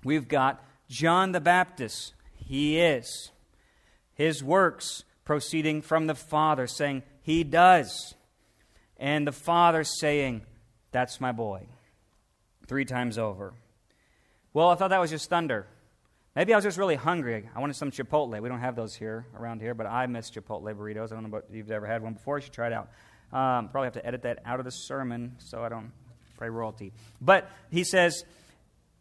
We've 0.02 0.26
got 0.26 0.60
John 0.88 1.30
the 1.30 1.40
Baptist. 1.40 2.14
He 2.34 2.80
is. 2.80 3.30
His 4.14 4.42
works 4.42 5.04
proceeding 5.24 5.82
from 5.82 6.08
the 6.08 6.16
Father, 6.16 6.66
saying, 6.66 7.04
He 7.22 7.44
does. 7.44 8.14
And 8.96 9.24
the 9.24 9.30
Father 9.30 9.84
saying, 9.84 10.42
That's 10.90 11.20
my 11.20 11.30
boy. 11.30 11.68
Three 12.66 12.84
times 12.84 13.18
over. 13.18 13.54
Well, 14.52 14.70
I 14.70 14.74
thought 14.74 14.90
that 14.90 15.00
was 15.00 15.10
just 15.10 15.30
thunder. 15.30 15.68
Maybe 16.34 16.52
I 16.52 16.56
was 16.56 16.64
just 16.64 16.76
really 16.76 16.96
hungry. 16.96 17.48
I 17.54 17.60
wanted 17.60 17.76
some 17.76 17.92
Chipotle. 17.92 18.42
We 18.42 18.48
don't 18.48 18.58
have 18.58 18.74
those 18.74 18.96
here 18.96 19.26
around 19.38 19.60
here, 19.60 19.74
but 19.74 19.86
I 19.86 20.06
miss 20.08 20.28
Chipotle 20.28 20.74
burritos. 20.74 21.12
I 21.12 21.20
don't 21.20 21.30
know 21.30 21.36
if 21.36 21.54
you've 21.54 21.70
ever 21.70 21.86
had 21.86 22.02
one 22.02 22.14
before. 22.14 22.38
You 22.38 22.42
should 22.42 22.52
try 22.52 22.66
it 22.66 22.72
out. 22.72 22.88
Um, 23.32 23.68
probably 23.68 23.86
have 23.86 23.94
to 23.94 24.04
edit 24.04 24.22
that 24.22 24.42
out 24.44 24.58
of 24.58 24.64
the 24.64 24.72
sermon 24.72 25.36
so 25.38 25.62
I 25.62 25.68
don't 25.68 25.92
pay 26.40 26.48
royalty. 26.48 26.92
But 27.20 27.48
he 27.70 27.84
says, 27.84 28.24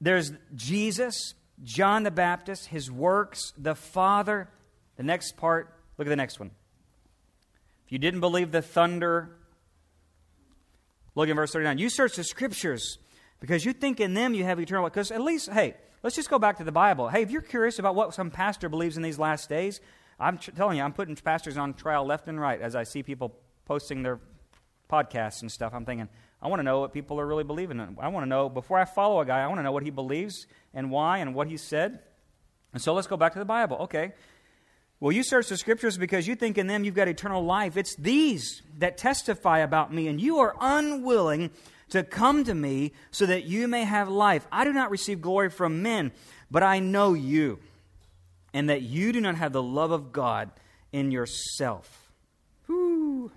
there's 0.02 0.34
Jesus, 0.54 1.34
John 1.64 2.04
the 2.04 2.12
Baptist, 2.12 2.68
his 2.68 2.92
works, 2.92 3.54
the 3.58 3.76
Father. 3.76 4.50
The 4.98 5.04
next 5.04 5.38
part, 5.38 5.74
look 5.98 6.08
at 6.08 6.10
the 6.10 6.16
next 6.16 6.40
one. 6.40 6.52
If 7.86 7.92
you 7.92 8.00
didn't 8.00 8.20
believe 8.20 8.52
the 8.52 8.62
thunder, 8.62 9.30
look 11.14 11.30
in 11.30 11.36
verse 11.36 11.52
39. 11.52 11.78
You 11.78 11.90
search 11.90 12.16
the 12.16 12.24
scriptures 12.24 12.98
because 13.40 13.64
you 13.64 13.74
think 13.74 14.00
in 14.00 14.14
them 14.14 14.34
you 14.34 14.44
have 14.44 14.60
eternal 14.60 14.84
life. 14.84 14.94
Because 14.94 15.12
at 15.12 15.22
least, 15.22 15.50
hey, 15.50 15.76
let's 16.04 16.16
just 16.16 16.30
go 16.30 16.40
back 16.40 16.58
to 16.58 16.64
the 16.64 16.72
Bible. 16.72 17.10
Hey, 17.10 17.22
if 17.22 17.32
you're 17.32 17.42
curious 17.42 17.80
about 17.80 17.96
what 17.96 18.14
some 18.14 18.32
pastor 18.32 18.70
believes 18.70 18.98
in 18.98 19.04
these 19.04 19.20
last 19.20 19.50
days, 19.50 19.82
I'm 20.20 20.38
tr- 20.38 20.52
telling 20.52 20.78
you, 20.78 20.84
I'm 20.84 20.94
putting 20.94 21.16
pastors 21.16 21.58
on 21.58 21.74
trial 21.74 22.06
left 22.06 22.28
and 22.28 22.40
right 22.40 22.60
as 22.60 22.76
I 22.76 22.84
see 22.84 23.04
people 23.04 23.36
posting 23.66 24.04
their 24.04 24.20
podcasts 24.90 25.42
and 25.42 25.52
stuff. 25.52 25.74
I'm 25.74 25.86
thinking, 25.86 26.10
I 26.46 26.48
want 26.48 26.60
to 26.60 26.64
know 26.64 26.80
what 26.80 26.94
people 26.94 27.20
are 27.20 27.26
really 27.26 27.44
believing 27.44 27.80
in. 27.80 27.98
I 28.00 28.10
want 28.10 28.24
to 28.24 28.30
know, 28.30 28.50
before 28.50 28.78
I 28.78 28.86
follow 28.86 29.20
a 29.20 29.26
guy, 29.26 29.42
I 29.42 29.48
want 29.48 29.58
to 29.58 29.64
know 29.64 29.72
what 29.72 29.82
he 29.82 29.90
believes 29.90 30.46
and 30.76 30.92
why 30.92 31.18
and 31.18 31.34
what 31.34 31.48
he 31.48 31.58
said. 31.58 32.02
And 32.72 32.80
so 32.80 32.94
let's 32.94 33.08
go 33.08 33.18
back 33.18 33.34
to 33.34 33.40
the 33.40 33.46
Bible. 33.46 33.78
Okay. 33.78 34.12
Well, 35.00 35.12
you 35.12 35.24
search 35.24 35.50
the 35.50 35.58
scriptures 35.58 35.98
because 35.98 36.28
you 36.28 36.36
think 36.36 36.60
in 36.60 36.68
them 36.68 36.84
you've 36.84 36.94
got 36.94 37.08
eternal 37.08 37.44
life. 37.44 37.78
It's 37.78 37.96
these 37.96 38.62
that 38.78 38.96
testify 38.96 39.58
about 39.58 39.92
me, 39.92 40.08
and 40.08 40.22
you 40.22 40.38
are 40.38 40.56
unwilling 40.62 41.50
to 41.90 42.04
come 42.04 42.44
to 42.44 42.54
me 42.54 42.92
so 43.10 43.26
that 43.26 43.46
you 43.46 43.68
may 43.68 43.84
have 43.84 44.08
life. 44.08 44.46
I 44.52 44.66
do 44.66 44.72
not 44.72 44.92
receive 44.92 45.24
glory 45.24 45.50
from 45.50 45.82
men, 45.82 46.12
but 46.52 46.62
I 46.62 46.78
know 46.78 47.16
you, 47.16 47.58
and 48.54 48.70
that 48.70 48.84
you 48.84 49.12
do 49.12 49.20
not 49.20 49.34
have 49.34 49.52
the 49.52 49.64
love 49.64 49.90
of 49.90 50.12
God 50.12 50.52
in 50.94 51.10
yourself. 51.10 52.12
Whew. 52.68 53.32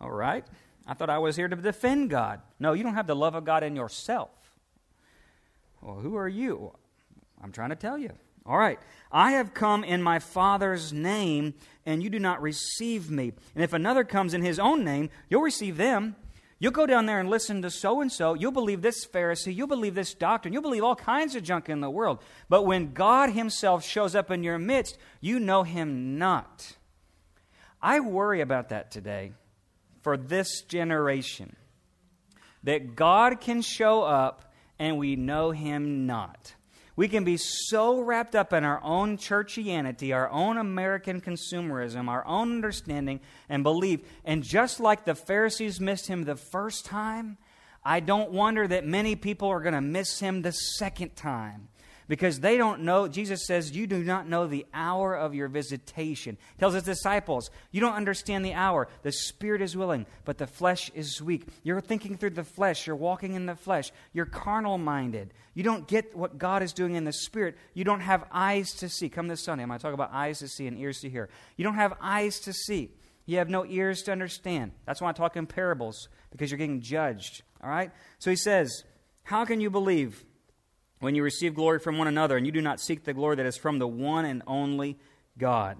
All 0.00 0.10
right. 0.10 0.46
I 0.86 0.94
thought 0.94 1.10
I 1.10 1.18
was 1.18 1.36
here 1.36 1.48
to 1.48 1.56
defend 1.56 2.10
God. 2.10 2.40
No, 2.58 2.72
you 2.72 2.82
don't 2.82 2.94
have 2.94 3.06
the 3.06 3.16
love 3.16 3.34
of 3.34 3.44
God 3.44 3.62
in 3.62 3.74
yourself. 3.74 4.30
Well, 5.80 5.96
who 5.96 6.16
are 6.16 6.28
you? 6.28 6.72
I'm 7.42 7.52
trying 7.52 7.70
to 7.70 7.76
tell 7.76 7.98
you. 7.98 8.10
All 8.46 8.58
right. 8.58 8.78
I 9.10 9.32
have 9.32 9.54
come 9.54 9.84
in 9.84 10.02
my 10.02 10.18
Father's 10.18 10.92
name, 10.92 11.54
and 11.86 12.02
you 12.02 12.10
do 12.10 12.18
not 12.18 12.42
receive 12.42 13.10
me. 13.10 13.32
And 13.54 13.64
if 13.64 13.72
another 13.72 14.04
comes 14.04 14.34
in 14.34 14.42
his 14.42 14.58
own 14.58 14.84
name, 14.84 15.08
you'll 15.30 15.42
receive 15.42 15.76
them. 15.76 16.16
You'll 16.58 16.72
go 16.72 16.86
down 16.86 17.06
there 17.06 17.20
and 17.20 17.28
listen 17.28 17.62
to 17.62 17.70
so 17.70 18.00
and 18.00 18.12
so. 18.12 18.34
You'll 18.34 18.52
believe 18.52 18.82
this 18.82 19.06
Pharisee. 19.06 19.54
You'll 19.54 19.66
believe 19.66 19.94
this 19.94 20.14
doctrine. 20.14 20.52
You'll 20.52 20.62
believe 20.62 20.84
all 20.84 20.96
kinds 20.96 21.34
of 21.34 21.42
junk 21.42 21.68
in 21.68 21.80
the 21.80 21.90
world. 21.90 22.20
But 22.48 22.64
when 22.64 22.92
God 22.92 23.30
Himself 23.30 23.84
shows 23.84 24.14
up 24.14 24.30
in 24.30 24.42
your 24.42 24.58
midst, 24.58 24.98
you 25.20 25.40
know 25.40 25.62
Him 25.62 26.18
not. 26.18 26.76
I 27.82 28.00
worry 28.00 28.40
about 28.40 28.70
that 28.70 28.90
today 28.90 29.32
for 30.04 30.16
this 30.16 30.62
generation 30.62 31.56
that 32.62 32.94
God 32.94 33.40
can 33.40 33.60
show 33.62 34.02
up 34.02 34.52
and 34.78 34.98
we 34.98 35.16
know 35.16 35.50
Him 35.50 36.06
not. 36.06 36.54
We 36.96 37.08
can 37.08 37.24
be 37.24 37.36
so 37.38 38.00
wrapped 38.00 38.36
up 38.36 38.52
in 38.52 38.62
our 38.62 38.80
own 38.84 39.16
churchianity, 39.16 40.14
our 40.14 40.30
own 40.30 40.58
American 40.58 41.20
consumerism, 41.20 42.08
our 42.08 42.24
own 42.24 42.52
understanding 42.52 43.18
and 43.48 43.64
belief. 43.64 44.00
And 44.24 44.44
just 44.44 44.78
like 44.78 45.04
the 45.04 45.16
Pharisees 45.16 45.80
missed 45.80 46.06
Him 46.06 46.22
the 46.22 46.36
first 46.36 46.84
time, 46.84 47.36
I 47.84 48.00
don't 48.00 48.30
wonder 48.30 48.66
that 48.68 48.86
many 48.86 49.16
people 49.16 49.48
are 49.48 49.60
going 49.60 49.74
to 49.74 49.80
miss 49.80 50.18
him 50.18 50.42
the 50.42 50.52
second 50.52 51.16
time 51.16 51.68
because 52.08 52.40
they 52.40 52.56
don't 52.56 52.82
know. 52.82 53.08
Jesus 53.08 53.46
says, 53.46 53.74
You 53.74 53.86
do 53.86 54.02
not 54.02 54.28
know 54.28 54.46
the 54.46 54.66
hour 54.72 55.14
of 55.14 55.34
your 55.34 55.48
visitation. 55.48 56.36
He 56.54 56.58
tells 56.58 56.74
his 56.74 56.82
disciples, 56.82 57.50
You 57.70 57.80
don't 57.80 57.94
understand 57.94 58.44
the 58.44 58.54
hour. 58.54 58.88
The 59.02 59.12
spirit 59.12 59.62
is 59.62 59.76
willing, 59.76 60.06
but 60.24 60.38
the 60.38 60.46
flesh 60.46 60.90
is 60.94 61.20
weak. 61.22 61.46
You're 61.62 61.80
thinking 61.80 62.16
through 62.16 62.30
the 62.30 62.44
flesh. 62.44 62.86
You're 62.86 62.96
walking 62.96 63.34
in 63.34 63.46
the 63.46 63.56
flesh. 63.56 63.92
You're 64.12 64.26
carnal 64.26 64.78
minded. 64.78 65.32
You 65.54 65.62
don't 65.62 65.86
get 65.86 66.16
what 66.16 66.38
God 66.38 66.62
is 66.62 66.72
doing 66.72 66.94
in 66.94 67.04
the 67.04 67.12
spirit. 67.12 67.56
You 67.74 67.84
don't 67.84 68.00
have 68.00 68.24
eyes 68.32 68.72
to 68.74 68.88
see. 68.88 69.08
Come 69.08 69.28
this 69.28 69.44
Sunday. 69.44 69.62
I'm 69.62 69.68
going 69.68 69.78
to 69.78 69.82
talk 69.82 69.94
about 69.94 70.12
eyes 70.12 70.40
to 70.40 70.48
see 70.48 70.66
and 70.66 70.78
ears 70.78 71.00
to 71.00 71.10
hear. 71.10 71.28
You 71.56 71.64
don't 71.64 71.76
have 71.76 71.94
eyes 72.00 72.40
to 72.40 72.52
see. 72.52 72.90
You 73.26 73.38
have 73.38 73.48
no 73.48 73.64
ears 73.64 74.02
to 74.02 74.12
understand. 74.12 74.72
That's 74.84 75.00
why 75.00 75.10
I 75.10 75.12
talk 75.12 75.36
in 75.36 75.46
parables, 75.46 76.08
because 76.30 76.50
you're 76.50 76.58
getting 76.58 76.80
judged. 76.80 77.42
All 77.62 77.70
right? 77.70 77.90
So 78.18 78.30
he 78.30 78.36
says, 78.36 78.84
How 79.22 79.44
can 79.44 79.60
you 79.60 79.70
believe? 79.70 80.24
When 81.04 81.14
you 81.14 81.22
receive 81.22 81.54
glory 81.54 81.80
from 81.80 81.98
one 81.98 82.08
another, 82.08 82.38
and 82.38 82.46
you 82.46 82.50
do 82.50 82.62
not 82.62 82.80
seek 82.80 83.04
the 83.04 83.12
glory 83.12 83.36
that 83.36 83.44
is 83.44 83.58
from 83.58 83.78
the 83.78 83.86
one 83.86 84.24
and 84.24 84.42
only 84.46 84.98
God. 85.36 85.76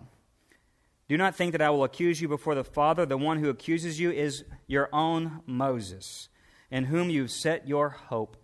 Do 1.09 1.17
not 1.17 1.35
think 1.35 1.53
that 1.53 1.63
I 1.63 1.71
will 1.71 1.83
accuse 1.83 2.21
you 2.21 2.29
before 2.29 2.55
the 2.55 2.63
Father. 2.63 3.07
The 3.07 3.17
one 3.17 3.39
who 3.39 3.49
accuses 3.49 3.99
you 3.99 4.11
is 4.11 4.45
your 4.67 4.91
own 4.93 5.41
Moses, 5.47 6.29
in 6.71 6.85
whom 6.85 7.09
you 7.09 7.27
set 7.27 7.67
your 7.67 7.89
hope. 7.89 8.37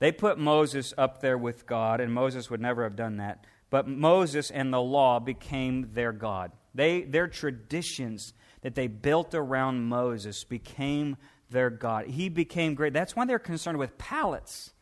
They 0.00 0.10
put 0.10 0.36
Moses 0.36 0.92
up 0.98 1.20
there 1.20 1.38
with 1.38 1.64
God, 1.64 2.00
and 2.00 2.12
Moses 2.12 2.50
would 2.50 2.60
never 2.60 2.82
have 2.82 2.96
done 2.96 3.18
that. 3.18 3.46
But 3.70 3.86
Moses 3.86 4.50
and 4.50 4.72
the 4.72 4.82
law 4.82 5.20
became 5.20 5.90
their 5.92 6.10
God. 6.10 6.50
They, 6.74 7.02
their 7.02 7.28
traditions 7.28 8.32
that 8.62 8.74
they 8.74 8.88
built 8.88 9.32
around 9.32 9.84
Moses 9.84 10.42
became 10.42 11.16
their 11.50 11.70
God. 11.70 12.08
He 12.08 12.28
became 12.28 12.74
great. 12.74 12.92
That's 12.92 13.14
why 13.14 13.26
they're 13.26 13.38
concerned 13.38 13.78
with 13.78 13.96
pallets 13.96 14.72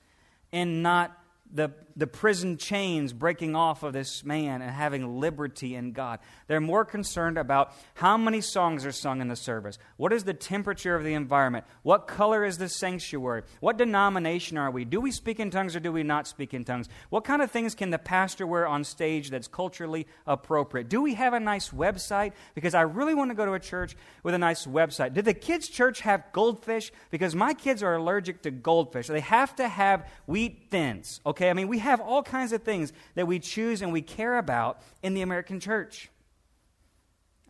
and 0.54 0.84
not 0.84 1.23
the, 1.52 1.70
the 1.96 2.06
prison 2.06 2.56
chains 2.56 3.12
breaking 3.12 3.54
off 3.54 3.84
of 3.84 3.92
this 3.92 4.24
man 4.24 4.60
and 4.60 4.70
having 4.72 5.20
liberty 5.20 5.76
in 5.76 5.92
God. 5.92 6.18
They're 6.48 6.60
more 6.60 6.84
concerned 6.84 7.38
about 7.38 7.72
how 7.94 8.16
many 8.16 8.40
songs 8.40 8.84
are 8.84 8.92
sung 8.92 9.20
in 9.20 9.28
the 9.28 9.36
service. 9.36 9.78
What 9.96 10.12
is 10.12 10.24
the 10.24 10.34
temperature 10.34 10.96
of 10.96 11.04
the 11.04 11.14
environment? 11.14 11.64
What 11.82 12.08
color 12.08 12.44
is 12.44 12.58
the 12.58 12.68
sanctuary? 12.68 13.42
What 13.60 13.78
denomination 13.78 14.58
are 14.58 14.70
we? 14.70 14.84
Do 14.84 15.00
we 15.00 15.12
speak 15.12 15.38
in 15.38 15.50
tongues 15.50 15.76
or 15.76 15.80
do 15.80 15.92
we 15.92 16.02
not 16.02 16.26
speak 16.26 16.54
in 16.54 16.64
tongues? 16.64 16.88
What 17.10 17.24
kind 17.24 17.40
of 17.40 17.52
things 17.52 17.76
can 17.76 17.90
the 17.90 17.98
pastor 18.00 18.48
wear 18.48 18.66
on 18.66 18.82
stage 18.82 19.30
that's 19.30 19.46
culturally 19.46 20.08
appropriate? 20.26 20.88
Do 20.88 21.02
we 21.02 21.14
have 21.14 21.34
a 21.34 21.40
nice 21.40 21.68
website? 21.70 22.32
Because 22.56 22.74
I 22.74 22.82
really 22.82 23.14
want 23.14 23.30
to 23.30 23.36
go 23.36 23.46
to 23.46 23.52
a 23.52 23.60
church 23.60 23.94
with 24.24 24.34
a 24.34 24.38
nice 24.38 24.66
website. 24.66 25.14
Did 25.14 25.24
the 25.24 25.34
kids' 25.34 25.68
church 25.68 26.00
have 26.00 26.24
goldfish? 26.32 26.90
Because 27.12 27.36
my 27.36 27.54
kids 27.54 27.80
are 27.82 27.94
allergic 27.94 28.42
to 28.42 28.50
goldfish. 28.50 29.06
They 29.06 29.20
have 29.20 29.54
to 29.56 29.68
have 29.68 30.08
wheat 30.26 30.66
thins, 30.70 31.20
okay? 31.24 31.33
Okay, 31.34 31.50
I 31.50 31.52
mean, 31.52 31.66
we 31.66 31.80
have 31.80 32.00
all 32.00 32.22
kinds 32.22 32.52
of 32.52 32.62
things 32.62 32.92
that 33.16 33.26
we 33.26 33.40
choose 33.40 33.82
and 33.82 33.92
we 33.92 34.02
care 34.02 34.38
about 34.38 34.80
in 35.02 35.14
the 35.14 35.22
American 35.22 35.58
church. 35.58 36.08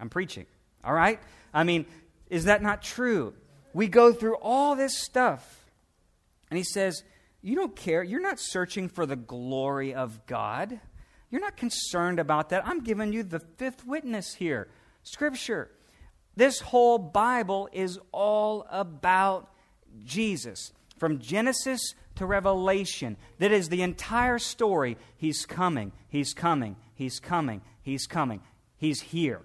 I'm 0.01 0.09
preaching, 0.09 0.47
all 0.82 0.95
right? 0.95 1.20
I 1.53 1.64
mean, 1.64 1.85
is 2.30 2.45
that 2.45 2.62
not 2.62 2.80
true? 2.80 3.35
We 3.74 3.89
go 3.89 4.11
through 4.11 4.37
all 4.37 4.74
this 4.74 4.97
stuff. 4.97 5.66
And 6.49 6.57
he 6.57 6.64
says, 6.64 7.03
You 7.43 7.57
don't 7.57 7.76
care. 7.76 8.03
You're 8.03 8.22
not 8.22 8.41
searching 8.41 8.89
for 8.89 9.05
the 9.05 9.16
glory 9.16 9.93
of 9.93 10.24
God. 10.24 10.80
You're 11.30 11.43
not 11.43 11.59
concerned 11.59 12.18
about 12.18 12.49
that. 12.49 12.66
I'm 12.66 12.80
giving 12.80 13.12
you 13.12 13.22
the 13.22 13.41
fifth 13.41 13.85
witness 13.85 14.32
here 14.32 14.68
Scripture. 15.03 15.70
This 16.37 16.59
whole 16.61 16.97
Bible 16.97 17.68
is 17.70 17.99
all 18.12 18.66
about 18.70 19.51
Jesus. 20.07 20.72
From 20.97 21.18
Genesis 21.18 21.95
to 22.16 22.26
Revelation. 22.26 23.16
That 23.38 23.52
is 23.52 23.68
the 23.68 23.82
entire 23.82 24.38
story. 24.38 24.96
He's 25.16 25.46
coming, 25.46 25.92
He's 26.08 26.34
coming, 26.34 26.76
He's 26.94 27.20
coming, 27.20 27.62
He's 27.82 28.06
coming. 28.06 28.40
He's 28.76 29.00
here. 29.00 29.40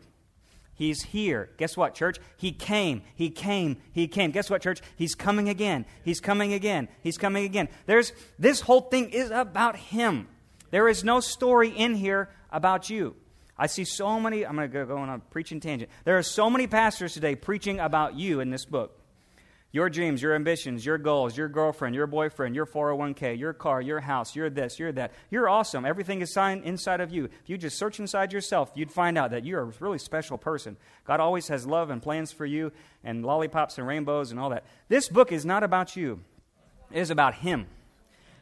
He's 0.74 1.02
here. 1.02 1.50
Guess 1.58 1.76
what, 1.76 1.94
church? 1.94 2.20
He 2.38 2.54
came. 2.54 3.02
He 3.14 3.30
came. 3.30 3.78
He 3.92 4.08
came. 4.08 4.32
Guess 4.32 4.50
what, 4.50 4.62
church? 4.62 4.82
He's 4.96 5.14
coming 5.14 5.50
again. 5.50 5.86
He's 6.04 6.22
coming 6.22 6.54
again. 6.54 6.88
He's 7.04 7.18
coming 7.18 7.44
again. 7.44 7.68
There's 7.86 8.14
this 8.38 8.62
whole 8.62 8.82
thing 8.82 9.10
is 9.10 9.30
about 9.30 9.76
him. 9.76 10.30
There 10.72 10.88
is 10.88 11.04
no 11.04 11.20
story 11.20 11.70
in 11.70 11.96
here 11.96 12.30
about 12.52 12.90
you. 12.90 13.16
I 13.58 13.68
see 13.68 13.84
so 13.84 14.20
many. 14.20 14.46
I'm 14.46 14.56
going 14.56 14.72
to 14.72 14.86
go 14.86 14.98
on 14.98 15.10
a 15.10 15.20
preaching 15.20 15.60
tangent. 15.60 15.92
There 16.06 16.18
are 16.18 16.24
so 16.24 16.50
many 16.50 16.66
pastors 16.66 17.14
today 17.14 17.36
preaching 17.36 17.80
about 17.80 18.16
you 18.16 18.40
in 18.40 18.50
this 18.50 18.64
book. 18.64 18.99
Your 19.72 19.88
dreams, 19.90 20.20
your 20.20 20.34
ambitions, 20.34 20.84
your 20.84 20.98
goals, 20.98 21.38
your 21.38 21.48
girlfriend, 21.48 21.94
your 21.94 22.08
boyfriend, 22.08 22.56
your 22.56 22.66
401k, 22.66 23.38
your 23.38 23.54
car, 23.54 23.82
your 23.82 24.00
house, 24.00 24.36
you're 24.36 24.50
this, 24.50 24.80
you're 24.80 24.92
that. 24.94 25.14
You're 25.30 25.48
awesome. 25.48 25.86
Everything 25.86 26.22
is 26.22 26.34
signed 26.34 26.64
inside 26.64 27.02
of 27.02 27.12
you. 27.12 27.26
If 27.26 27.48
you 27.50 27.58
just 27.58 27.78
search 27.78 28.00
inside 28.00 28.34
yourself, 28.34 28.72
you'd 28.74 28.92
find 28.92 29.16
out 29.16 29.30
that 29.30 29.46
you're 29.46 29.62
a 29.62 29.72
really 29.80 30.00
special 30.00 30.40
person. 30.40 30.76
God 31.06 31.20
always 31.20 31.50
has 31.50 31.68
love 31.68 31.92
and 31.92 32.02
plans 32.02 32.32
for 32.32 32.48
you 32.48 32.72
and 33.04 33.24
lollipops 33.24 33.78
and 33.78 33.86
rainbows 33.86 34.32
and 34.32 34.40
all 34.40 34.50
that. 34.50 34.66
This 34.88 35.08
book 35.08 35.32
is 35.32 35.46
not 35.46 35.62
about 35.62 35.96
you, 35.96 36.22
it 36.92 37.00
is 37.00 37.12
about 37.12 37.36
Him. 37.36 37.68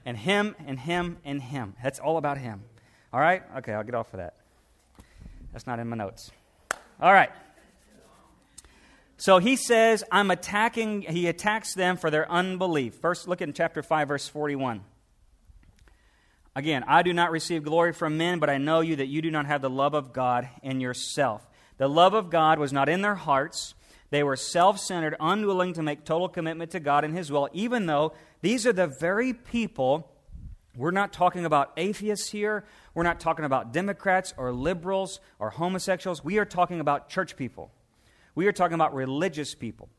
And 0.06 0.16
Him 0.16 0.56
and 0.66 0.80
Him 0.80 1.18
and 1.26 1.42
Him. 1.42 1.76
That's 1.84 2.00
all 2.00 2.18
about 2.18 2.38
Him. 2.38 2.64
All 3.12 3.20
right? 3.20 3.44
Okay, 3.58 3.74
I'll 3.74 3.84
get 3.84 3.96
off 3.96 4.14
of 4.14 4.20
that. 4.20 4.36
That's 5.52 5.68
not 5.68 5.80
in 5.80 5.90
my 5.90 5.98
notes. 5.98 6.32
All 7.02 7.12
right. 7.12 7.32
So 9.18 9.40
he 9.40 9.56
says, 9.56 10.04
I'm 10.12 10.30
attacking, 10.30 11.02
he 11.02 11.28
attacks 11.28 11.74
them 11.74 11.98
for 11.98 12.12
their 12.12 12.32
unbelief. 12.32 12.94
First, 12.94 13.28
look 13.28 13.42
in 13.42 13.52
chapter 13.52 13.82
5, 13.82 14.08
verse 14.08 14.28
41. 14.28 14.82
Again, 16.56 16.84
I 16.88 17.02
do 17.02 17.14
not 17.14 17.32
receive 17.32 17.64
glory 17.64 17.94
from 17.94 18.18
men, 18.18 18.38
but 18.38 18.50
I 18.50 18.60
know 18.60 18.82
you 18.82 18.96
that 18.98 19.08
you 19.08 19.24
do 19.24 19.32
not 19.32 19.48
have 19.48 19.62
the 19.62 19.70
love 19.70 19.96
of 19.96 20.14
God 20.14 20.48
in 20.62 20.82
yourself. 20.82 21.48
The 21.78 21.88
love 21.88 22.14
of 22.14 22.30
God 22.30 22.60
was 22.60 22.72
not 22.72 22.90
in 22.90 23.02
their 23.02 23.16
hearts. 23.16 23.74
They 24.12 24.24
were 24.24 24.36
self 24.36 24.80
centered, 24.80 25.16
unwilling 25.20 25.74
to 25.74 25.84
make 25.84 26.04
total 26.04 26.30
commitment 26.30 26.72
to 26.72 26.80
God 26.80 27.04
and 27.04 27.16
His 27.16 27.32
will, 27.32 27.50
even 27.54 27.88
though 27.88 28.14
these 28.42 28.66
are 28.66 28.74
the 28.74 28.88
very 28.88 29.34
people. 29.34 30.12
We're 30.76 30.92
not 30.92 31.12
talking 31.12 31.44
about 31.44 31.74
atheists 31.76 32.30
here. 32.30 32.64
We're 32.94 33.04
not 33.04 33.20
talking 33.20 33.46
about 33.46 33.74
Democrats 33.74 34.34
or 34.38 34.52
liberals 34.52 35.20
or 35.40 35.50
homosexuals. 35.50 36.24
We 36.24 36.38
are 36.38 36.46
talking 36.46 36.80
about 36.80 37.10
church 37.10 37.36
people. 37.36 37.72
We 38.38 38.46
are 38.46 38.52
talking 38.52 38.76
about 38.76 38.94
religious 38.94 39.56
people. 39.56 39.90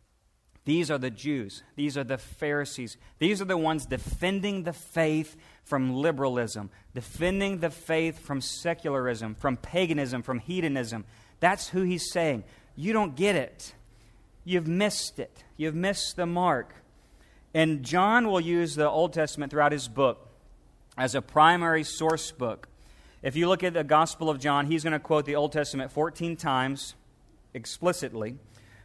These 0.64 0.92
are 0.92 0.98
the 0.98 1.10
Jews. 1.10 1.64
These 1.74 1.98
are 1.98 2.04
the 2.04 2.18
Pharisees. 2.18 2.96
These 3.18 3.42
are 3.42 3.44
the 3.44 3.56
ones 3.58 3.84
defending 3.84 4.62
the 4.62 4.72
faith 4.72 5.36
from 5.64 5.92
liberalism, 5.92 6.70
defending 6.94 7.58
the 7.58 7.70
faith 7.70 8.20
from 8.20 8.40
secularism, 8.40 9.34
from 9.34 9.56
paganism, 9.56 10.22
from 10.22 10.38
hedonism. 10.38 11.04
That's 11.40 11.70
who 11.70 11.82
he's 11.82 12.12
saying. 12.12 12.44
You 12.76 12.92
don't 12.92 13.16
get 13.16 13.34
it. 13.34 13.74
You've 14.44 14.68
missed 14.68 15.18
it. 15.18 15.42
You've 15.56 15.74
missed 15.74 16.14
the 16.14 16.26
mark. 16.26 16.76
And 17.52 17.82
John 17.82 18.28
will 18.28 18.40
use 18.40 18.76
the 18.76 18.88
Old 18.88 19.14
Testament 19.14 19.50
throughout 19.50 19.72
his 19.72 19.88
book 19.88 20.28
as 20.96 21.16
a 21.16 21.22
primary 21.22 21.82
source 21.82 22.30
book. 22.30 22.68
If 23.20 23.34
you 23.34 23.48
look 23.48 23.64
at 23.64 23.74
the 23.74 23.82
Gospel 23.82 24.30
of 24.30 24.38
John, 24.38 24.66
he's 24.66 24.84
going 24.84 24.92
to 24.92 25.00
quote 25.00 25.24
the 25.24 25.34
Old 25.34 25.50
Testament 25.50 25.90
14 25.90 26.36
times 26.36 26.94
explicitly. 27.54 28.36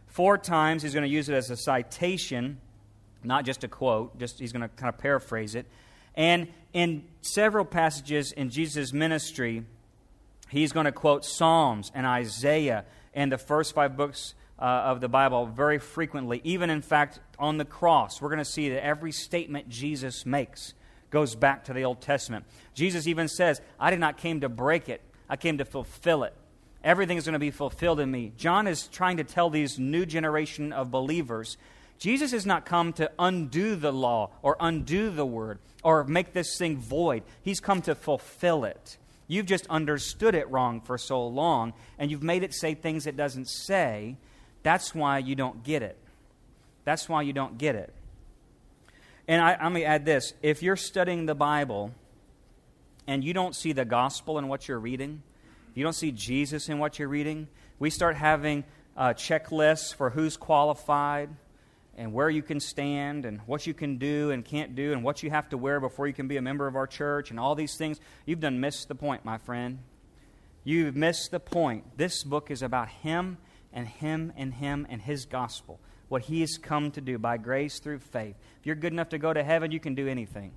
Four 0.08 0.38
times 0.38 0.84
he's 0.84 0.94
going 0.94 1.04
to 1.04 1.10
use 1.10 1.30
it 1.30 1.34
as 1.34 1.50
a 1.50 1.58
citation, 1.58 2.60
not 3.24 3.46
just 3.46 3.64
a 3.64 3.68
quote, 3.68 4.18
just 4.20 4.40
he's 4.40 4.52
going 4.52 4.62
to 4.62 4.68
kind 4.68 4.94
of 4.94 5.00
paraphrase 5.00 5.56
it. 5.56 5.66
And 6.16 6.48
in 6.74 7.06
several 7.22 7.66
passages 7.66 8.32
in 8.32 8.50
Jesus' 8.50 8.94
ministry, 8.94 9.66
he's 10.50 10.72
going 10.72 10.86
to 10.86 10.92
quote 10.92 11.26
Psalms 11.26 11.92
and 11.96 12.06
Isaiah 12.06 12.86
and 13.14 13.32
the 13.32 13.38
first 13.38 13.74
five 13.74 13.98
books 13.98 14.36
uh, 14.60 14.64
of 14.64 15.02
the 15.02 15.10
Bible 15.10 15.46
very 15.46 15.80
frequently. 15.80 16.42
Even, 16.44 16.70
in 16.70 16.82
fact, 16.82 17.20
on 17.40 17.58
the 17.58 17.66
cross, 17.66 18.22
we're 18.22 18.30
going 18.30 18.38
to 18.40 18.46
see 18.46 18.70
that 18.70 18.84
every 18.84 19.12
statement 19.12 19.70
Jesus 19.70 20.26
makes 20.26 20.74
goes 21.10 21.36
back 21.36 21.66
to 21.66 21.74
the 21.74 21.84
Old 21.84 22.02
Testament. 22.02 22.46
Jesus 22.74 23.06
even 23.08 23.28
says, 23.28 23.62
I 23.80 23.92
did 23.92 24.00
not 24.00 24.18
came 24.18 24.42
to 24.42 24.50
break 24.50 24.90
it, 24.90 25.02
I 25.30 25.36
came 25.38 25.60
to 25.60 25.66
fulfill 25.66 26.24
it. 26.24 26.34
Everything 26.84 27.18
is 27.18 27.26
going 27.26 27.34
to 27.34 27.40
be 27.40 27.52
fulfilled 27.52 28.00
in 28.00 28.12
me. 28.12 28.34
John 28.38 28.68
is 28.68 28.88
trying 28.88 29.18
to 29.18 29.24
tell 29.24 29.50
these 29.50 29.80
new 29.80 30.06
generation 30.06 30.74
of 30.74 30.92
believers 30.92 31.58
Jesus 32.04 32.32
has 32.32 32.46
not 32.46 32.66
come 32.66 32.92
to 32.94 33.10
undo 33.18 33.78
the 33.78 33.94
law 33.94 34.32
or 34.42 34.58
undo 34.60 35.10
the 35.10 35.26
word 35.26 35.60
or 35.84 36.04
make 36.04 36.34
this 36.34 36.58
thing 36.58 36.78
void. 36.78 37.24
He's 37.42 37.62
come 37.62 37.82
to 37.84 37.96
fulfill 37.96 38.66
it. 38.66 38.98
You've 39.28 39.46
just 39.46 39.66
understood 39.68 40.36
it 40.36 40.50
wrong 40.50 40.82
for 40.82 40.98
so 40.98 41.26
long 41.26 41.72
and 41.98 42.12
you've 42.12 42.22
made 42.22 42.44
it 42.44 42.54
say 42.54 42.74
things 42.74 43.08
it 43.08 43.16
doesn't 43.16 43.48
say. 43.48 44.18
That's 44.64 44.94
why 44.94 45.20
you 45.20 45.36
don't 45.36 45.64
get 45.64 45.82
it. 45.82 45.98
That's 46.84 47.08
why 47.08 47.22
you 47.22 47.32
don't 47.32 47.58
get 47.58 47.76
it. 47.76 47.94
And 49.28 49.42
I, 49.42 49.58
let 49.64 49.72
me 49.72 49.86
add 49.86 50.04
this 50.04 50.34
if 50.42 50.62
you're 50.62 50.76
studying 50.76 51.26
the 51.26 51.36
Bible 51.36 51.94
and 53.08 53.24
you 53.24 53.34
don't 53.34 53.56
see 53.56 53.72
the 53.72 53.86
gospel 53.86 54.38
in 54.38 54.50
what 54.50 54.68
you're 54.68 54.80
reading, 54.80 55.24
you 55.78 55.84
don't 55.84 55.94
see 55.94 56.12
Jesus 56.12 56.70
in 56.70 56.80
what 56.80 57.00
you're 57.00 57.08
reading, 57.08 57.48
we 57.80 57.90
start 57.90 58.16
having 58.16 58.64
uh, 58.96 59.14
checklists 59.14 59.94
for 59.94 60.10
who's 60.10 60.38
qualified 60.38 61.30
and 61.96 62.14
where 62.14 62.30
you 62.30 62.42
can 62.42 62.60
stand 62.60 63.26
and 63.26 63.40
what 63.46 63.68
you 63.68 63.74
can 63.74 63.98
do 63.98 64.32
and 64.32 64.44
can't 64.44 64.76
do 64.76 64.94
and 64.94 65.04
what 65.04 65.22
you 65.22 65.30
have 65.30 65.50
to 65.50 65.58
wear 65.58 65.80
before 65.80 66.08
you 66.08 66.14
can 66.14 66.28
be 66.28 66.38
a 66.38 66.42
member 66.42 66.68
of 66.68 66.76
our 66.76 66.88
church 66.88 67.30
and 67.30 67.40
all 67.40 67.56
these 67.56 67.76
things, 67.76 68.00
you've 68.26 68.40
done 68.40 68.60
missed 68.60 68.88
the 68.88 68.96
point, 68.96 69.24
my 69.24 69.38
friend. 69.38 69.80
You've 70.64 70.96
missed 70.96 71.32
the 71.32 71.40
point. 71.40 71.98
This 71.98 72.24
book 72.24 72.50
is 72.50 72.62
about 72.62 72.90
Him 72.90 73.38
and 73.72 73.88
Him 73.88 74.34
and 74.38 74.54
Him 74.54 74.88
and 74.90 75.02
His 75.02 75.26
gospel, 75.26 75.80
what 76.08 76.24
He 76.24 76.42
has 76.42 76.58
come 76.58 76.92
to 76.92 77.02
do 77.02 77.18
by 77.18 77.38
grace 77.38 77.80
through 77.80 78.00
faith. 78.00 78.36
If 78.60 78.66
you're 78.66 78.76
good 78.76 78.94
enough 78.94 79.10
to 79.10 79.18
go 79.18 79.34
to 79.34 79.44
heaven, 79.44 79.72
you 79.72 79.80
can 79.80 79.94
do 79.94 80.08
anything. 80.08 80.54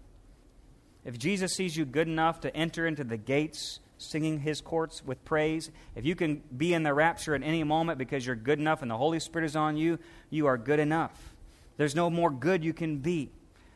If 1.05 1.19
Jesus 1.19 1.55
sees 1.55 1.77
you 1.77 1.85
good 1.85 2.09
enough 2.09 2.41
to 2.41 2.57
enter 2.57 2.87
into 2.87 3.05
the 3.05 3.17
gates 3.17 3.81
singing 3.99 4.41
his 4.41 4.61
courts 4.61 5.05
with 5.05 5.25
praise, 5.25 5.71
if 5.95 6.05
you 6.05 6.15
can 6.15 6.43
be 6.57 6.75
in 6.75 6.83
the 6.83 6.95
rapture 6.95 7.35
at 7.35 7.43
any 7.43 7.65
moment 7.65 7.99
because 7.99 8.27
you're 8.27 8.37
good 8.37 8.59
enough 8.59 8.83
and 8.83 8.91
the 8.91 8.97
Holy 8.97 9.21
Spirit 9.21 9.47
is 9.47 9.57
on 9.57 9.77
you, 9.77 9.99
you 10.31 10.47
are 10.47 10.59
good 10.59 10.81
enough. 10.81 11.35
There's 11.77 11.95
no 11.95 12.11
more 12.11 12.31
good 12.31 12.65
you 12.65 12.73
can 12.73 12.99
be. 12.99 13.31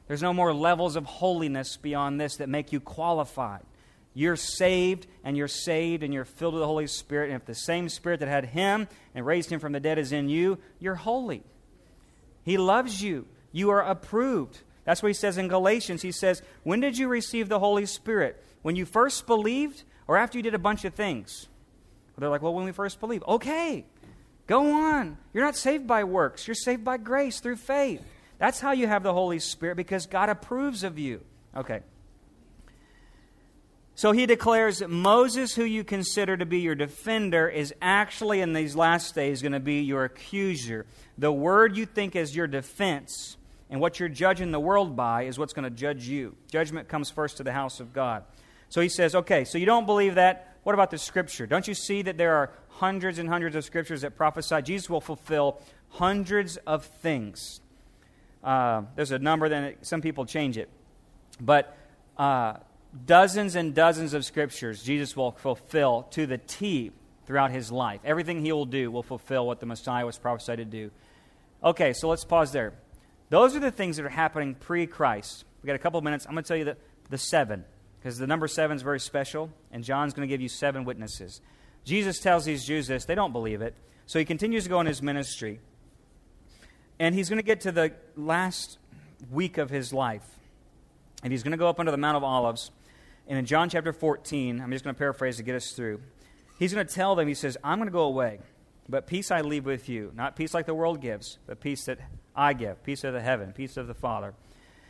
There's 0.08 0.22
no 0.22 0.32
more 0.32 0.52
levels 0.52 0.96
of 0.96 1.04
holiness 1.04 1.76
beyond 1.76 2.20
this 2.20 2.36
that 2.36 2.48
make 2.48 2.72
you 2.72 2.80
qualified. 2.80 3.62
You're 4.12 4.36
saved, 4.36 5.06
and 5.22 5.36
you're 5.36 5.46
saved, 5.46 6.02
and 6.02 6.12
you're 6.12 6.24
filled 6.24 6.54
with 6.54 6.62
the 6.62 6.66
Holy 6.66 6.88
Spirit. 6.88 7.30
And 7.30 7.40
if 7.40 7.46
the 7.46 7.54
same 7.54 7.88
Spirit 7.88 8.20
that 8.20 8.28
had 8.28 8.46
Him 8.46 8.88
and 9.14 9.24
raised 9.24 9.50
Him 9.50 9.60
from 9.60 9.72
the 9.72 9.80
dead 9.80 9.98
is 9.98 10.10
in 10.10 10.28
you, 10.28 10.58
you're 10.80 10.96
holy. 10.96 11.44
He 12.42 12.56
loves 12.56 13.00
you. 13.00 13.26
You 13.52 13.70
are 13.70 13.82
approved. 13.82 14.62
That's 14.84 15.02
what 15.02 15.10
He 15.10 15.14
says 15.14 15.38
in 15.38 15.46
Galatians. 15.46 16.02
He 16.02 16.10
says, 16.10 16.42
When 16.64 16.80
did 16.80 16.98
you 16.98 17.06
receive 17.06 17.48
the 17.48 17.60
Holy 17.60 17.86
Spirit? 17.86 18.42
When 18.62 18.74
you 18.74 18.84
first 18.84 19.28
believed? 19.28 19.84
Or 20.11 20.16
after 20.16 20.36
you 20.36 20.42
did 20.42 20.54
a 20.54 20.58
bunch 20.58 20.84
of 20.84 20.92
things. 20.92 21.46
They're 22.18 22.28
like, 22.28 22.42
well, 22.42 22.52
when 22.52 22.64
we 22.64 22.72
first 22.72 22.98
believe. 22.98 23.22
Okay, 23.28 23.84
go 24.48 24.72
on. 24.72 25.16
You're 25.32 25.44
not 25.44 25.54
saved 25.54 25.86
by 25.86 26.02
works, 26.02 26.48
you're 26.48 26.56
saved 26.56 26.84
by 26.84 26.96
grace 26.96 27.38
through 27.38 27.56
faith. 27.56 28.02
That's 28.38 28.58
how 28.58 28.72
you 28.72 28.88
have 28.88 29.04
the 29.04 29.12
Holy 29.12 29.38
Spirit 29.38 29.76
because 29.76 30.06
God 30.06 30.28
approves 30.28 30.82
of 30.82 30.98
you. 30.98 31.20
Okay. 31.56 31.82
So 33.94 34.11
he 34.11 34.26
declares 34.26 34.80
that 34.80 34.90
Moses, 34.90 35.54
who 35.54 35.62
you 35.62 35.84
consider 35.84 36.36
to 36.36 36.44
be 36.44 36.58
your 36.58 36.74
defender, 36.74 37.48
is 37.48 37.72
actually 37.80 38.40
in 38.40 38.52
these 38.52 38.74
last 38.74 39.14
days 39.14 39.42
going 39.42 39.52
to 39.52 39.61
be 39.61 39.82
your 39.82 40.02
accuser. 40.02 40.86
The 41.18 41.30
word 41.30 41.76
you 41.76 41.86
think 41.86 42.16
is 42.16 42.34
your 42.34 42.48
defense 42.48 43.36
and 43.70 43.80
what 43.80 44.00
you're 44.00 44.08
judging 44.08 44.50
the 44.50 44.58
world 44.58 44.96
by 44.96 45.22
is 45.22 45.38
what's 45.38 45.52
going 45.52 45.62
to 45.62 45.70
judge 45.70 46.08
you. 46.08 46.34
Judgment 46.50 46.88
comes 46.88 47.11
first 47.11 47.36
to 47.36 47.44
the 47.44 47.52
house 47.52 47.78
of 47.78 47.92
God. 47.92 48.24
So 48.70 48.80
he 48.80 48.88
says, 48.88 49.14
okay, 49.14 49.44
so 49.44 49.58
you 49.58 49.66
don't 49.66 49.84
believe 49.84 50.14
that. 50.14 50.56
What 50.62 50.74
about 50.74 50.90
the 50.90 50.98
scripture? 50.98 51.46
Don't 51.46 51.66
you 51.66 51.74
see 51.74 52.02
that 52.02 52.16
there 52.16 52.36
are 52.36 52.50
hundreds 52.68 53.18
and 53.18 53.28
hundreds 53.28 53.56
of 53.56 53.64
scriptures 53.64 54.02
that 54.02 54.16
prophesy 54.16 54.62
Jesus 54.62 54.88
will 54.88 55.00
fulfill 55.00 55.60
hundreds 55.90 56.56
of 56.58 56.84
things? 56.84 57.60
Uh, 58.44 58.82
there's 58.94 59.10
a 59.10 59.18
number, 59.18 59.48
then 59.48 59.74
some 59.82 60.00
people 60.00 60.24
change 60.24 60.56
it. 60.56 60.68
But 61.40 61.76
uh, 62.16 62.54
dozens 63.06 63.56
and 63.56 63.74
dozens 63.74 64.14
of 64.14 64.24
scriptures 64.24 64.82
Jesus 64.82 65.16
will 65.16 65.32
fulfill 65.32 66.06
to 66.12 66.26
the 66.26 66.38
T 66.38 66.92
throughout 67.26 67.50
his 67.50 67.72
life. 67.72 68.00
Everything 68.04 68.44
he 68.44 68.52
will 68.52 68.66
do 68.66 68.90
will 68.90 69.02
fulfill 69.02 69.46
what 69.46 69.58
the 69.58 69.66
Messiah 69.66 70.06
was 70.06 70.16
prophesied 70.16 70.58
to 70.58 70.64
do. 70.64 70.90
Okay, 71.62 71.92
so 71.92 72.08
let's 72.08 72.24
pause 72.24 72.52
there. 72.52 72.72
Those 73.30 73.56
are 73.56 73.60
the 73.60 73.70
things 73.70 73.96
that 73.96 74.06
are 74.06 74.10
happening 74.10 74.54
pre 74.54 74.86
Christ. 74.86 75.44
we 75.62 75.66
got 75.66 75.76
a 75.76 75.80
couple 75.80 76.00
minutes. 76.02 76.24
I'm 76.26 76.32
going 76.32 76.44
to 76.44 76.48
tell 76.48 76.56
you 76.56 76.64
the, 76.64 76.76
the 77.08 77.18
seven 77.18 77.64
because 78.01 78.16
the 78.16 78.26
number 78.26 78.48
seven 78.48 78.76
is 78.76 78.82
very 78.82 78.98
special, 78.98 79.51
and 79.70 79.84
John's 79.84 80.14
going 80.14 80.26
to 80.26 80.32
give 80.32 80.40
you 80.40 80.48
seven 80.48 80.84
witnesses. 80.84 81.42
Jesus 81.84 82.18
tells 82.18 82.46
these 82.46 82.64
Jews 82.64 82.86
this, 82.86 83.05
they 83.05 83.14
don't 83.14 83.32
believe 83.32 83.61
it. 83.61 83.74
So 84.07 84.18
he 84.18 84.24
continues 84.24 84.64
to 84.64 84.70
go 84.70 84.80
in 84.80 84.86
his 84.86 85.03
ministry. 85.03 85.61
And 86.98 87.14
he's 87.14 87.28
going 87.28 87.38
to 87.38 87.44
get 87.44 87.61
to 87.62 87.72
the 87.72 87.92
last 88.16 88.78
week 89.30 89.59
of 89.59 89.70
his 89.70 89.92
life. 89.92 90.24
And 91.22 91.32
he's 91.32 91.42
going 91.42 91.53
to 91.53 91.59
go 91.59 91.68
up 91.68 91.78
under 91.78 91.92
the 91.92 91.98
Mount 91.98 92.16
of 92.16 92.24
Olives. 92.24 92.70
And 93.28 93.38
in 93.38 93.44
John 93.44 93.68
chapter 93.68 93.92
14, 93.92 94.61
I'm 94.61 94.70
just 94.70 94.82
going 94.82 94.94
to 94.94 94.98
paraphrase 94.98 95.36
to 95.36 95.42
get 95.42 95.55
us 95.55 95.72
through. 95.72 96.01
He's 96.59 96.72
going 96.72 96.86
to 96.86 96.94
tell 96.94 97.14
them, 97.14 97.28
he 97.28 97.34
says, 97.34 97.57
I'm 97.62 97.78
going 97.78 97.88
to 97.88 97.92
go 97.92 98.05
away, 98.05 98.40
but 98.88 99.07
peace 99.07 99.30
I 99.30 99.42
leave 99.42 99.66
with 99.66 99.88
you. 99.88 100.12
Not 100.14 100.36
peace 100.36 100.55
like 100.55 100.66
the 100.66 100.74
world 100.74 101.01
gives, 101.01 101.38
but 101.46 101.61
peace 101.61 101.84
that 101.84 101.98
I 102.34 102.55
give, 102.55 102.82
peace 102.82 103.05
of 103.05 103.12
the 103.12 103.20
heaven, 103.20 103.53
peace 103.53 103.76
of 103.76 103.86
the 103.86 103.94
Father. 103.94 104.34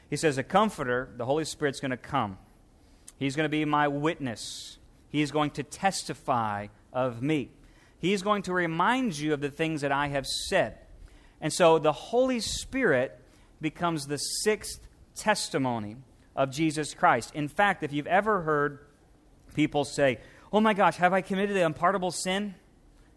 He 0.09 0.17
says, 0.17 0.39
A 0.39 0.43
comforter, 0.43 1.11
the 1.17 1.27
Holy 1.27 1.45
Spirit's 1.45 1.81
going 1.81 1.93
to 1.93 1.97
come. 1.97 2.39
He's 3.21 3.37
going 3.37 3.45
to 3.45 3.51
be 3.51 3.67
my 3.67 3.87
witness. 3.87 4.79
He's 5.11 5.31
going 5.31 5.51
to 5.53 5.63
testify 5.63 6.69
of 6.91 7.23
me. 7.23 7.51
He's 7.99 8.23
going 8.23 8.43
to 8.45 8.55
remind 8.55 9.19
you 9.19 9.35
of 9.35 9.43
the 9.43 9.51
things 9.51 9.83
that 9.83 9.93
I 9.93 10.09
have 10.09 10.27
said. 10.27 10.79
And 11.39 11.53
so 11.53 11.79
the 11.79 11.93
Holy 11.93 12.41
Spirit 12.41 13.21
becomes 13.61 14.07
the 14.07 14.17
sixth 14.17 14.81
testimony 15.15 15.97
of 16.35 16.51
Jesus 16.51 16.95
Christ. 16.95 17.35
In 17.35 17.47
fact, 17.47 17.83
if 17.83 17.93
you've 17.93 18.07
ever 18.07 18.41
heard 18.41 18.87
people 19.55 19.85
say, 19.85 20.19
Oh 20.51 20.61
my 20.61 20.73
gosh, 20.73 20.97
have 20.97 21.13
I 21.13 21.21
committed 21.21 21.55
the 21.55 21.65
unpardonable 21.65 22.11
sin? 22.11 22.55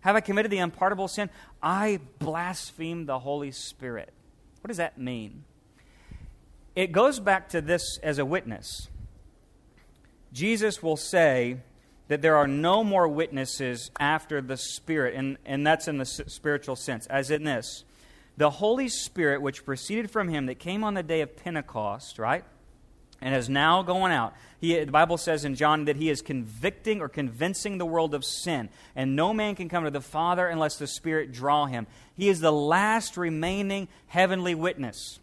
Have 0.01 0.17
I 0.17 0.19
committed 0.19 0.51
the 0.51 0.57
unpardonable 0.57 1.07
sin? 1.07 1.29
I 1.61 2.01
blaspheme 2.19 3.05
the 3.05 3.19
Holy 3.19 3.51
Spirit. 3.51 4.11
What 4.59 4.67
does 4.67 4.77
that 4.77 4.97
mean? 4.97 5.45
It 6.75 6.91
goes 6.91 7.21
back 7.21 7.49
to 7.49 7.61
this 7.61 7.97
as 8.03 8.19
a 8.19 8.25
witness. 8.25 8.89
Jesus 10.33 10.81
will 10.81 10.97
say 10.97 11.57
that 12.07 12.21
there 12.21 12.35
are 12.35 12.47
no 12.47 12.83
more 12.83 13.07
witnesses 13.07 13.91
after 13.99 14.41
the 14.41 14.57
Spirit, 14.57 15.15
and, 15.15 15.37
and 15.45 15.65
that's 15.65 15.87
in 15.87 15.99
the 15.99 16.05
spiritual 16.05 16.75
sense, 16.75 17.07
as 17.07 17.31
in 17.31 17.43
this. 17.43 17.85
The 18.35 18.49
Holy 18.49 18.89
Spirit, 18.89 19.41
which 19.41 19.63
proceeded 19.63 20.09
from 20.09 20.27
him, 20.27 20.47
that 20.47 20.59
came 20.59 20.83
on 20.83 20.95
the 20.95 21.03
day 21.03 21.21
of 21.21 21.37
Pentecost, 21.37 22.17
right? 22.17 22.43
And 23.21 23.33
is 23.35 23.47
now 23.47 23.83
going 23.83 24.11
out. 24.11 24.33
He, 24.59 24.77
the 24.83 24.91
Bible 24.91 25.17
says 25.17 25.45
in 25.45 25.55
John 25.55 25.85
that 25.85 25.95
he 25.95 26.09
is 26.09 26.21
convicting 26.21 26.99
or 26.99 27.07
convincing 27.07 27.77
the 27.77 27.85
world 27.85 28.13
of 28.13 28.25
sin. 28.25 28.69
And 28.95 29.15
no 29.15 29.33
man 29.33 29.55
can 29.55 29.69
come 29.69 29.85
to 29.85 29.91
the 29.91 30.01
Father 30.01 30.47
unless 30.47 30.77
the 30.77 30.87
Spirit 30.87 31.31
draw 31.31 31.67
him. 31.67 31.87
He 32.17 32.27
is 32.27 32.41
the 32.41 32.51
last 32.51 33.15
remaining 33.15 33.87
heavenly 34.07 34.55
witness. 34.55 35.19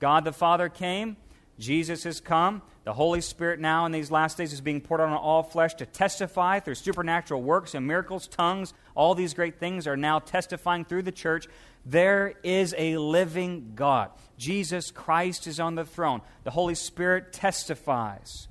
God 0.00 0.24
the 0.24 0.32
Father 0.32 0.68
came, 0.68 1.16
Jesus 1.58 2.04
has 2.04 2.20
come. 2.20 2.62
The 2.88 2.94
Holy 2.94 3.20
Spirit 3.20 3.60
now 3.60 3.84
in 3.84 3.92
these 3.92 4.10
last 4.10 4.38
days 4.38 4.54
is 4.54 4.62
being 4.62 4.80
poured 4.80 5.02
out 5.02 5.10
on 5.10 5.16
all 5.18 5.42
flesh 5.42 5.74
to 5.74 5.84
testify 5.84 6.60
through 6.60 6.76
supernatural 6.76 7.42
works 7.42 7.74
and 7.74 7.86
miracles, 7.86 8.26
tongues, 8.26 8.72
all 8.94 9.14
these 9.14 9.34
great 9.34 9.60
things 9.60 9.86
are 9.86 9.94
now 9.94 10.20
testifying 10.20 10.86
through 10.86 11.02
the 11.02 11.12
church. 11.12 11.48
There 11.84 12.32
is 12.42 12.74
a 12.78 12.96
living 12.96 13.72
God. 13.74 14.10
Jesus 14.38 14.90
Christ 14.90 15.46
is 15.46 15.60
on 15.60 15.74
the 15.74 15.84
throne. 15.84 16.22
The 16.44 16.50
Holy 16.50 16.74
Spirit 16.74 17.30
testifies. 17.30 18.48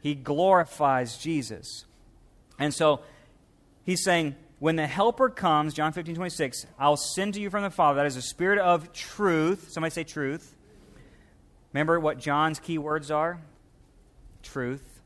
He 0.00 0.14
glorifies 0.14 1.18
Jesus. 1.18 1.84
And 2.58 2.72
so 2.72 3.02
he's 3.84 4.02
saying, 4.02 4.34
when 4.60 4.76
the 4.76 4.86
Helper 4.86 5.28
comes, 5.28 5.74
John 5.74 5.92
15, 5.92 6.14
26, 6.14 6.64
I'll 6.78 6.96
send 6.96 7.34
to 7.34 7.40
you 7.42 7.50
from 7.50 7.62
the 7.62 7.70
Father. 7.70 7.96
That 7.96 8.06
is 8.06 8.14
the 8.14 8.22
spirit 8.22 8.60
of 8.60 8.94
truth. 8.94 9.72
Somebody 9.72 9.92
say 9.92 10.04
truth. 10.04 10.56
Remember 11.74 12.00
what 12.00 12.18
John's 12.18 12.58
key 12.58 12.78
words 12.78 13.10
are? 13.10 13.40
Truth, 14.44 15.00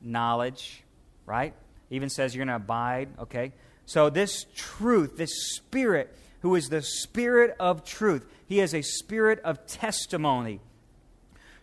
knowledge, 0.00 0.84
right? 1.26 1.54
Even 1.90 2.08
says 2.08 2.34
you're 2.34 2.44
going 2.44 2.56
to 2.56 2.62
abide, 2.62 3.08
okay? 3.18 3.52
So, 3.86 4.10
this 4.10 4.46
truth, 4.54 5.16
this 5.16 5.54
Spirit, 5.54 6.14
who 6.40 6.54
is 6.54 6.68
the 6.68 6.82
Spirit 6.82 7.56
of 7.58 7.84
truth, 7.84 8.26
he 8.46 8.60
is 8.60 8.74
a 8.74 8.82
spirit 8.82 9.40
of 9.44 9.66
testimony 9.66 10.60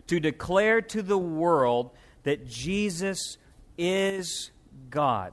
to 0.08 0.20
declare 0.20 0.82
to 0.82 1.02
the 1.02 1.16
world 1.16 1.90
that 2.24 2.48
Jesus 2.48 3.38
is 3.78 4.50
God. 4.90 5.32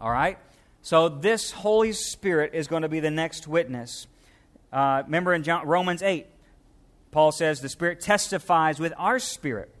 All 0.00 0.10
right? 0.10 0.38
So, 0.82 1.08
this 1.08 1.50
Holy 1.50 1.92
Spirit 1.92 2.54
is 2.54 2.68
going 2.68 2.82
to 2.82 2.88
be 2.88 3.00
the 3.00 3.10
next 3.10 3.46
witness. 3.46 4.06
Uh, 4.72 5.02
remember 5.04 5.34
in 5.34 5.42
John, 5.42 5.66
Romans 5.66 6.02
8, 6.02 6.26
Paul 7.10 7.32
says 7.32 7.60
the 7.60 7.68
Spirit 7.68 8.00
testifies 8.00 8.78
with 8.78 8.92
our 8.96 9.18
spirit 9.18 9.74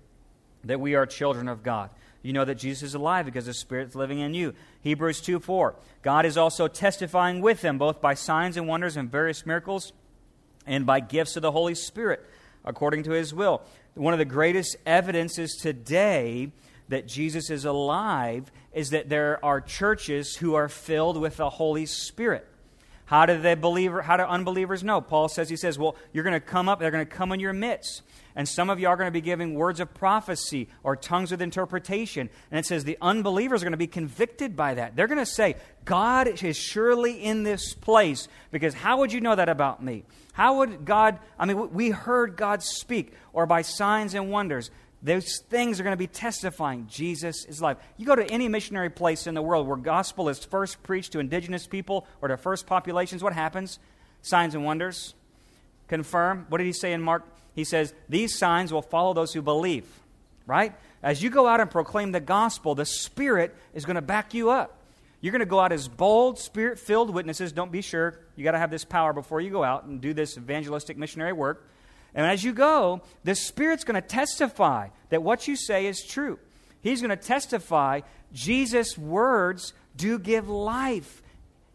that 0.64 0.80
we 0.80 0.94
are 0.94 1.06
children 1.06 1.48
of 1.48 1.62
God. 1.62 1.90
You 2.22 2.32
know 2.32 2.44
that 2.44 2.56
Jesus 2.56 2.82
is 2.82 2.94
alive 2.94 3.24
because 3.24 3.46
the 3.46 3.54
Spirit's 3.54 3.94
living 3.94 4.18
in 4.18 4.34
you. 4.34 4.54
Hebrews 4.82 5.20
2 5.22 5.40
4. 5.40 5.74
God 6.02 6.26
is 6.26 6.36
also 6.36 6.68
testifying 6.68 7.40
with 7.40 7.62
them, 7.62 7.78
both 7.78 8.00
by 8.00 8.14
signs 8.14 8.56
and 8.56 8.68
wonders 8.68 8.96
and 8.96 9.10
various 9.10 9.46
miracles, 9.46 9.92
and 10.66 10.84
by 10.84 11.00
gifts 11.00 11.36
of 11.36 11.42
the 11.42 11.52
Holy 11.52 11.74
Spirit, 11.74 12.24
according 12.64 13.04
to 13.04 13.12
his 13.12 13.32
will. 13.32 13.62
One 13.94 14.12
of 14.12 14.18
the 14.18 14.24
greatest 14.24 14.76
evidences 14.84 15.56
today 15.56 16.52
that 16.88 17.08
Jesus 17.08 17.50
is 17.50 17.64
alive 17.64 18.50
is 18.72 18.90
that 18.90 19.08
there 19.08 19.42
are 19.44 19.60
churches 19.60 20.36
who 20.36 20.54
are 20.54 20.68
filled 20.68 21.16
with 21.16 21.36
the 21.36 21.48
Holy 21.48 21.86
Spirit. 21.86 22.46
How 23.06 23.26
do 23.26 23.40
the 23.40 23.56
believer, 23.56 24.02
how 24.02 24.16
do 24.16 24.22
unbelievers 24.22 24.84
know? 24.84 25.00
Paul 25.00 25.28
says, 25.28 25.48
he 25.48 25.56
says, 25.56 25.78
well, 25.78 25.96
you're 26.12 26.22
going 26.22 26.34
to 26.34 26.40
come 26.40 26.68
up, 26.68 26.78
they're 26.78 26.90
going 26.90 27.06
to 27.06 27.12
come 27.12 27.32
in 27.32 27.40
your 27.40 27.52
midst. 27.52 28.02
And 28.36 28.48
some 28.48 28.70
of 28.70 28.78
you 28.78 28.88
are 28.88 28.96
going 28.96 29.08
to 29.08 29.12
be 29.12 29.20
giving 29.20 29.54
words 29.54 29.80
of 29.80 29.92
prophecy 29.94 30.68
or 30.82 30.96
tongues 30.96 31.30
with 31.30 31.42
interpretation. 31.42 32.30
And 32.50 32.58
it 32.58 32.66
says 32.66 32.84
the 32.84 32.98
unbelievers 33.00 33.62
are 33.62 33.64
going 33.64 33.72
to 33.72 33.78
be 33.78 33.86
convicted 33.86 34.56
by 34.56 34.74
that. 34.74 34.96
They're 34.96 35.08
going 35.08 35.18
to 35.18 35.26
say, 35.26 35.56
God 35.84 36.42
is 36.42 36.56
surely 36.56 37.22
in 37.22 37.42
this 37.42 37.74
place. 37.74 38.28
Because 38.50 38.74
how 38.74 38.98
would 38.98 39.12
you 39.12 39.20
know 39.20 39.34
that 39.34 39.48
about 39.48 39.82
me? 39.82 40.04
How 40.32 40.58
would 40.58 40.84
God, 40.84 41.18
I 41.38 41.46
mean, 41.46 41.72
we 41.72 41.90
heard 41.90 42.36
God 42.36 42.62
speak, 42.62 43.12
or 43.32 43.46
by 43.46 43.62
signs 43.62 44.14
and 44.14 44.30
wonders. 44.30 44.70
Those 45.02 45.38
things 45.48 45.80
are 45.80 45.82
going 45.82 45.94
to 45.94 45.98
be 45.98 46.06
testifying 46.06 46.86
Jesus 46.86 47.46
is 47.46 47.60
alive. 47.60 47.78
You 47.96 48.04
go 48.04 48.14
to 48.14 48.30
any 48.30 48.48
missionary 48.48 48.90
place 48.90 49.26
in 49.26 49.34
the 49.34 49.42
world 49.42 49.66
where 49.66 49.76
gospel 49.76 50.28
is 50.28 50.44
first 50.44 50.82
preached 50.82 51.12
to 51.12 51.20
indigenous 51.20 51.66
people 51.66 52.06
or 52.20 52.28
to 52.28 52.36
first 52.36 52.66
populations, 52.66 53.22
what 53.22 53.32
happens? 53.32 53.78
Signs 54.20 54.54
and 54.54 54.64
wonders. 54.64 55.14
Confirm. 55.88 56.44
What 56.50 56.58
did 56.58 56.66
he 56.66 56.72
say 56.72 56.92
in 56.92 57.00
Mark? 57.00 57.24
He 57.54 57.64
says, 57.64 57.94
These 58.08 58.38
signs 58.38 58.72
will 58.72 58.82
follow 58.82 59.14
those 59.14 59.32
who 59.32 59.42
believe. 59.42 59.86
Right? 60.46 60.74
As 61.02 61.22
you 61.22 61.30
go 61.30 61.46
out 61.46 61.60
and 61.60 61.70
proclaim 61.70 62.12
the 62.12 62.20
gospel, 62.20 62.74
the 62.74 62.84
Spirit 62.84 63.54
is 63.74 63.84
going 63.84 63.96
to 63.96 64.02
back 64.02 64.34
you 64.34 64.50
up. 64.50 64.76
You're 65.20 65.32
going 65.32 65.40
to 65.40 65.46
go 65.46 65.60
out 65.60 65.72
as 65.72 65.86
bold, 65.86 66.38
spirit 66.38 66.78
filled 66.78 67.12
witnesses. 67.12 67.52
Don't 67.52 67.70
be 67.70 67.82
sure. 67.82 68.18
you 68.36 68.44
got 68.44 68.52
to 68.52 68.58
have 68.58 68.70
this 68.70 68.84
power 68.84 69.12
before 69.12 69.40
you 69.40 69.50
go 69.50 69.62
out 69.62 69.84
and 69.84 70.00
do 70.00 70.14
this 70.14 70.38
evangelistic 70.38 70.96
missionary 70.96 71.34
work. 71.34 71.66
And 72.14 72.26
as 72.26 72.42
you 72.42 72.52
go, 72.52 73.02
the 73.22 73.34
Spirit's 73.34 73.84
going 73.84 74.00
to 74.00 74.06
testify 74.06 74.88
that 75.10 75.22
what 75.22 75.46
you 75.46 75.56
say 75.56 75.86
is 75.86 76.02
true. 76.02 76.38
He's 76.82 77.02
going 77.02 77.10
to 77.10 77.16
testify 77.16 78.00
Jesus' 78.32 78.96
words 78.96 79.74
do 79.96 80.18
give 80.18 80.48
life. 80.48 81.22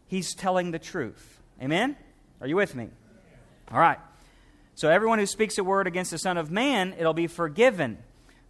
He's 0.08 0.34
telling 0.34 0.72
the 0.72 0.78
truth. 0.78 1.40
Amen? 1.62 1.96
Are 2.40 2.46
you 2.46 2.56
with 2.56 2.74
me? 2.74 2.88
All 3.70 3.78
right. 3.78 3.98
So 4.76 4.90
everyone 4.90 5.18
who 5.18 5.26
speaks 5.26 5.56
a 5.56 5.64
word 5.64 5.86
against 5.86 6.10
the 6.10 6.18
Son 6.18 6.36
of 6.36 6.50
Man, 6.50 6.94
it'll 6.98 7.14
be 7.14 7.28
forgiven. 7.28 7.96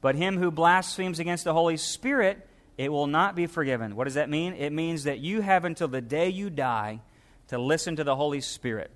But 0.00 0.16
him 0.16 0.38
who 0.38 0.50
blasphemes 0.50 1.20
against 1.20 1.44
the 1.44 1.52
Holy 1.52 1.76
Spirit, 1.76 2.44
it 2.76 2.90
will 2.90 3.06
not 3.06 3.36
be 3.36 3.46
forgiven. 3.46 3.94
What 3.94 4.04
does 4.04 4.14
that 4.14 4.28
mean? 4.28 4.52
It 4.54 4.72
means 4.72 5.04
that 5.04 5.20
you 5.20 5.40
have 5.40 5.64
until 5.64 5.86
the 5.86 6.00
day 6.00 6.28
you 6.28 6.50
die 6.50 7.00
to 7.46 7.58
listen 7.58 7.94
to 7.96 8.04
the 8.04 8.16
Holy 8.16 8.40
Spirit. 8.40 8.90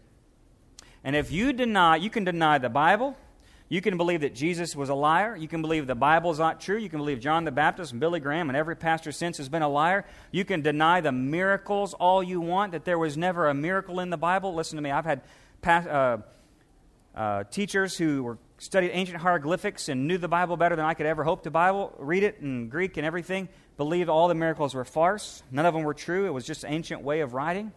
And 1.05 1.15
if 1.15 1.31
you 1.31 1.53
deny, 1.53 1.97
you 1.97 2.11
can 2.11 2.25
deny 2.25 2.59
the 2.59 2.69
Bible. 2.69 3.17
You 3.69 3.81
can 3.81 3.97
believe 3.97 4.23
that 4.23 4.35
Jesus 4.35 4.75
was 4.75 4.89
a 4.89 4.95
liar. 4.95 5.37
You 5.37 5.47
can 5.47 5.63
believe 5.63 5.87
the 5.87 5.95
Bible 5.95 6.33
is 6.33 6.41
not 6.41 6.61
true. 6.61 6.79
You 6.79 6.89
can 6.89 6.99
believe 6.99 7.21
John 7.21 7.45
the 7.45 7.53
Baptist 7.53 7.93
and 7.93 8.01
Billy 8.01 8.19
Graham 8.19 8.51
and 8.51 8.57
every 8.57 8.75
pastor 8.75 9.13
since 9.13 9.37
has 9.37 9.49
been 9.49 9.63
a 9.63 9.69
liar. 9.69 10.05
You 10.33 10.45
can 10.45 10.63
deny 10.63 11.01
the 11.01 11.13
miracles 11.13 11.95
all 11.95 12.25
you 12.25 12.41
want, 12.41 12.73
that 12.73 12.85
there 12.85 12.99
was 12.99 13.17
never 13.17 13.49
a 13.49 13.55
miracle 13.55 14.01
in 14.01 14.11
the 14.11 14.17
Bible. 14.17 14.53
Listen 14.53 14.75
to 14.75 14.83
me. 14.83 14.91
I've 14.91 15.05
had 15.05 15.23
past, 15.63 15.87
uh, 15.87 16.19
uh, 17.15 17.45
teachers 17.45 17.97
who 17.97 18.23
were 18.23 18.39
studied 18.59 18.91
ancient 18.93 19.19
hieroglyphics 19.19 19.89
and 19.89 20.07
knew 20.07 20.19
the 20.19 20.29
Bible 20.29 20.57
better 20.57 20.77
than 20.77 20.85
I 20.85 20.95
could 20.95 21.07
ever 21.07 21.25
hope 21.25 21.43
to 21.45 21.51
Bible, 21.51 21.95
read 21.99 22.23
it 22.23 22.39
in 22.41 22.69
Greek 22.69 22.97
and 22.97 23.07
everything, 23.07 23.49
believed 23.77 24.09
all 24.09 24.29
the 24.29 24.35
miracles 24.35 24.75
were 24.75 24.85
farce. 24.85 25.43
None 25.51 25.67
of 25.67 25.75
them 25.75 25.83
were 25.83 25.95
true. 25.95 26.27
It 26.27 26.31
was 26.31 26.47
just 26.47 26.65
an 26.65 26.73
ancient 26.73 27.03
way 27.03 27.21
of 27.21 27.35
writing. 27.35 27.73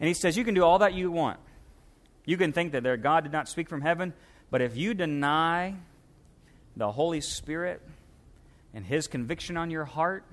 And 0.00 0.08
he 0.08 0.14
says, 0.14 0.36
You 0.36 0.44
can 0.44 0.54
do 0.54 0.64
all 0.64 0.80
that 0.80 0.94
you 0.94 1.10
want. 1.10 1.38
You 2.24 2.36
can 2.36 2.52
think 2.52 2.72
that 2.72 2.82
there, 2.82 2.96
God 2.96 3.22
did 3.22 3.32
not 3.32 3.48
speak 3.48 3.68
from 3.68 3.80
heaven, 3.80 4.12
but 4.50 4.60
if 4.60 4.76
you 4.76 4.94
deny 4.94 5.76
the 6.76 6.90
Holy 6.90 7.20
Spirit 7.20 7.80
and 8.74 8.84
His 8.84 9.06
conviction 9.06 9.56
on 9.56 9.70
your 9.70 9.84
heart, 9.84 10.24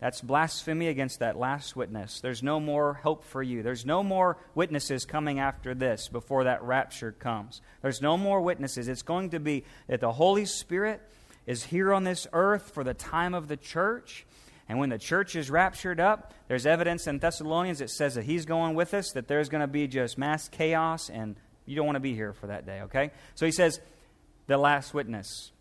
that's 0.00 0.20
blasphemy 0.20 0.88
against 0.88 1.20
that 1.20 1.38
last 1.38 1.76
witness. 1.76 2.20
There's 2.20 2.42
no 2.42 2.60
more 2.60 2.94
hope 2.94 3.24
for 3.24 3.42
you. 3.42 3.62
There's 3.62 3.86
no 3.86 4.02
more 4.02 4.36
witnesses 4.54 5.04
coming 5.04 5.38
after 5.38 5.74
this 5.74 6.08
before 6.08 6.44
that 6.44 6.62
rapture 6.62 7.12
comes. 7.12 7.62
There's 7.82 8.02
no 8.02 8.16
more 8.16 8.40
witnesses. 8.40 8.88
It's 8.88 9.02
going 9.02 9.30
to 9.30 9.40
be 9.40 9.64
that 9.88 10.00
the 10.00 10.12
Holy 10.12 10.44
Spirit 10.44 11.00
is 11.46 11.64
here 11.64 11.94
on 11.94 12.04
this 12.04 12.26
earth 12.32 12.70
for 12.74 12.84
the 12.84 12.94
time 12.94 13.34
of 13.34 13.48
the 13.48 13.56
church 13.56 14.26
and 14.68 14.78
when 14.78 14.88
the 14.88 14.98
church 14.98 15.36
is 15.36 15.50
raptured 15.50 16.00
up, 16.00 16.34
there's 16.48 16.66
evidence 16.66 17.06
in 17.06 17.18
Thessalonians 17.18 17.78
that 17.78 17.90
says 17.90 18.16
that 18.16 18.24
he's 18.24 18.44
going 18.44 18.74
with 18.74 18.94
us, 18.94 19.12
that 19.12 19.28
there's 19.28 19.48
going 19.48 19.60
to 19.60 19.68
be 19.68 19.86
just 19.86 20.18
mass 20.18 20.48
chaos, 20.48 21.08
and 21.08 21.36
you 21.66 21.76
don't 21.76 21.86
want 21.86 21.96
to 21.96 22.00
be 22.00 22.14
here 22.14 22.32
for 22.32 22.48
that 22.48 22.66
day, 22.66 22.80
okay? 22.82 23.12
So 23.36 23.46
he 23.46 23.52
says, 23.52 23.80
the 24.48 24.58
last 24.58 24.92
witness. 24.92 25.52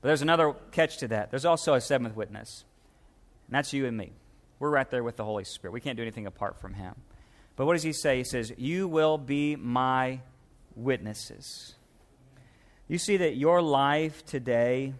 But 0.00 0.08
there's 0.08 0.22
another 0.22 0.54
catch 0.72 0.98
to 0.98 1.08
that. 1.08 1.30
There's 1.30 1.46
also 1.46 1.74
a 1.74 1.80
seventh 1.80 2.16
witness, 2.16 2.64
and 3.48 3.54
that's 3.54 3.72
you 3.72 3.86
and 3.86 3.96
me. 3.96 4.12
We're 4.60 4.70
right 4.70 4.88
there 4.90 5.02
with 5.02 5.16
the 5.16 5.24
Holy 5.24 5.44
Spirit. 5.44 5.72
We 5.72 5.80
can't 5.80 5.96
do 5.96 6.02
anything 6.02 6.26
apart 6.26 6.60
from 6.60 6.74
him. 6.74 6.94
But 7.56 7.66
what 7.66 7.72
does 7.72 7.82
he 7.82 7.92
say? 7.92 8.18
He 8.18 8.24
says, 8.24 8.52
You 8.56 8.86
will 8.86 9.18
be 9.18 9.56
my 9.56 10.20
witnesses. 10.76 11.74
You 12.86 12.98
see 12.98 13.16
that 13.18 13.36
your 13.36 13.60
life 13.60 14.24
today 14.24 14.94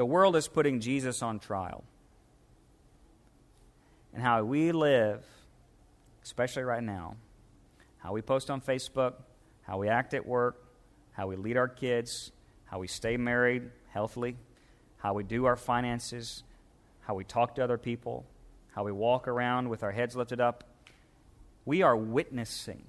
the 0.00 0.06
world 0.06 0.34
is 0.34 0.48
putting 0.48 0.80
Jesus 0.80 1.20
on 1.20 1.38
trial. 1.40 1.84
And 4.14 4.22
how 4.22 4.42
we 4.44 4.72
live, 4.72 5.22
especially 6.24 6.62
right 6.62 6.82
now, 6.82 7.16
how 7.98 8.14
we 8.14 8.22
post 8.22 8.50
on 8.50 8.62
Facebook, 8.62 9.12
how 9.60 9.76
we 9.76 9.90
act 9.90 10.14
at 10.14 10.26
work, 10.26 10.64
how 11.12 11.26
we 11.26 11.36
lead 11.36 11.58
our 11.58 11.68
kids, 11.68 12.32
how 12.64 12.78
we 12.78 12.86
stay 12.86 13.18
married 13.18 13.64
healthily, 13.90 14.36
how 15.00 15.14
we 15.14 15.24
do 15.24 15.46
our 15.46 15.56
finances, 15.56 16.42
how 17.00 17.14
we 17.14 17.24
talk 17.24 17.54
to 17.56 17.64
other 17.64 17.78
people, 17.78 18.24
how 18.74 18.84
we 18.84 18.92
walk 18.92 19.26
around 19.26 19.68
with 19.68 19.82
our 19.82 19.90
heads 19.90 20.14
lifted 20.14 20.40
up. 20.40 20.64
We 21.64 21.82
are 21.82 21.96
witnessing. 21.96 22.84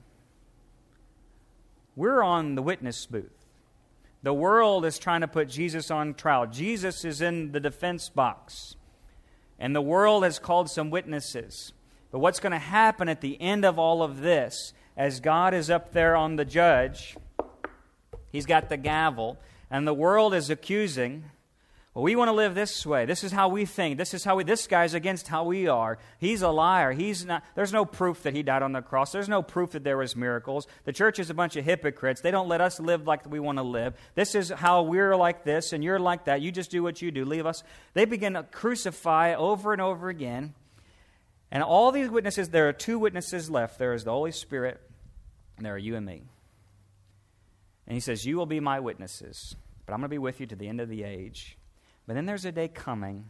We're 1.95 2.21
on 2.21 2.55
the 2.55 2.61
witness 2.61 3.05
booth. 3.05 3.45
The 4.23 4.33
world 4.33 4.85
is 4.85 4.99
trying 4.99 5.21
to 5.21 5.27
put 5.27 5.49
Jesus 5.49 5.89
on 5.89 6.13
trial. 6.13 6.45
Jesus 6.45 7.03
is 7.03 7.21
in 7.21 7.51
the 7.51 7.59
defense 7.59 8.09
box. 8.09 8.75
And 9.57 9.75
the 9.75 9.81
world 9.81 10.23
has 10.23 10.37
called 10.37 10.69
some 10.69 10.89
witnesses. 10.89 11.73
But 12.11 12.19
what's 12.19 12.39
going 12.39 12.51
to 12.51 12.59
happen 12.59 13.09
at 13.09 13.21
the 13.21 13.39
end 13.41 13.65
of 13.65 13.79
all 13.79 14.03
of 14.03 14.21
this, 14.21 14.73
as 14.97 15.19
God 15.19 15.53
is 15.53 15.69
up 15.69 15.93
there 15.93 16.15
on 16.15 16.35
the 16.35 16.45
judge, 16.45 17.15
he's 18.31 18.45
got 18.45 18.69
the 18.69 18.77
gavel, 18.77 19.37
and 19.69 19.87
the 19.87 19.93
world 19.93 20.33
is 20.33 20.49
accusing, 20.49 21.23
well, 21.93 22.05
we 22.05 22.15
want 22.15 22.29
to 22.29 22.33
live 22.33 22.55
this 22.55 22.85
way. 22.85 23.05
This 23.05 23.21
is 23.21 23.33
how 23.33 23.49
we 23.49 23.65
think. 23.65 23.97
This 23.97 24.13
is 24.13 24.23
how 24.23 24.37
we, 24.37 24.45
this 24.45 24.65
guy's 24.65 24.93
against 24.93 25.27
how 25.27 25.43
we 25.43 25.67
are. 25.67 25.97
He's 26.19 26.41
a 26.41 26.47
liar. 26.47 26.93
He's 26.93 27.25
not, 27.25 27.43
there's 27.53 27.73
no 27.73 27.83
proof 27.83 28.23
that 28.23 28.33
he 28.33 28.43
died 28.43 28.63
on 28.63 28.71
the 28.71 28.81
cross. 28.81 29.11
There's 29.11 29.27
no 29.27 29.41
proof 29.41 29.71
that 29.71 29.83
there 29.83 29.97
was 29.97 30.15
miracles. 30.15 30.67
The 30.85 30.93
church 30.93 31.19
is 31.19 31.29
a 31.29 31.33
bunch 31.33 31.57
of 31.57 31.65
hypocrites. 31.65 32.21
They 32.21 32.31
don't 32.31 32.47
let 32.47 32.61
us 32.61 32.79
live 32.79 33.07
like 33.07 33.29
we 33.29 33.41
want 33.41 33.57
to 33.57 33.63
live. 33.63 33.93
This 34.15 34.35
is 34.35 34.49
how 34.49 34.83
we're 34.83 35.17
like 35.17 35.43
this 35.43 35.73
and 35.73 35.83
you're 35.83 35.99
like 35.99 36.25
that. 36.25 36.39
You 36.39 36.53
just 36.53 36.71
do 36.71 36.81
what 36.81 37.01
you 37.01 37.11
do. 37.11 37.25
Leave 37.25 37.45
us. 37.45 37.61
They 37.93 38.05
begin 38.05 38.33
to 38.33 38.43
crucify 38.43 39.35
over 39.35 39.73
and 39.73 39.81
over 39.81 40.07
again. 40.07 40.53
And 41.51 41.61
all 41.61 41.91
these 41.91 42.09
witnesses, 42.09 42.47
there 42.47 42.69
are 42.69 42.73
two 42.73 42.99
witnesses 42.99 43.49
left. 43.49 43.77
There 43.77 43.93
is 43.93 44.05
the 44.05 44.11
Holy 44.11 44.31
Spirit 44.31 44.79
and 45.57 45.65
there 45.65 45.73
are 45.73 45.77
you 45.77 45.97
and 45.97 46.05
me. 46.05 46.23
And 47.85 47.93
he 47.93 47.99
says, 47.99 48.25
You 48.25 48.37
will 48.37 48.45
be 48.45 48.61
my 48.61 48.79
witnesses, 48.79 49.57
but 49.85 49.91
I'm 49.91 49.99
going 49.99 50.09
to 50.09 50.13
be 50.13 50.19
with 50.19 50.39
you 50.39 50.45
to 50.45 50.55
the 50.55 50.69
end 50.69 50.79
of 50.79 50.87
the 50.87 51.03
age. 51.03 51.57
But 52.11 52.15
then 52.15 52.25
there's 52.25 52.43
a 52.43 52.51
day 52.51 52.67
coming 52.67 53.29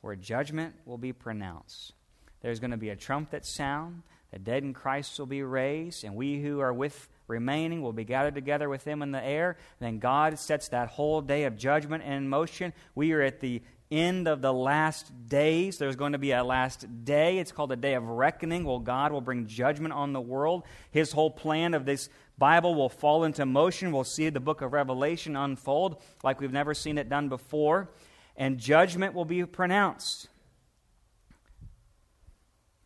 where 0.00 0.16
judgment 0.16 0.76
will 0.86 0.96
be 0.96 1.12
pronounced. 1.12 1.92
There's 2.40 2.58
going 2.58 2.70
to 2.70 2.78
be 2.78 2.88
a 2.88 2.96
trumpet 2.96 3.44
sound, 3.44 4.02
the 4.30 4.38
dead 4.38 4.62
in 4.62 4.72
Christ 4.72 5.18
will 5.18 5.26
be 5.26 5.42
raised, 5.42 6.02
and 6.02 6.16
we 6.16 6.40
who 6.40 6.60
are 6.60 6.72
with 6.72 7.06
remaining 7.26 7.82
will 7.82 7.92
be 7.92 8.04
gathered 8.04 8.34
together 8.34 8.70
with 8.70 8.84
them 8.84 9.02
in 9.02 9.10
the 9.10 9.22
air. 9.22 9.58
Then 9.78 9.98
God 9.98 10.38
sets 10.38 10.68
that 10.68 10.88
whole 10.88 11.20
day 11.20 11.44
of 11.44 11.58
judgment 11.58 12.02
in 12.04 12.30
motion. 12.30 12.72
We 12.94 13.12
are 13.12 13.20
at 13.20 13.40
the 13.40 13.60
end 13.90 14.26
of 14.26 14.40
the 14.40 14.54
last 14.54 15.12
days. 15.28 15.76
There's 15.76 15.96
going 15.96 16.12
to 16.12 16.18
be 16.18 16.32
a 16.32 16.42
last 16.42 17.04
day. 17.04 17.38
It's 17.38 17.52
called 17.52 17.72
a 17.72 17.76
day 17.76 17.92
of 17.92 18.08
reckoning. 18.08 18.64
Well, 18.64 18.78
God 18.78 19.12
will 19.12 19.20
bring 19.20 19.46
judgment 19.46 19.92
on 19.92 20.14
the 20.14 20.20
world. 20.20 20.62
His 20.90 21.12
whole 21.12 21.30
plan 21.30 21.74
of 21.74 21.84
this 21.84 22.08
Bible 22.38 22.74
will 22.74 22.88
fall 22.88 23.24
into 23.24 23.46
motion. 23.46 23.92
We'll 23.92 24.04
see 24.04 24.28
the 24.30 24.40
book 24.40 24.62
of 24.62 24.72
Revelation 24.72 25.36
unfold 25.36 26.02
like 26.24 26.40
we've 26.40 26.52
never 26.52 26.74
seen 26.74 26.98
it 26.98 27.08
done 27.08 27.28
before, 27.28 27.90
and 28.36 28.58
judgment 28.58 29.14
will 29.14 29.24
be 29.24 29.44
pronounced. 29.44 30.28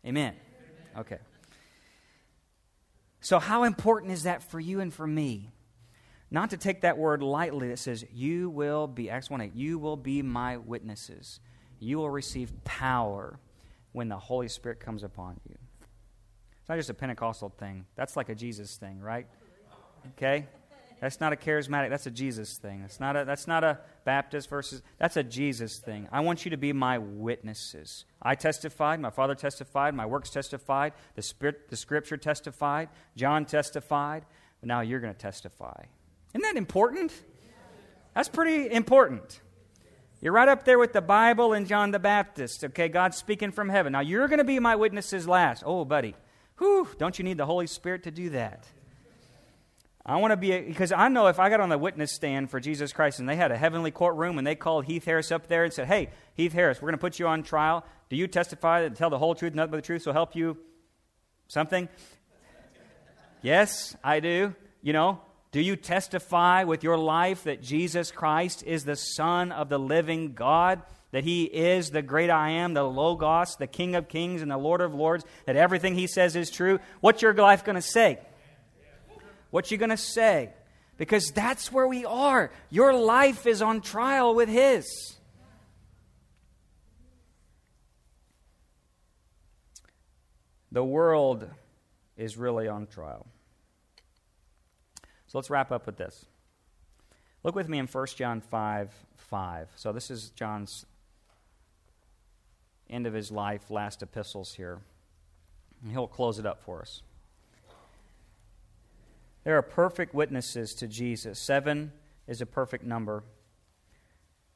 Amen. 0.05 0.35
Okay. 0.97 1.17
So, 3.19 3.39
how 3.39 3.63
important 3.63 4.11
is 4.13 4.23
that 4.23 4.43
for 4.43 4.59
you 4.59 4.79
and 4.79 4.93
for 4.93 5.05
me? 5.05 5.51
Not 6.29 6.49
to 6.49 6.57
take 6.57 6.81
that 6.81 6.97
word 6.97 7.23
lightly 7.23 7.69
that 7.69 7.79
says, 7.79 8.05
You 8.13 8.49
will 8.49 8.87
be, 8.87 9.09
Acts 9.09 9.29
1 9.29 9.41
8, 9.41 9.55
you 9.55 9.79
will 9.79 9.97
be 9.97 10.21
my 10.21 10.57
witnesses. 10.57 11.39
You 11.79 11.97
will 11.97 12.09
receive 12.09 12.51
power 12.63 13.39
when 13.91 14.09
the 14.09 14.17
Holy 14.17 14.47
Spirit 14.47 14.79
comes 14.79 15.03
upon 15.03 15.39
you. 15.47 15.57
It's 16.67 16.69
not 16.69 16.75
just 16.75 16.89
a 16.89 16.93
Pentecostal 16.93 17.47
thing, 17.57 17.85
that's 17.95 18.17
like 18.17 18.27
a 18.27 18.35
Jesus 18.35 18.75
thing, 18.75 18.99
right? 18.99 19.25
Okay? 20.17 20.47
That's 20.99 21.21
not 21.21 21.31
a 21.31 21.37
charismatic, 21.37 21.89
that's 21.89 22.07
a 22.07 22.11
Jesus 22.11 22.57
thing. 22.57 22.81
That's 22.81 22.99
not 22.99 23.15
a, 23.15 23.23
that's 23.23 23.47
not 23.47 23.63
a 23.63 23.79
Baptist 24.03 24.49
versus, 24.49 24.81
that's 24.97 25.15
a 25.15 25.23
Jesus 25.23 25.79
thing. 25.79 26.09
I 26.11 26.19
want 26.19 26.43
you 26.43 26.51
to 26.51 26.57
be 26.57 26.73
my 26.73 26.97
witnesses. 26.97 28.03
I 28.21 28.35
testified, 28.35 28.99
my 28.99 29.11
father 29.11 29.33
testified, 29.33 29.95
my 29.95 30.05
works 30.05 30.29
testified, 30.29 30.91
the, 31.15 31.21
spirit, 31.21 31.69
the 31.69 31.77
scripture 31.77 32.17
testified, 32.17 32.89
John 33.15 33.45
testified, 33.45 34.25
but 34.59 34.67
now 34.67 34.81
you're 34.81 34.99
going 34.99 35.13
to 35.13 35.17
testify. 35.17 35.85
Isn't 36.33 36.41
that 36.41 36.57
important? 36.57 37.13
That's 38.13 38.27
pretty 38.27 38.69
important. 38.69 39.39
You're 40.19 40.33
right 40.33 40.49
up 40.49 40.65
there 40.65 40.79
with 40.79 40.91
the 40.91 41.01
Bible 41.01 41.53
and 41.53 41.65
John 41.65 41.91
the 41.91 41.99
Baptist. 41.99 42.65
Okay, 42.65 42.89
God's 42.89 43.15
speaking 43.15 43.53
from 43.53 43.69
heaven. 43.69 43.93
Now 43.93 44.01
you're 44.01 44.27
going 44.27 44.39
to 44.39 44.43
be 44.43 44.59
my 44.59 44.75
witnesses 44.75 45.29
last. 45.29 45.63
Oh, 45.65 45.85
buddy. 45.85 46.13
Whew, 46.57 46.87
don't 46.97 47.17
you 47.17 47.23
need 47.23 47.37
the 47.37 47.45
Holy 47.45 47.67
Spirit 47.67 48.03
to 48.03 48.11
do 48.11 48.31
that? 48.31 48.67
I 50.05 50.15
want 50.17 50.31
to 50.31 50.37
be, 50.37 50.57
because 50.61 50.93
I 50.93 51.09
know 51.09 51.27
if 51.27 51.37
I 51.37 51.49
got 51.49 51.59
on 51.59 51.67
the 51.67 51.77
witness 51.77 52.13
stand 52.13 52.49
for 52.49 52.61
Jesus 52.61 52.93
Christ 52.93 53.19
and 53.19 53.27
they 53.27 53.35
had 53.35 53.51
a 53.51 53.57
heavenly 53.57 53.91
courtroom 53.91 54.37
and 54.37 54.47
they 54.47 54.55
called 54.55 54.85
Heath 54.85 55.03
Harris 55.03 55.33
up 55.33 55.47
there 55.47 55.65
and 55.65 55.73
said, 55.73 55.87
Hey, 55.87 56.09
Heath 56.33 56.53
Harris, 56.53 56.81
we're 56.81 56.87
going 56.87 56.97
to 56.97 57.01
put 57.01 57.19
you 57.19 57.27
on 57.27 57.43
trial. 57.43 57.83
Do 58.09 58.15
you 58.15 58.25
testify 58.25 58.81
and 58.81 58.95
tell 58.95 59.09
the 59.09 59.17
whole 59.17 59.35
truth, 59.35 59.53
nothing 59.53 59.71
but 59.71 59.77
the 59.77 59.81
truth, 59.81 60.03
so 60.03 60.13
help 60.13 60.33
you 60.33 60.57
something? 61.49 61.89
yes, 63.41 63.97
I 64.01 64.21
do. 64.21 64.55
You 64.81 64.93
know, 64.93 65.19
do 65.51 65.59
you 65.59 65.75
testify 65.75 66.63
with 66.63 66.83
your 66.83 66.97
life 66.97 67.43
that 67.43 67.61
Jesus 67.61 68.09
Christ 68.09 68.63
is 68.63 68.85
the 68.85 68.95
Son 68.95 69.51
of 69.51 69.67
the 69.67 69.77
living 69.77 70.33
God? 70.33 70.81
That 71.11 71.23
he 71.23 71.45
is 71.45 71.91
the 71.91 72.01
great 72.01 72.29
I 72.29 72.49
am, 72.51 72.73
the 72.73 72.83
Logos, 72.83 73.55
the 73.55 73.67
King 73.67 73.95
of 73.95 74.09
kings, 74.09 74.41
and 74.41 74.51
the 74.51 74.57
Lord 74.57 74.81
of 74.81 74.93
lords, 74.93 75.23
that 75.45 75.55
everything 75.55 75.95
he 75.95 76.07
says 76.07 76.35
is 76.35 76.51
true? 76.51 76.79
What's 76.99 77.21
your 77.21 77.33
life 77.33 77.63
going 77.63 77.75
to 77.77 77.81
say? 77.81 78.19
What's 79.49 79.71
you 79.71 79.77
going 79.77 79.89
to 79.89 79.97
say? 79.97 80.49
Because 80.97 81.31
that's 81.31 81.71
where 81.71 81.87
we 81.87 82.05
are. 82.05 82.51
Your 82.69 82.93
life 82.93 83.45
is 83.47 83.61
on 83.61 83.81
trial 83.81 84.35
with 84.35 84.49
his. 84.49 84.85
The 90.71 90.83
world 90.83 91.49
is 92.17 92.35
really 92.35 92.67
on 92.67 92.87
trial. 92.87 93.25
So 95.27 95.37
let's 95.37 95.49
wrap 95.49 95.71
up 95.71 95.85
with 95.85 95.97
this. 95.97 96.25
Look 97.43 97.55
with 97.55 97.69
me 97.69 97.79
in 97.79 97.87
1 97.87 98.07
John 98.15 98.41
5 98.41 98.93
5. 99.15 99.67
So 99.75 99.91
this 99.91 100.09
is 100.09 100.29
John's 100.29 100.85
end 102.89 103.07
of 103.07 103.13
his 103.13 103.31
life, 103.31 103.69
last 103.69 104.01
epistles 104.01 104.53
here. 104.53 104.79
And 105.81 105.91
he'll 105.91 106.07
close 106.07 106.39
it 106.39 106.45
up 106.45 106.61
for 106.61 106.81
us. 106.81 107.01
There 109.43 109.57
are 109.57 109.61
perfect 109.61 110.13
witnesses 110.13 110.73
to 110.75 110.87
Jesus. 110.87 111.39
Seven 111.39 111.93
is 112.27 112.41
a 112.41 112.45
perfect 112.45 112.83
number. 112.83 113.23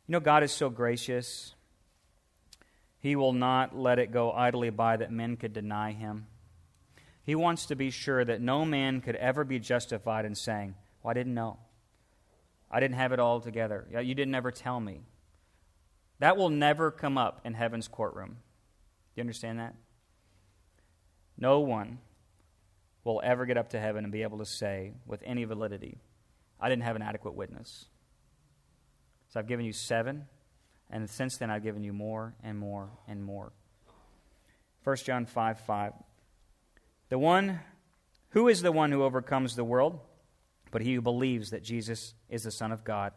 You 0.07 0.13
know, 0.13 0.19
God 0.19 0.43
is 0.43 0.51
so 0.51 0.69
gracious. 0.69 1.55
He 2.99 3.15
will 3.15 3.34
not 3.34 3.77
let 3.77 3.99
it 3.99 4.11
go 4.11 4.32
idly 4.32 4.69
by 4.69 4.97
that 4.97 5.11
men 5.11 5.38
could 5.38 5.53
deny 5.53 5.91
him. 5.93 6.27
He 7.23 7.36
wants 7.36 7.67
to 7.67 7.75
be 7.75 7.89
sure 7.89 8.25
that 8.25 8.41
no 8.41 8.65
man 8.65 8.99
could 9.01 9.15
ever 9.15 9.43
be 9.43 9.59
justified 9.59 10.25
in 10.25 10.36
saying, 10.36 10.75
Well, 11.01 11.11
I 11.11 11.13
didn't 11.13 11.34
know. 11.34 11.57
I 12.69 12.79
didn't 12.79 12.97
have 12.97 13.11
it 13.11 13.19
all 13.19 13.39
together. 13.39 13.88
You 13.91 14.15
didn't 14.15 14.36
ever 14.36 14.51
tell 14.51 14.79
me. 14.79 15.01
That 16.22 16.38
will 16.38 16.49
never 16.49 16.91
come 16.91 17.17
up 17.17 17.41
in 17.45 17.55
heaven's 17.55 17.88
courtroom. 17.88 18.30
Do 18.30 18.36
you 19.15 19.22
understand 19.22 19.57
that? 19.57 19.74
No 21.36 21.61
one 21.61 21.97
will 23.03 23.22
ever 23.24 23.47
get 23.47 23.57
up 23.57 23.69
to 23.69 23.80
heaven 23.80 24.03
and 24.03 24.13
be 24.13 24.22
able 24.22 24.38
to 24.38 24.45
say 24.45 24.93
with 25.07 25.24
any 25.26 25.45
validity, 25.45 25.97
I 26.59 26.69
didn't 26.69 26.84
have 26.84 26.95
an 26.95 27.01
adequate 27.01 27.34
witness. 27.34 27.86
So 29.30 29.39
I've 29.39 29.47
given 29.47 29.65
you 29.65 29.74
seven, 29.74 30.28
and 30.91 31.09
since 31.09 31.38
then 31.38 31.49
I've 31.49 31.63
given 31.63 31.84
you 31.84 31.91
more 31.91 32.36
and 32.43 32.55
more 32.55 32.91
and 33.07 33.24
more. 33.24 33.51
1 34.84 34.97
John 34.97 35.26
5 35.26 35.59
5. 35.61 35.93
The 37.09 37.17
one, 37.17 37.61
who 38.30 38.47
is 38.47 38.61
the 38.61 38.72
one 38.72 38.91
who 38.91 39.01
overcomes 39.01 39.55
the 39.55 39.63
world? 39.63 39.99
But 40.69 40.84
he 40.84 40.93
who 40.93 41.01
believes 41.01 41.49
that 41.49 41.63
Jesus 41.63 42.13
is 42.30 42.43
the 42.43 42.51
Son 42.51 42.72
of 42.72 42.84
God. 42.84 43.11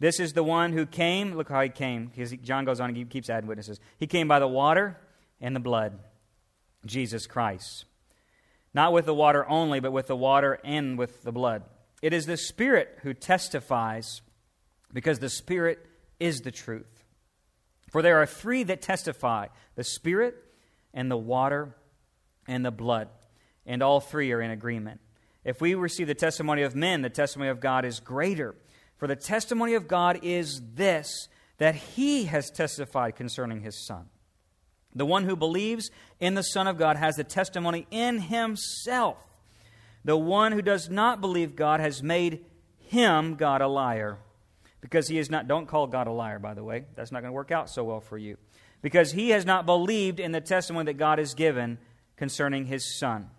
This 0.00 0.20
is 0.20 0.32
the 0.32 0.44
one 0.44 0.72
who 0.72 0.86
came. 0.86 1.34
Look 1.34 1.48
how 1.48 1.60
he 1.60 1.68
came. 1.68 2.12
John 2.42 2.64
goes 2.64 2.80
on 2.80 2.90
and 2.90 2.96
he 2.96 3.04
keeps 3.04 3.28
adding 3.28 3.48
witnesses. 3.48 3.80
He 3.98 4.06
came 4.06 4.28
by 4.28 4.38
the 4.38 4.48
water 4.48 4.96
and 5.40 5.56
the 5.56 5.60
blood. 5.60 5.98
Jesus 6.86 7.26
Christ. 7.26 7.84
Not 8.72 8.92
with 8.92 9.06
the 9.06 9.14
water 9.14 9.48
only, 9.48 9.80
but 9.80 9.92
with 9.92 10.06
the 10.06 10.16
water 10.16 10.60
and 10.62 10.96
with 10.96 11.22
the 11.22 11.32
blood. 11.32 11.64
It 12.00 12.12
is 12.12 12.26
the 12.26 12.36
Spirit 12.36 12.98
who 13.02 13.12
testifies, 13.12 14.22
because 14.92 15.18
the 15.18 15.28
Spirit 15.28 15.84
is 16.20 16.42
the 16.42 16.52
truth. 16.52 17.04
For 17.90 18.02
there 18.02 18.22
are 18.22 18.26
three 18.26 18.62
that 18.64 18.82
testify 18.82 19.48
the 19.74 19.82
Spirit 19.82 20.36
and 20.94 21.10
the 21.10 21.16
water 21.16 21.74
and 22.46 22.64
the 22.64 22.70
blood. 22.70 23.08
And 23.66 23.82
all 23.82 24.00
three 24.00 24.30
are 24.32 24.40
in 24.40 24.50
agreement. 24.50 25.00
If 25.44 25.60
we 25.60 25.74
receive 25.74 26.06
the 26.06 26.14
testimony 26.14 26.62
of 26.62 26.76
men, 26.76 27.02
the 27.02 27.10
testimony 27.10 27.50
of 27.50 27.60
God 27.60 27.84
is 27.84 27.98
greater. 27.98 28.54
For 28.98 29.06
the 29.06 29.16
testimony 29.16 29.74
of 29.74 29.88
God 29.88 30.20
is 30.22 30.60
this 30.74 31.28
that 31.58 31.74
he 31.74 32.24
has 32.24 32.50
testified 32.50 33.16
concerning 33.16 33.62
his 33.62 33.84
Son. 33.86 34.06
The 34.94 35.06
one 35.06 35.24
who 35.24 35.36
believes 35.36 35.90
in 36.20 36.34
the 36.34 36.42
Son 36.42 36.66
of 36.66 36.78
God 36.78 36.96
has 36.96 37.16
the 37.16 37.24
testimony 37.24 37.86
in 37.90 38.18
himself. 38.20 39.18
The 40.04 40.16
one 40.16 40.52
who 40.52 40.62
does 40.62 40.88
not 40.88 41.20
believe 41.20 41.56
God 41.56 41.80
has 41.80 42.02
made 42.02 42.44
him, 42.78 43.34
God, 43.34 43.60
a 43.60 43.68
liar. 43.68 44.18
Because 44.80 45.08
he 45.08 45.18
is 45.18 45.30
not, 45.30 45.48
don't 45.48 45.66
call 45.66 45.86
God 45.88 46.06
a 46.06 46.12
liar, 46.12 46.38
by 46.38 46.54
the 46.54 46.64
way. 46.64 46.84
That's 46.94 47.12
not 47.12 47.20
going 47.20 47.30
to 47.30 47.36
work 47.36 47.50
out 47.50 47.68
so 47.68 47.84
well 47.84 48.00
for 48.00 48.16
you. 48.16 48.36
Because 48.80 49.12
he 49.12 49.30
has 49.30 49.44
not 49.44 49.66
believed 49.66 50.20
in 50.20 50.32
the 50.32 50.40
testimony 50.40 50.86
that 50.86 50.98
God 50.98 51.18
has 51.18 51.34
given 51.34 51.78
concerning 52.16 52.66
his 52.66 52.98
Son. 52.98 53.30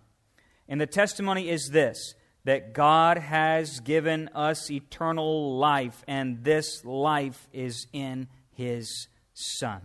And 0.68 0.80
the 0.80 0.86
testimony 0.86 1.48
is 1.48 1.70
this 1.70 2.14
that 2.44 2.72
God 2.72 3.18
has 3.18 3.80
given 3.80 4.28
us 4.34 4.70
eternal 4.70 5.58
life, 5.58 6.02
and 6.08 6.42
this 6.42 6.84
life 6.84 7.48
is 7.52 7.86
in 7.92 8.28
his 8.52 9.08
Son. 9.34 9.82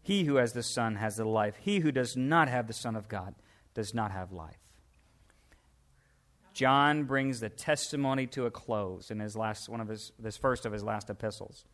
He 0.00 0.24
who 0.24 0.36
has 0.36 0.52
the 0.52 0.62
Son 0.62 0.96
has 0.96 1.16
the 1.16 1.24
life. 1.24 1.56
He 1.60 1.80
who 1.80 1.92
does 1.92 2.16
not 2.16 2.48
have 2.48 2.66
the 2.66 2.72
Son 2.72 2.96
of 2.96 3.08
God 3.08 3.34
does 3.74 3.94
not 3.94 4.10
have 4.10 4.32
life. 4.32 4.58
John 6.54 7.04
brings 7.04 7.40
the 7.40 7.48
testimony 7.48 8.26
to 8.28 8.46
a 8.46 8.50
close 8.50 9.10
in 9.10 9.20
his 9.20 9.36
last 9.36 9.68
one 9.68 9.80
of 9.80 9.88
his 9.88 10.12
this 10.18 10.36
first 10.36 10.66
of 10.66 10.72
his 10.72 10.82
last 10.82 11.08
epistles. 11.08 11.64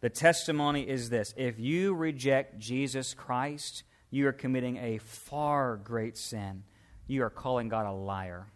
The 0.00 0.10
testimony 0.10 0.88
is 0.88 1.10
this 1.10 1.32
if 1.36 1.58
you 1.58 1.94
reject 1.94 2.58
Jesus 2.58 3.14
Christ, 3.14 3.84
you 4.10 4.26
are 4.26 4.32
committing 4.32 4.76
a 4.76 4.98
far 4.98 5.76
great 5.76 6.16
sin. 6.18 6.64
You 7.06 7.22
are 7.22 7.30
calling 7.30 7.68
God 7.68 7.86
a 7.86 7.92
liar. 7.92 8.46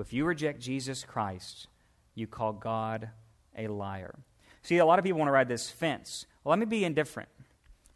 If 0.00 0.12
you 0.12 0.24
reject 0.24 0.60
Jesus 0.60 1.04
Christ, 1.04 1.68
you 2.14 2.26
call 2.26 2.52
God 2.52 3.10
a 3.56 3.68
liar. 3.68 4.18
See, 4.62 4.78
a 4.78 4.84
lot 4.84 4.98
of 4.98 5.04
people 5.04 5.18
want 5.18 5.28
to 5.28 5.32
ride 5.32 5.48
this 5.48 5.70
fence. 5.70 6.26
Well, 6.44 6.50
let 6.50 6.58
me 6.58 6.66
be 6.66 6.84
indifferent. 6.84 7.28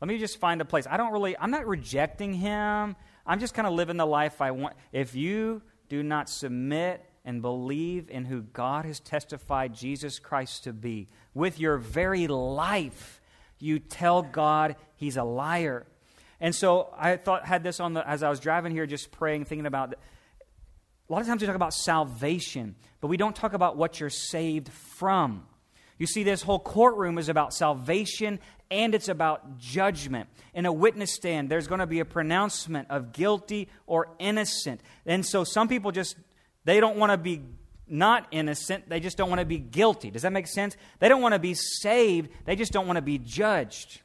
Let 0.01 0.09
me 0.09 0.19
just 0.19 0.39
find 0.39 0.61
a 0.61 0.65
place. 0.65 0.87
I 0.89 0.97
don't 0.97 1.13
really, 1.13 1.37
I'm 1.39 1.51
not 1.51 1.67
rejecting 1.67 2.35
him. 2.35 2.97
I'm 3.27 3.41
just 3.41 3.55
kind 3.55 3.67
of 3.67 3.75
living 3.75 3.97
the 3.97 4.07
life 4.07 4.41
I 4.41 4.51
want. 4.51 4.77
If 4.93 5.15
you 5.15 5.63
do 5.89 6.03
not 6.03 6.29
submit 6.29 7.05
and 7.25 7.41
believe 7.41 8.11
in 8.11 8.27
who 8.27 8.43
God 8.43 8.85
has 8.85 9.01
testified 9.01 9.75
Jesus 9.75 10.19
Christ 10.19 10.65
to 10.65 10.73
be 10.73 11.09
with 11.33 11.59
your 11.59 11.79
very 11.79 12.27
life, 12.27 13.21
you 13.59 13.79
tell 13.79 14.23
God 14.23 14.77
he's 14.97 15.17
a 15.17 15.25
liar. 15.25 15.87
And 16.41 16.55
so 16.55 16.93
I 16.99 17.17
thought 17.17 17.47
had 17.47 17.63
this 17.63 17.81
on 17.81 17.95
the 17.95 18.07
as 18.07 18.23
I 18.23 18.29
was 18.29 18.41
driving 18.41 18.73
here, 18.73 18.87
just 18.87 19.11
praying, 19.11 19.47
thinking 19.47 19.67
about. 19.67 19.95
A 21.09 21.13
lot 21.13 21.21
of 21.21 21.27
times 21.27 21.43
we 21.43 21.47
talk 21.47 21.57
about 21.57 21.75
salvation, 21.75 22.77
but 23.01 23.09
we 23.09 23.17
don't 23.17 23.37
talk 23.37 23.53
about 23.53 23.77
what 23.77 24.01
you're 24.01 24.09
saved 24.09 24.71
from. 24.71 25.47
You 25.99 26.07
see, 26.07 26.23
this 26.25 26.43
whole 26.43 26.59
courtroom 26.59 27.19
is 27.19 27.29
about 27.29 27.53
salvation 27.53 28.41
and 28.71 28.95
it's 28.95 29.09
about 29.09 29.59
judgment. 29.59 30.29
In 30.55 30.67
a 30.67 30.73
witness 30.73 31.15
stand, 31.15 31.51
there's 31.51 31.69
going 31.69 31.81
to 31.81 31.87
be 31.87 32.01
a 32.01 32.05
pronouncement 32.05 32.91
of 32.91 33.13
guilty 33.13 33.69
or 33.87 34.09
innocent. 34.19 34.81
And 35.07 35.25
so 35.25 35.45
some 35.45 35.69
people 35.69 35.93
just, 35.93 36.17
they 36.65 36.81
don't 36.81 36.97
want 36.97 37.13
to 37.13 37.19
be 37.19 37.43
not 37.87 38.27
innocent, 38.31 38.89
they 38.89 38.99
just 38.99 39.19
don't 39.19 39.29
want 39.29 39.41
to 39.41 39.45
be 39.45 39.59
guilty. 39.59 40.11
Does 40.11 40.23
that 40.23 40.33
make 40.33 40.47
sense? 40.47 40.75
They 41.01 41.09
don't 41.09 41.21
want 41.21 41.35
to 41.35 41.39
be 41.39 41.55
saved, 41.55 42.31
they 42.47 42.57
just 42.57 42.73
don't 42.73 42.87
want 42.87 42.97
to 42.97 43.03
be 43.03 43.19
judged. 43.19 44.01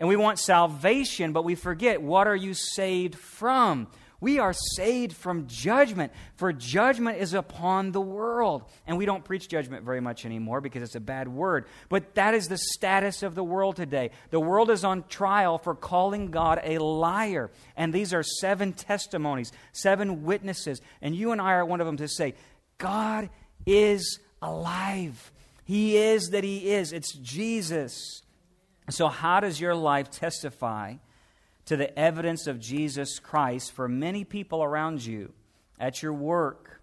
And 0.00 0.08
we 0.08 0.16
want 0.16 0.38
salvation, 0.38 1.32
but 1.32 1.44
we 1.44 1.54
forget 1.54 2.02
what 2.02 2.26
are 2.26 2.36
you 2.36 2.54
saved 2.54 3.14
from? 3.14 3.88
We 4.20 4.40
are 4.40 4.52
saved 4.52 5.12
from 5.12 5.46
judgment, 5.46 6.12
for 6.34 6.52
judgment 6.52 7.18
is 7.18 7.34
upon 7.34 7.92
the 7.92 8.00
world. 8.00 8.64
And 8.86 8.98
we 8.98 9.06
don't 9.06 9.24
preach 9.24 9.48
judgment 9.48 9.84
very 9.84 10.00
much 10.00 10.24
anymore 10.24 10.60
because 10.60 10.82
it's 10.82 10.96
a 10.96 11.00
bad 11.00 11.28
word. 11.28 11.66
But 11.88 12.16
that 12.16 12.34
is 12.34 12.48
the 12.48 12.58
status 12.58 13.22
of 13.22 13.36
the 13.36 13.44
world 13.44 13.76
today. 13.76 14.10
The 14.30 14.40
world 14.40 14.70
is 14.70 14.82
on 14.82 15.04
trial 15.04 15.56
for 15.56 15.74
calling 15.74 16.32
God 16.32 16.60
a 16.64 16.78
liar. 16.78 17.50
And 17.76 17.92
these 17.92 18.12
are 18.12 18.24
seven 18.24 18.72
testimonies, 18.72 19.52
seven 19.72 20.24
witnesses. 20.24 20.80
And 21.00 21.14
you 21.14 21.30
and 21.30 21.40
I 21.40 21.52
are 21.52 21.64
one 21.64 21.80
of 21.80 21.86
them 21.86 21.98
to 21.98 22.08
say, 22.08 22.34
God 22.78 23.30
is 23.66 24.18
alive. 24.42 25.32
He 25.64 25.96
is 25.96 26.30
that 26.30 26.42
He 26.42 26.70
is. 26.72 26.92
It's 26.92 27.14
Jesus. 27.14 28.22
So, 28.90 29.06
how 29.08 29.40
does 29.40 29.60
your 29.60 29.74
life 29.74 30.10
testify? 30.10 30.94
To 31.68 31.76
the 31.76 31.96
evidence 31.98 32.46
of 32.46 32.58
Jesus 32.58 33.18
Christ 33.18 33.72
for 33.72 33.88
many 33.88 34.24
people 34.24 34.62
around 34.62 35.04
you 35.04 35.34
at 35.78 36.02
your 36.02 36.14
work 36.14 36.80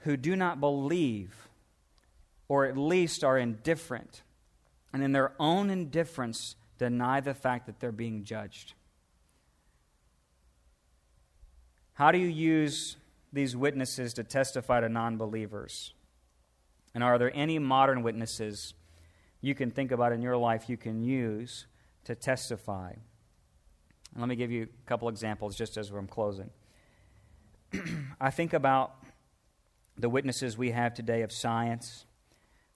who 0.00 0.18
do 0.18 0.36
not 0.36 0.60
believe 0.60 1.48
or 2.46 2.66
at 2.66 2.76
least 2.76 3.24
are 3.24 3.38
indifferent 3.38 4.20
and 4.92 5.02
in 5.02 5.12
their 5.12 5.32
own 5.40 5.70
indifference 5.70 6.56
deny 6.76 7.20
the 7.20 7.32
fact 7.32 7.64
that 7.64 7.80
they're 7.80 7.90
being 7.90 8.22
judged. 8.22 8.74
How 11.94 12.12
do 12.12 12.18
you 12.18 12.28
use 12.28 12.98
these 13.32 13.56
witnesses 13.56 14.12
to 14.12 14.24
testify 14.24 14.80
to 14.80 14.90
non 14.90 15.16
believers? 15.16 15.94
And 16.94 17.02
are 17.02 17.16
there 17.16 17.34
any 17.34 17.58
modern 17.58 18.02
witnesses 18.02 18.74
you 19.40 19.54
can 19.54 19.70
think 19.70 19.90
about 19.90 20.12
in 20.12 20.20
your 20.20 20.36
life 20.36 20.68
you 20.68 20.76
can 20.76 21.02
use 21.02 21.64
to 22.04 22.14
testify? 22.14 22.92
And 24.12 24.20
let 24.20 24.28
me 24.28 24.36
give 24.36 24.50
you 24.50 24.64
a 24.64 24.88
couple 24.88 25.08
examples 25.08 25.56
just 25.56 25.76
as 25.76 25.90
I'm 25.90 26.06
closing. 26.06 26.50
I 28.20 28.30
think 28.30 28.52
about 28.52 28.94
the 29.96 30.08
witnesses 30.08 30.56
we 30.56 30.70
have 30.70 30.94
today 30.94 31.22
of 31.22 31.32
science, 31.32 32.06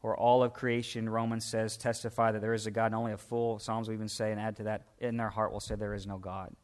or 0.03 0.17
all 0.17 0.43
of 0.43 0.53
creation, 0.53 1.09
Romans 1.09 1.45
says, 1.45 1.77
testify 1.77 2.33
that 2.33 2.41
there 2.41 2.55
is 2.55 2.67
a 2.67 2.71
God, 2.71 2.87
and 2.87 2.95
only 2.95 3.13
a 3.13 3.19
fool, 3.19 3.59
Psalms 3.59 3.91
even 3.91 4.09
say, 4.09 4.31
and 4.31 4.41
add 4.41 4.57
to 4.57 4.65
that, 4.65 4.87
in 4.99 5.17
their 5.17 5.31
heart 5.31 5.53
will 5.53 5.61
say, 5.61 5.75
there 5.75 5.95
is 5.95 6.07
no 6.07 6.19
God. 6.19 6.55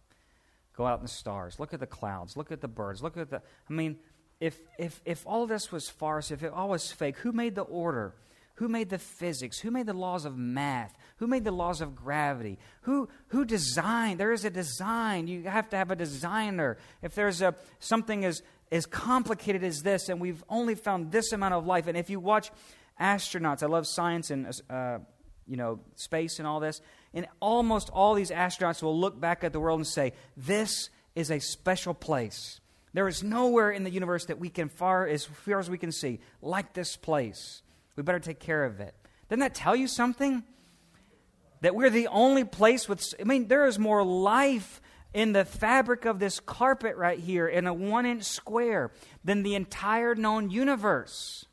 Go 0.77 0.87
out 0.87 0.99
in 0.99 1.05
the 1.05 1.11
stars, 1.11 1.59
look 1.59 1.75
at 1.75 1.81
the 1.81 1.87
clouds, 1.87 2.37
look 2.37 2.53
at 2.53 2.61
the 2.61 2.69
birds, 2.69 3.03
look 3.03 3.17
at 3.17 3.31
the. 3.31 3.43
I 3.69 3.73
mean, 3.73 3.99
if, 4.41 4.59
if, 4.79 5.01
if 5.05 5.27
all 5.27 5.47
this 5.47 5.71
was 5.71 5.89
farce, 5.89 6.31
if 6.31 6.43
it 6.43 6.53
all 6.53 6.71
was 6.71 6.91
fake, 6.91 7.19
who 7.19 7.33
made 7.33 7.55
the 7.55 7.63
order? 7.63 8.15
Who 8.63 8.69
made 8.69 8.91
the 8.91 8.99
physics? 9.01 9.59
Who 9.59 9.73
made 9.73 9.87
the 9.87 9.93
laws 9.93 10.25
of 10.25 10.39
math? 10.39 10.97
Who 11.17 11.27
made 11.27 11.43
the 11.43 11.51
laws 11.51 11.81
of 11.81 11.97
gravity? 11.97 12.61
Who, 12.83 13.09
who 13.27 13.45
designed? 13.45 14.21
There 14.21 14.31
is 14.31 14.45
a 14.45 14.51
design. 14.51 15.27
You 15.27 15.43
have 15.49 15.69
to 15.71 15.77
have 15.77 15.91
a 15.91 15.97
designer. 15.97 16.79
If 17.03 17.17
there's 17.17 17.43
a, 17.43 17.57
something 17.81 18.25
as, 18.25 18.41
as 18.71 18.87
complicated 18.87 19.65
as 19.65 19.83
this, 19.83 20.09
and 20.09 20.21
we've 20.21 20.45
only 20.49 20.77
found 20.77 21.11
this 21.11 21.33
amount 21.33 21.55
of 21.55 21.67
life, 21.67 21.89
and 21.89 21.99
if 21.99 22.09
you 22.09 22.21
watch 22.21 22.53
astronauts, 23.01 23.65
I 23.65 23.67
love 23.67 23.85
science 23.85 24.31
and 24.31 24.49
uh, 24.71 24.99
you 25.49 25.57
know 25.57 25.81
space 25.97 26.39
and 26.39 26.47
all 26.47 26.61
this, 26.61 26.81
and 27.13 27.27
almost 27.41 27.91
all 27.91 28.15
these 28.15 28.31
astronauts 28.31 28.81
will 28.81 28.97
look 28.97 29.19
back 29.19 29.43
at 29.43 29.53
the 29.53 29.59
world 29.59 29.81
and 29.81 29.87
say, 29.89 30.13
"This 30.37 30.89
is 31.17 31.33
a 31.33 31.41
special 31.41 31.95
place." 31.95 32.61
There 32.93 33.09
is 33.09 33.25
nowhere 33.25 33.73
in 33.73 33.83
the 33.83 33.91
universe 33.91 34.27
that 34.27 34.39
we 34.39 34.51
can 34.51 34.69
far 34.69 35.09
as 35.09 35.25
far 35.25 35.59
as 35.59 35.69
we 35.69 35.79
can 35.79 35.91
see 35.91 36.21
like 36.41 36.75
this 36.75 36.97
place. 36.97 37.63
We 37.97 38.03
better 38.03 38.21
take 38.21 38.41
care 38.41 38.65
of 38.65 38.81
it. 38.81 38.95
Doesn't 39.29 39.41
that 39.41 39.55
tell 39.55 39.77
you 39.77 39.87
something? 39.87 40.43
That 41.61 41.75
we're 41.75 41.91
the 41.91 42.09
only 42.09 42.45
place 42.45 42.89
with, 42.89 43.15
I 43.21 43.25
mean, 43.25 43.49
there 43.49 43.67
is 43.67 43.79
more 43.79 44.05
life 44.05 44.81
in 45.15 45.33
the 45.33 45.45
fabric 45.45 46.05
of 46.05 46.19
this 46.19 46.41
carpet 46.41 46.97
right 46.97 47.19
here 47.19 47.47
in 47.47 47.67
a 47.67 47.75
one 47.75 48.07
inch 48.07 48.25
square 48.25 48.91
than 49.25 49.43
the 49.43 49.55
entire 49.55 50.15
known 50.15 50.51
universe. 50.51 51.45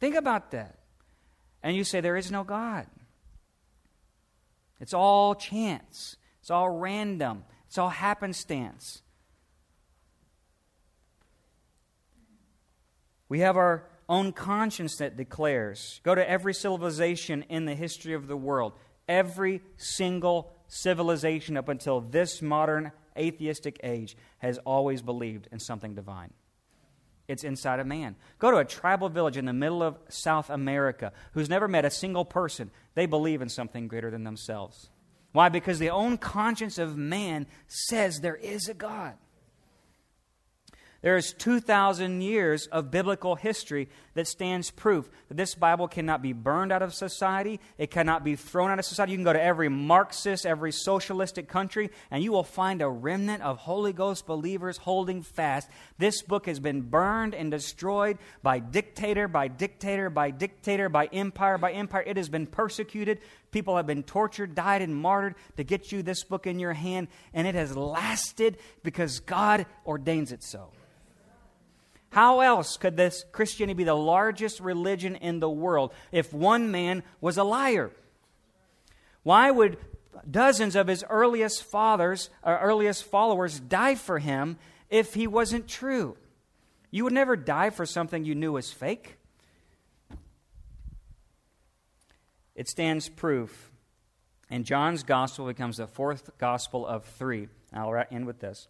Think 0.00 0.16
about 0.16 0.50
that. 0.50 0.78
And 1.62 1.76
you 1.76 1.84
say, 1.84 2.00
there 2.00 2.16
is 2.16 2.30
no 2.30 2.44
God. 2.44 2.86
It's 4.80 4.94
all 4.94 5.34
chance, 5.34 6.16
it's 6.40 6.50
all 6.50 6.70
random, 6.70 7.44
it's 7.66 7.78
all 7.78 7.88
happenstance. 7.88 9.02
We 13.28 13.40
have 13.40 13.56
our 13.56 13.84
own 14.08 14.32
conscience 14.32 14.96
that 14.96 15.16
declares. 15.16 16.00
Go 16.02 16.14
to 16.14 16.28
every 16.28 16.54
civilization 16.54 17.44
in 17.48 17.64
the 17.64 17.74
history 17.74 18.14
of 18.14 18.26
the 18.26 18.36
world. 18.36 18.72
Every 19.08 19.62
single 19.76 20.52
civilization 20.66 21.56
up 21.56 21.68
until 21.68 22.00
this 22.00 22.42
modern 22.42 22.92
atheistic 23.16 23.80
age 23.82 24.16
has 24.38 24.58
always 24.58 25.02
believed 25.02 25.48
in 25.50 25.58
something 25.58 25.94
divine. 25.94 26.32
It's 27.26 27.44
inside 27.44 27.78
of 27.78 27.86
man. 27.86 28.16
Go 28.38 28.50
to 28.50 28.56
a 28.56 28.64
tribal 28.64 29.10
village 29.10 29.36
in 29.36 29.44
the 29.44 29.52
middle 29.52 29.82
of 29.82 29.98
South 30.08 30.48
America 30.48 31.12
who's 31.32 31.50
never 31.50 31.68
met 31.68 31.84
a 31.84 31.90
single 31.90 32.24
person. 32.24 32.70
They 32.94 33.04
believe 33.04 33.42
in 33.42 33.50
something 33.50 33.86
greater 33.86 34.10
than 34.10 34.24
themselves. 34.24 34.88
Why? 35.32 35.50
Because 35.50 35.78
the 35.78 35.90
own 35.90 36.16
conscience 36.16 36.78
of 36.78 36.96
man 36.96 37.46
says 37.66 38.20
there 38.20 38.36
is 38.36 38.68
a 38.68 38.74
God. 38.74 39.14
There 41.00 41.16
is 41.16 41.32
2,000 41.32 42.22
years 42.22 42.66
of 42.66 42.90
biblical 42.90 43.36
history 43.36 43.88
that 44.14 44.26
stands 44.26 44.72
proof 44.72 45.08
that 45.28 45.36
this 45.36 45.54
Bible 45.54 45.86
cannot 45.86 46.22
be 46.22 46.32
burned 46.32 46.72
out 46.72 46.82
of 46.82 46.92
society. 46.92 47.60
It 47.78 47.92
cannot 47.92 48.24
be 48.24 48.34
thrown 48.34 48.72
out 48.72 48.80
of 48.80 48.84
society. 48.84 49.12
You 49.12 49.18
can 49.18 49.24
go 49.24 49.32
to 49.32 49.40
every 49.40 49.68
Marxist, 49.68 50.44
every 50.44 50.72
socialistic 50.72 51.48
country, 51.48 51.90
and 52.10 52.24
you 52.24 52.32
will 52.32 52.42
find 52.42 52.82
a 52.82 52.88
remnant 52.88 53.44
of 53.44 53.58
Holy 53.58 53.92
Ghost 53.92 54.26
believers 54.26 54.78
holding 54.78 55.22
fast. 55.22 55.70
This 55.98 56.20
book 56.20 56.46
has 56.46 56.58
been 56.58 56.80
burned 56.80 57.32
and 57.32 57.48
destroyed 57.48 58.18
by 58.42 58.58
dictator, 58.58 59.28
by 59.28 59.46
dictator, 59.46 60.10
by 60.10 60.32
dictator, 60.32 60.88
by 60.88 61.06
empire, 61.12 61.58
by 61.58 61.70
empire. 61.70 62.02
It 62.04 62.16
has 62.16 62.28
been 62.28 62.46
persecuted. 62.46 63.20
People 63.52 63.76
have 63.76 63.86
been 63.86 64.02
tortured, 64.02 64.56
died, 64.56 64.82
and 64.82 64.96
martyred 64.96 65.36
to 65.58 65.62
get 65.62 65.92
you 65.92 66.02
this 66.02 66.24
book 66.24 66.48
in 66.48 66.58
your 66.58 66.72
hand, 66.72 67.06
and 67.32 67.46
it 67.46 67.54
has 67.54 67.76
lasted 67.76 68.58
because 68.82 69.20
God 69.20 69.64
ordains 69.86 70.32
it 70.32 70.42
so. 70.42 70.72
How 72.10 72.40
else 72.40 72.76
could 72.76 72.96
this 72.96 73.24
Christianity 73.32 73.76
be 73.76 73.84
the 73.84 73.94
largest 73.94 74.60
religion 74.60 75.16
in 75.16 75.40
the 75.40 75.50
world 75.50 75.92
if 76.10 76.32
one 76.32 76.70
man 76.70 77.02
was 77.20 77.36
a 77.36 77.44
liar? 77.44 77.90
Why 79.22 79.50
would 79.50 79.76
dozens 80.28 80.74
of 80.74 80.86
his 80.86 81.04
earliest 81.08 81.62
fathers 81.62 82.30
or 82.42 82.58
uh, 82.58 82.60
earliest 82.60 83.04
followers 83.04 83.60
die 83.60 83.94
for 83.94 84.18
him 84.18 84.56
if 84.88 85.14
he 85.14 85.26
wasn't 85.26 85.68
true? 85.68 86.16
You 86.90 87.04
would 87.04 87.12
never 87.12 87.36
die 87.36 87.70
for 87.70 87.84
something 87.84 88.24
you 88.24 88.34
knew 88.34 88.52
was 88.52 88.72
fake. 88.72 89.16
It 92.54 92.68
stands 92.68 93.08
proof. 93.08 93.70
And 94.50 94.64
John's 94.64 95.02
gospel 95.02 95.46
becomes 95.46 95.76
the 95.76 95.86
fourth 95.86 96.30
gospel 96.38 96.86
of 96.86 97.04
three. 97.04 97.48
I'll 97.72 98.02
end 98.10 98.26
with 98.26 98.40
this. 98.40 98.66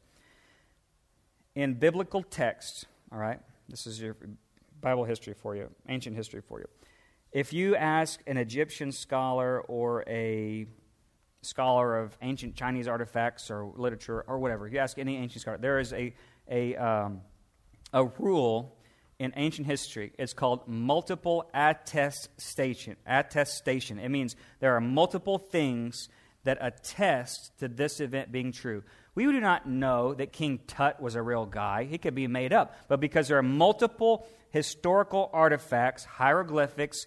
In 1.55 1.75
biblical 1.75 2.25
texts, 2.25 2.85
all 3.13 3.19
right? 3.19 3.41
This 3.69 3.87
is 3.87 4.01
your 4.01 4.17
Bible 4.81 5.05
history 5.05 5.35
for 5.35 5.57
you, 5.57 5.71
ancient 5.89 6.17
history 6.17 6.41
for 6.41 6.61
you. 6.61 6.67
If 7.33 7.53
you 7.53 7.77
ask 7.77 8.21
an 8.27 8.37
Egyptian 8.37 8.93
scholar 8.93 9.61
or 9.61 10.05
a 10.09 10.67
scholar 11.43 11.99
of 11.99 12.17
ancient 12.23 12.55
Chinese 12.55 12.89
artifacts 12.89 13.51
or 13.51 13.71
literature 13.77 14.25
or 14.27 14.39
whatever, 14.39 14.67
if 14.67 14.73
you 14.73 14.79
ask 14.79 14.99
any 14.99 15.17
ancient 15.17 15.43
scholar, 15.43 15.59
there 15.59 15.79
is 15.79 15.93
a, 15.93 16.15
a, 16.51 16.77
um, 16.77 17.21
a 17.93 18.05
rule 18.19 18.79
in 19.19 19.33
ancient 19.37 19.67
history. 19.67 20.13
It's 20.19 20.33
called 20.33 20.67
multiple 20.67 21.51
attestation. 21.53 22.97
Attestation. 23.07 23.99
It 23.99 24.09
means 24.09 24.37
there 24.61 24.75
are 24.75 24.81
multiple 24.81 25.39
things 25.39 26.09
that 26.49 26.57
attest 26.63 27.53
to 27.59 27.69
this 27.69 28.01
event 28.01 28.33
being 28.33 28.53
true. 28.53 28.83
We 29.15 29.25
do 29.25 29.39
not 29.39 29.69
know 29.69 30.15
that 30.15 30.33
King 30.33 30.61
Tut 30.67 30.99
was 30.99 31.15
a 31.15 31.21
real 31.21 31.45
guy. 31.45 31.85
He 31.85 31.99
could 31.99 32.15
be 32.15 32.27
made 32.27 32.55
up. 32.55 32.75
But 32.89 33.01
because 33.01 33.29
there 33.29 33.37
are 33.37 33.43
multiple 33.43 34.27
historical 34.49 35.29
artifacts, 35.35 36.07
hieroglyphics, 36.07 37.05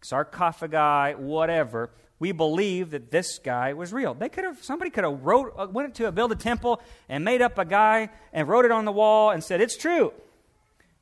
sarcophagi, 0.00 1.14
whatever, 1.20 1.90
we 2.18 2.32
believe 2.32 2.92
that 2.92 3.10
this 3.10 3.38
guy 3.38 3.74
was 3.74 3.92
real. 3.92 4.14
They 4.14 4.30
could 4.30 4.44
have 4.44 4.64
somebody 4.64 4.90
could 4.90 5.04
have 5.04 5.22
wrote 5.22 5.52
uh, 5.58 5.66
went 5.70 5.94
to 5.96 6.06
a, 6.06 6.12
build 6.12 6.32
a 6.32 6.36
temple 6.36 6.80
and 7.06 7.22
made 7.22 7.42
up 7.42 7.58
a 7.58 7.66
guy 7.66 8.08
and 8.32 8.48
wrote 8.48 8.64
it 8.64 8.70
on 8.70 8.86
the 8.86 8.92
wall 8.92 9.28
and 9.30 9.44
said 9.44 9.60
it's 9.60 9.76
true. 9.76 10.14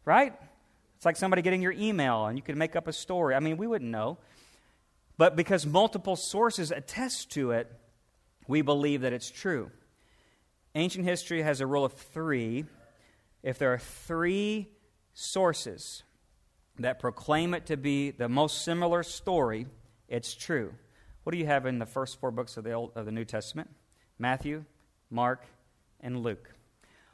Right? 0.05 0.35
It's 0.97 1.07
like 1.07 1.17
somebody 1.17 1.43
getting 1.43 1.63
your 1.63 1.73
email 1.79 2.27
and 2.27 2.37
you 2.37 2.43
could 2.43 2.57
make 2.57 2.75
up 2.75 2.89
a 2.89 2.93
story. 2.93 3.37
I 3.37 3.39
mean, 3.39 3.57
we 3.57 3.69
wouldn't 3.69 3.93
know. 3.93 4.19
But 5.19 5.35
because 5.37 5.67
multiple 5.67 6.17
sources 6.17 6.71
attest 6.71 7.33
to 7.33 7.51
it, 7.51 7.71
we 8.47 8.63
believe 8.63 9.03
that 9.03 9.13
it's 9.13 9.31
true. 9.31 9.71
Ancient 10.75 11.05
history 11.05 11.43
has 11.43 11.61
a 11.61 11.67
rule 11.67 11.85
of 11.85 11.93
three. 11.93 12.65
If 13.43 13.59
there 13.59 13.73
are 13.75 13.79
three 13.79 14.69
sources 15.13 16.05
that 16.79 17.01
proclaim 17.01 17.53
it 17.53 17.67
to 17.67 17.77
be 17.77 18.13
the 18.13 18.29
most 18.29 18.65
similar 18.65 19.03
story, 19.03 19.67
it's 20.09 20.35
true. 20.35 20.73
What 21.25 21.33
do 21.33 21.39
you 21.39 21.47
have 21.47 21.67
in 21.67 21.81
the 21.81 21.87
first 21.87 22.21
four 22.21 22.31
books 22.31 22.57
of 22.57 22.65
the, 22.65 22.73
Old, 22.73 22.93
of 22.95 23.05
the 23.05 23.13
New 23.13 23.25
Testament? 23.25 23.71
Matthew, 24.19 24.65
Mark, 25.11 25.45
and 26.01 26.23
Luke. 26.23 26.55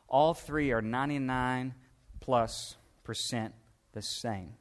All 0.09 0.34
three 0.34 0.72
are 0.72 0.82
99 0.82 1.74
plus 2.20 2.76
percent 3.02 3.55
the 3.92 4.02
same. 4.02 4.52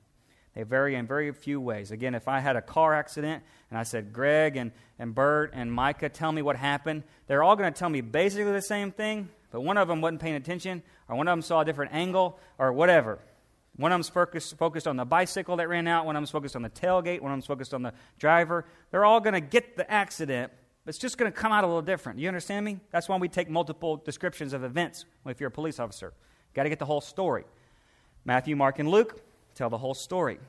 They 0.55 0.63
vary 0.63 0.95
in 0.95 1.07
very 1.07 1.31
few 1.31 1.59
ways. 1.59 1.91
Again, 1.91 2.13
if 2.13 2.27
I 2.27 2.39
had 2.39 2.55
a 2.55 2.61
car 2.61 2.93
accident 2.93 3.43
and 3.69 3.79
I 3.79 3.83
said, 3.83 4.13
Greg 4.13 4.55
and, 4.55 4.71
and 4.99 5.15
Bert 5.15 5.51
and 5.53 5.73
Micah, 5.73 6.09
tell 6.09 6.31
me 6.31 6.41
what 6.41 6.55
happened, 6.55 7.03
they're 7.27 7.41
all 7.41 7.55
going 7.55 7.71
to 7.73 7.77
tell 7.77 7.89
me 7.89 8.01
basically 8.01 8.51
the 8.51 8.61
same 8.61 8.91
thing, 8.91 9.29
but 9.51 9.61
one 9.61 9.77
of 9.77 9.87
them 9.87 10.01
wasn't 10.01 10.21
paying 10.21 10.35
attention, 10.35 10.83
or 11.09 11.15
one 11.15 11.27
of 11.27 11.31
them 11.31 11.41
saw 11.41 11.61
a 11.61 11.65
different 11.65 11.93
angle, 11.93 12.39
or 12.59 12.71
whatever. 12.71 13.19
One 13.77 13.91
of 13.91 13.95
them's 13.95 14.09
focused, 14.09 14.55
focused 14.57 14.87
on 14.87 14.97
the 14.97 15.05
bicycle 15.05 15.57
that 15.57 15.67
ran 15.67 15.87
out, 15.87 16.05
one 16.05 16.15
of 16.15 16.21
them's 16.21 16.29
focused 16.29 16.55
on 16.55 16.61
the 16.61 16.69
tailgate, 16.69 17.21
one 17.21 17.31
of 17.31 17.37
them's 17.37 17.47
focused 17.47 17.73
on 17.73 17.81
the 17.81 17.93
driver. 18.19 18.65
They're 18.91 19.05
all 19.05 19.19
going 19.19 19.33
to 19.33 19.41
get 19.41 19.75
the 19.75 19.89
accident, 19.89 20.51
but 20.85 20.89
it's 20.89 20.99
just 20.99 21.17
going 21.17 21.31
to 21.31 21.35
come 21.35 21.51
out 21.51 21.63
a 21.63 21.67
little 21.67 21.81
different. 21.81 22.19
You 22.19 22.27
understand 22.27 22.63
me? 22.63 22.79
That's 22.91 23.09
why 23.09 23.17
we 23.17 23.27
take 23.27 23.49
multiple 23.49 23.97
descriptions 23.97 24.53
of 24.53 24.63
events 24.63 25.05
if 25.25 25.39
you're 25.39 25.47
a 25.47 25.51
police 25.51 25.79
officer. 25.79 26.13
Got 26.53 26.63
to 26.63 26.69
get 26.69 26.77
the 26.77 26.85
whole 26.85 27.01
story. 27.01 27.45
Matthew, 28.25 28.55
Mark, 28.55 28.77
and 28.77 28.89
Luke 28.89 29.22
tell 29.53 29.69
the 29.69 29.77
whole 29.77 29.93
story. 29.93 30.39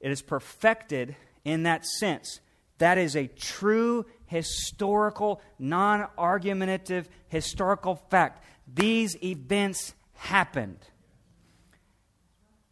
It 0.00 0.10
is 0.10 0.22
perfected 0.22 1.16
in 1.44 1.64
that 1.64 1.84
sense. 1.84 2.40
That 2.78 2.98
is 2.98 3.16
a 3.16 3.26
true 3.26 4.06
historical, 4.26 5.40
non 5.58 6.06
argumentative 6.16 7.08
historical 7.28 7.96
fact. 8.10 8.44
These 8.72 9.22
events 9.22 9.94
happened. 10.14 10.78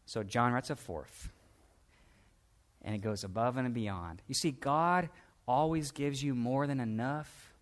So 0.05 0.23
John 0.23 0.53
writes 0.53 0.71
a 0.71 0.77
fourth. 0.77 1.31
And 2.83 2.95
it 2.95 2.99
goes 2.99 3.25
above 3.25 3.57
and 3.57 3.75
beyond. 3.75 4.23
You 4.29 4.35
see, 4.35 4.53
God 4.53 5.09
always 5.49 5.91
gives 5.91 6.23
you 6.23 6.35
more 6.37 6.69
than 6.69 6.79
enough 6.79 7.53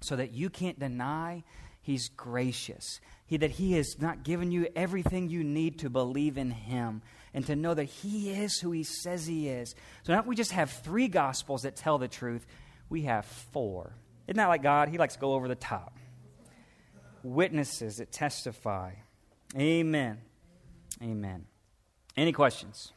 so 0.00 0.16
that 0.16 0.32
you 0.32 0.50
can't 0.50 0.78
deny 0.78 1.44
He's 1.82 2.08
gracious. 2.10 3.00
He, 3.30 3.36
that 3.36 3.52
He 3.52 3.74
has 3.74 4.00
not 4.00 4.24
given 4.24 4.50
you 4.50 4.66
everything 4.74 5.28
you 5.28 5.44
need 5.44 5.78
to 5.78 5.88
believe 5.88 6.36
in 6.36 6.50
Him 6.50 7.00
and 7.32 7.46
to 7.46 7.54
know 7.54 7.72
that 7.72 7.84
He 7.84 8.30
is 8.30 8.58
who 8.58 8.72
He 8.72 8.82
says 8.82 9.24
He 9.24 9.48
is. 9.48 9.76
So 10.02 10.12
not 10.12 10.26
we 10.26 10.34
just 10.34 10.50
have 10.50 10.68
three 10.68 11.06
Gospels 11.06 11.62
that 11.62 11.76
tell 11.76 11.96
the 11.96 12.08
truth, 12.08 12.44
we 12.88 13.02
have 13.02 13.24
four. 13.24 13.92
Isn't 14.26 14.36
that 14.36 14.48
like 14.48 14.64
God? 14.64 14.88
He 14.88 14.98
likes 14.98 15.14
to 15.14 15.20
go 15.20 15.34
over 15.34 15.46
the 15.46 15.54
top. 15.54 15.96
Witnesses 17.22 17.98
that 17.98 18.10
testify. 18.10 18.94
Amen. 19.56 20.18
Amen. 21.00 21.46
Any 22.16 22.32
questions? 22.32 22.92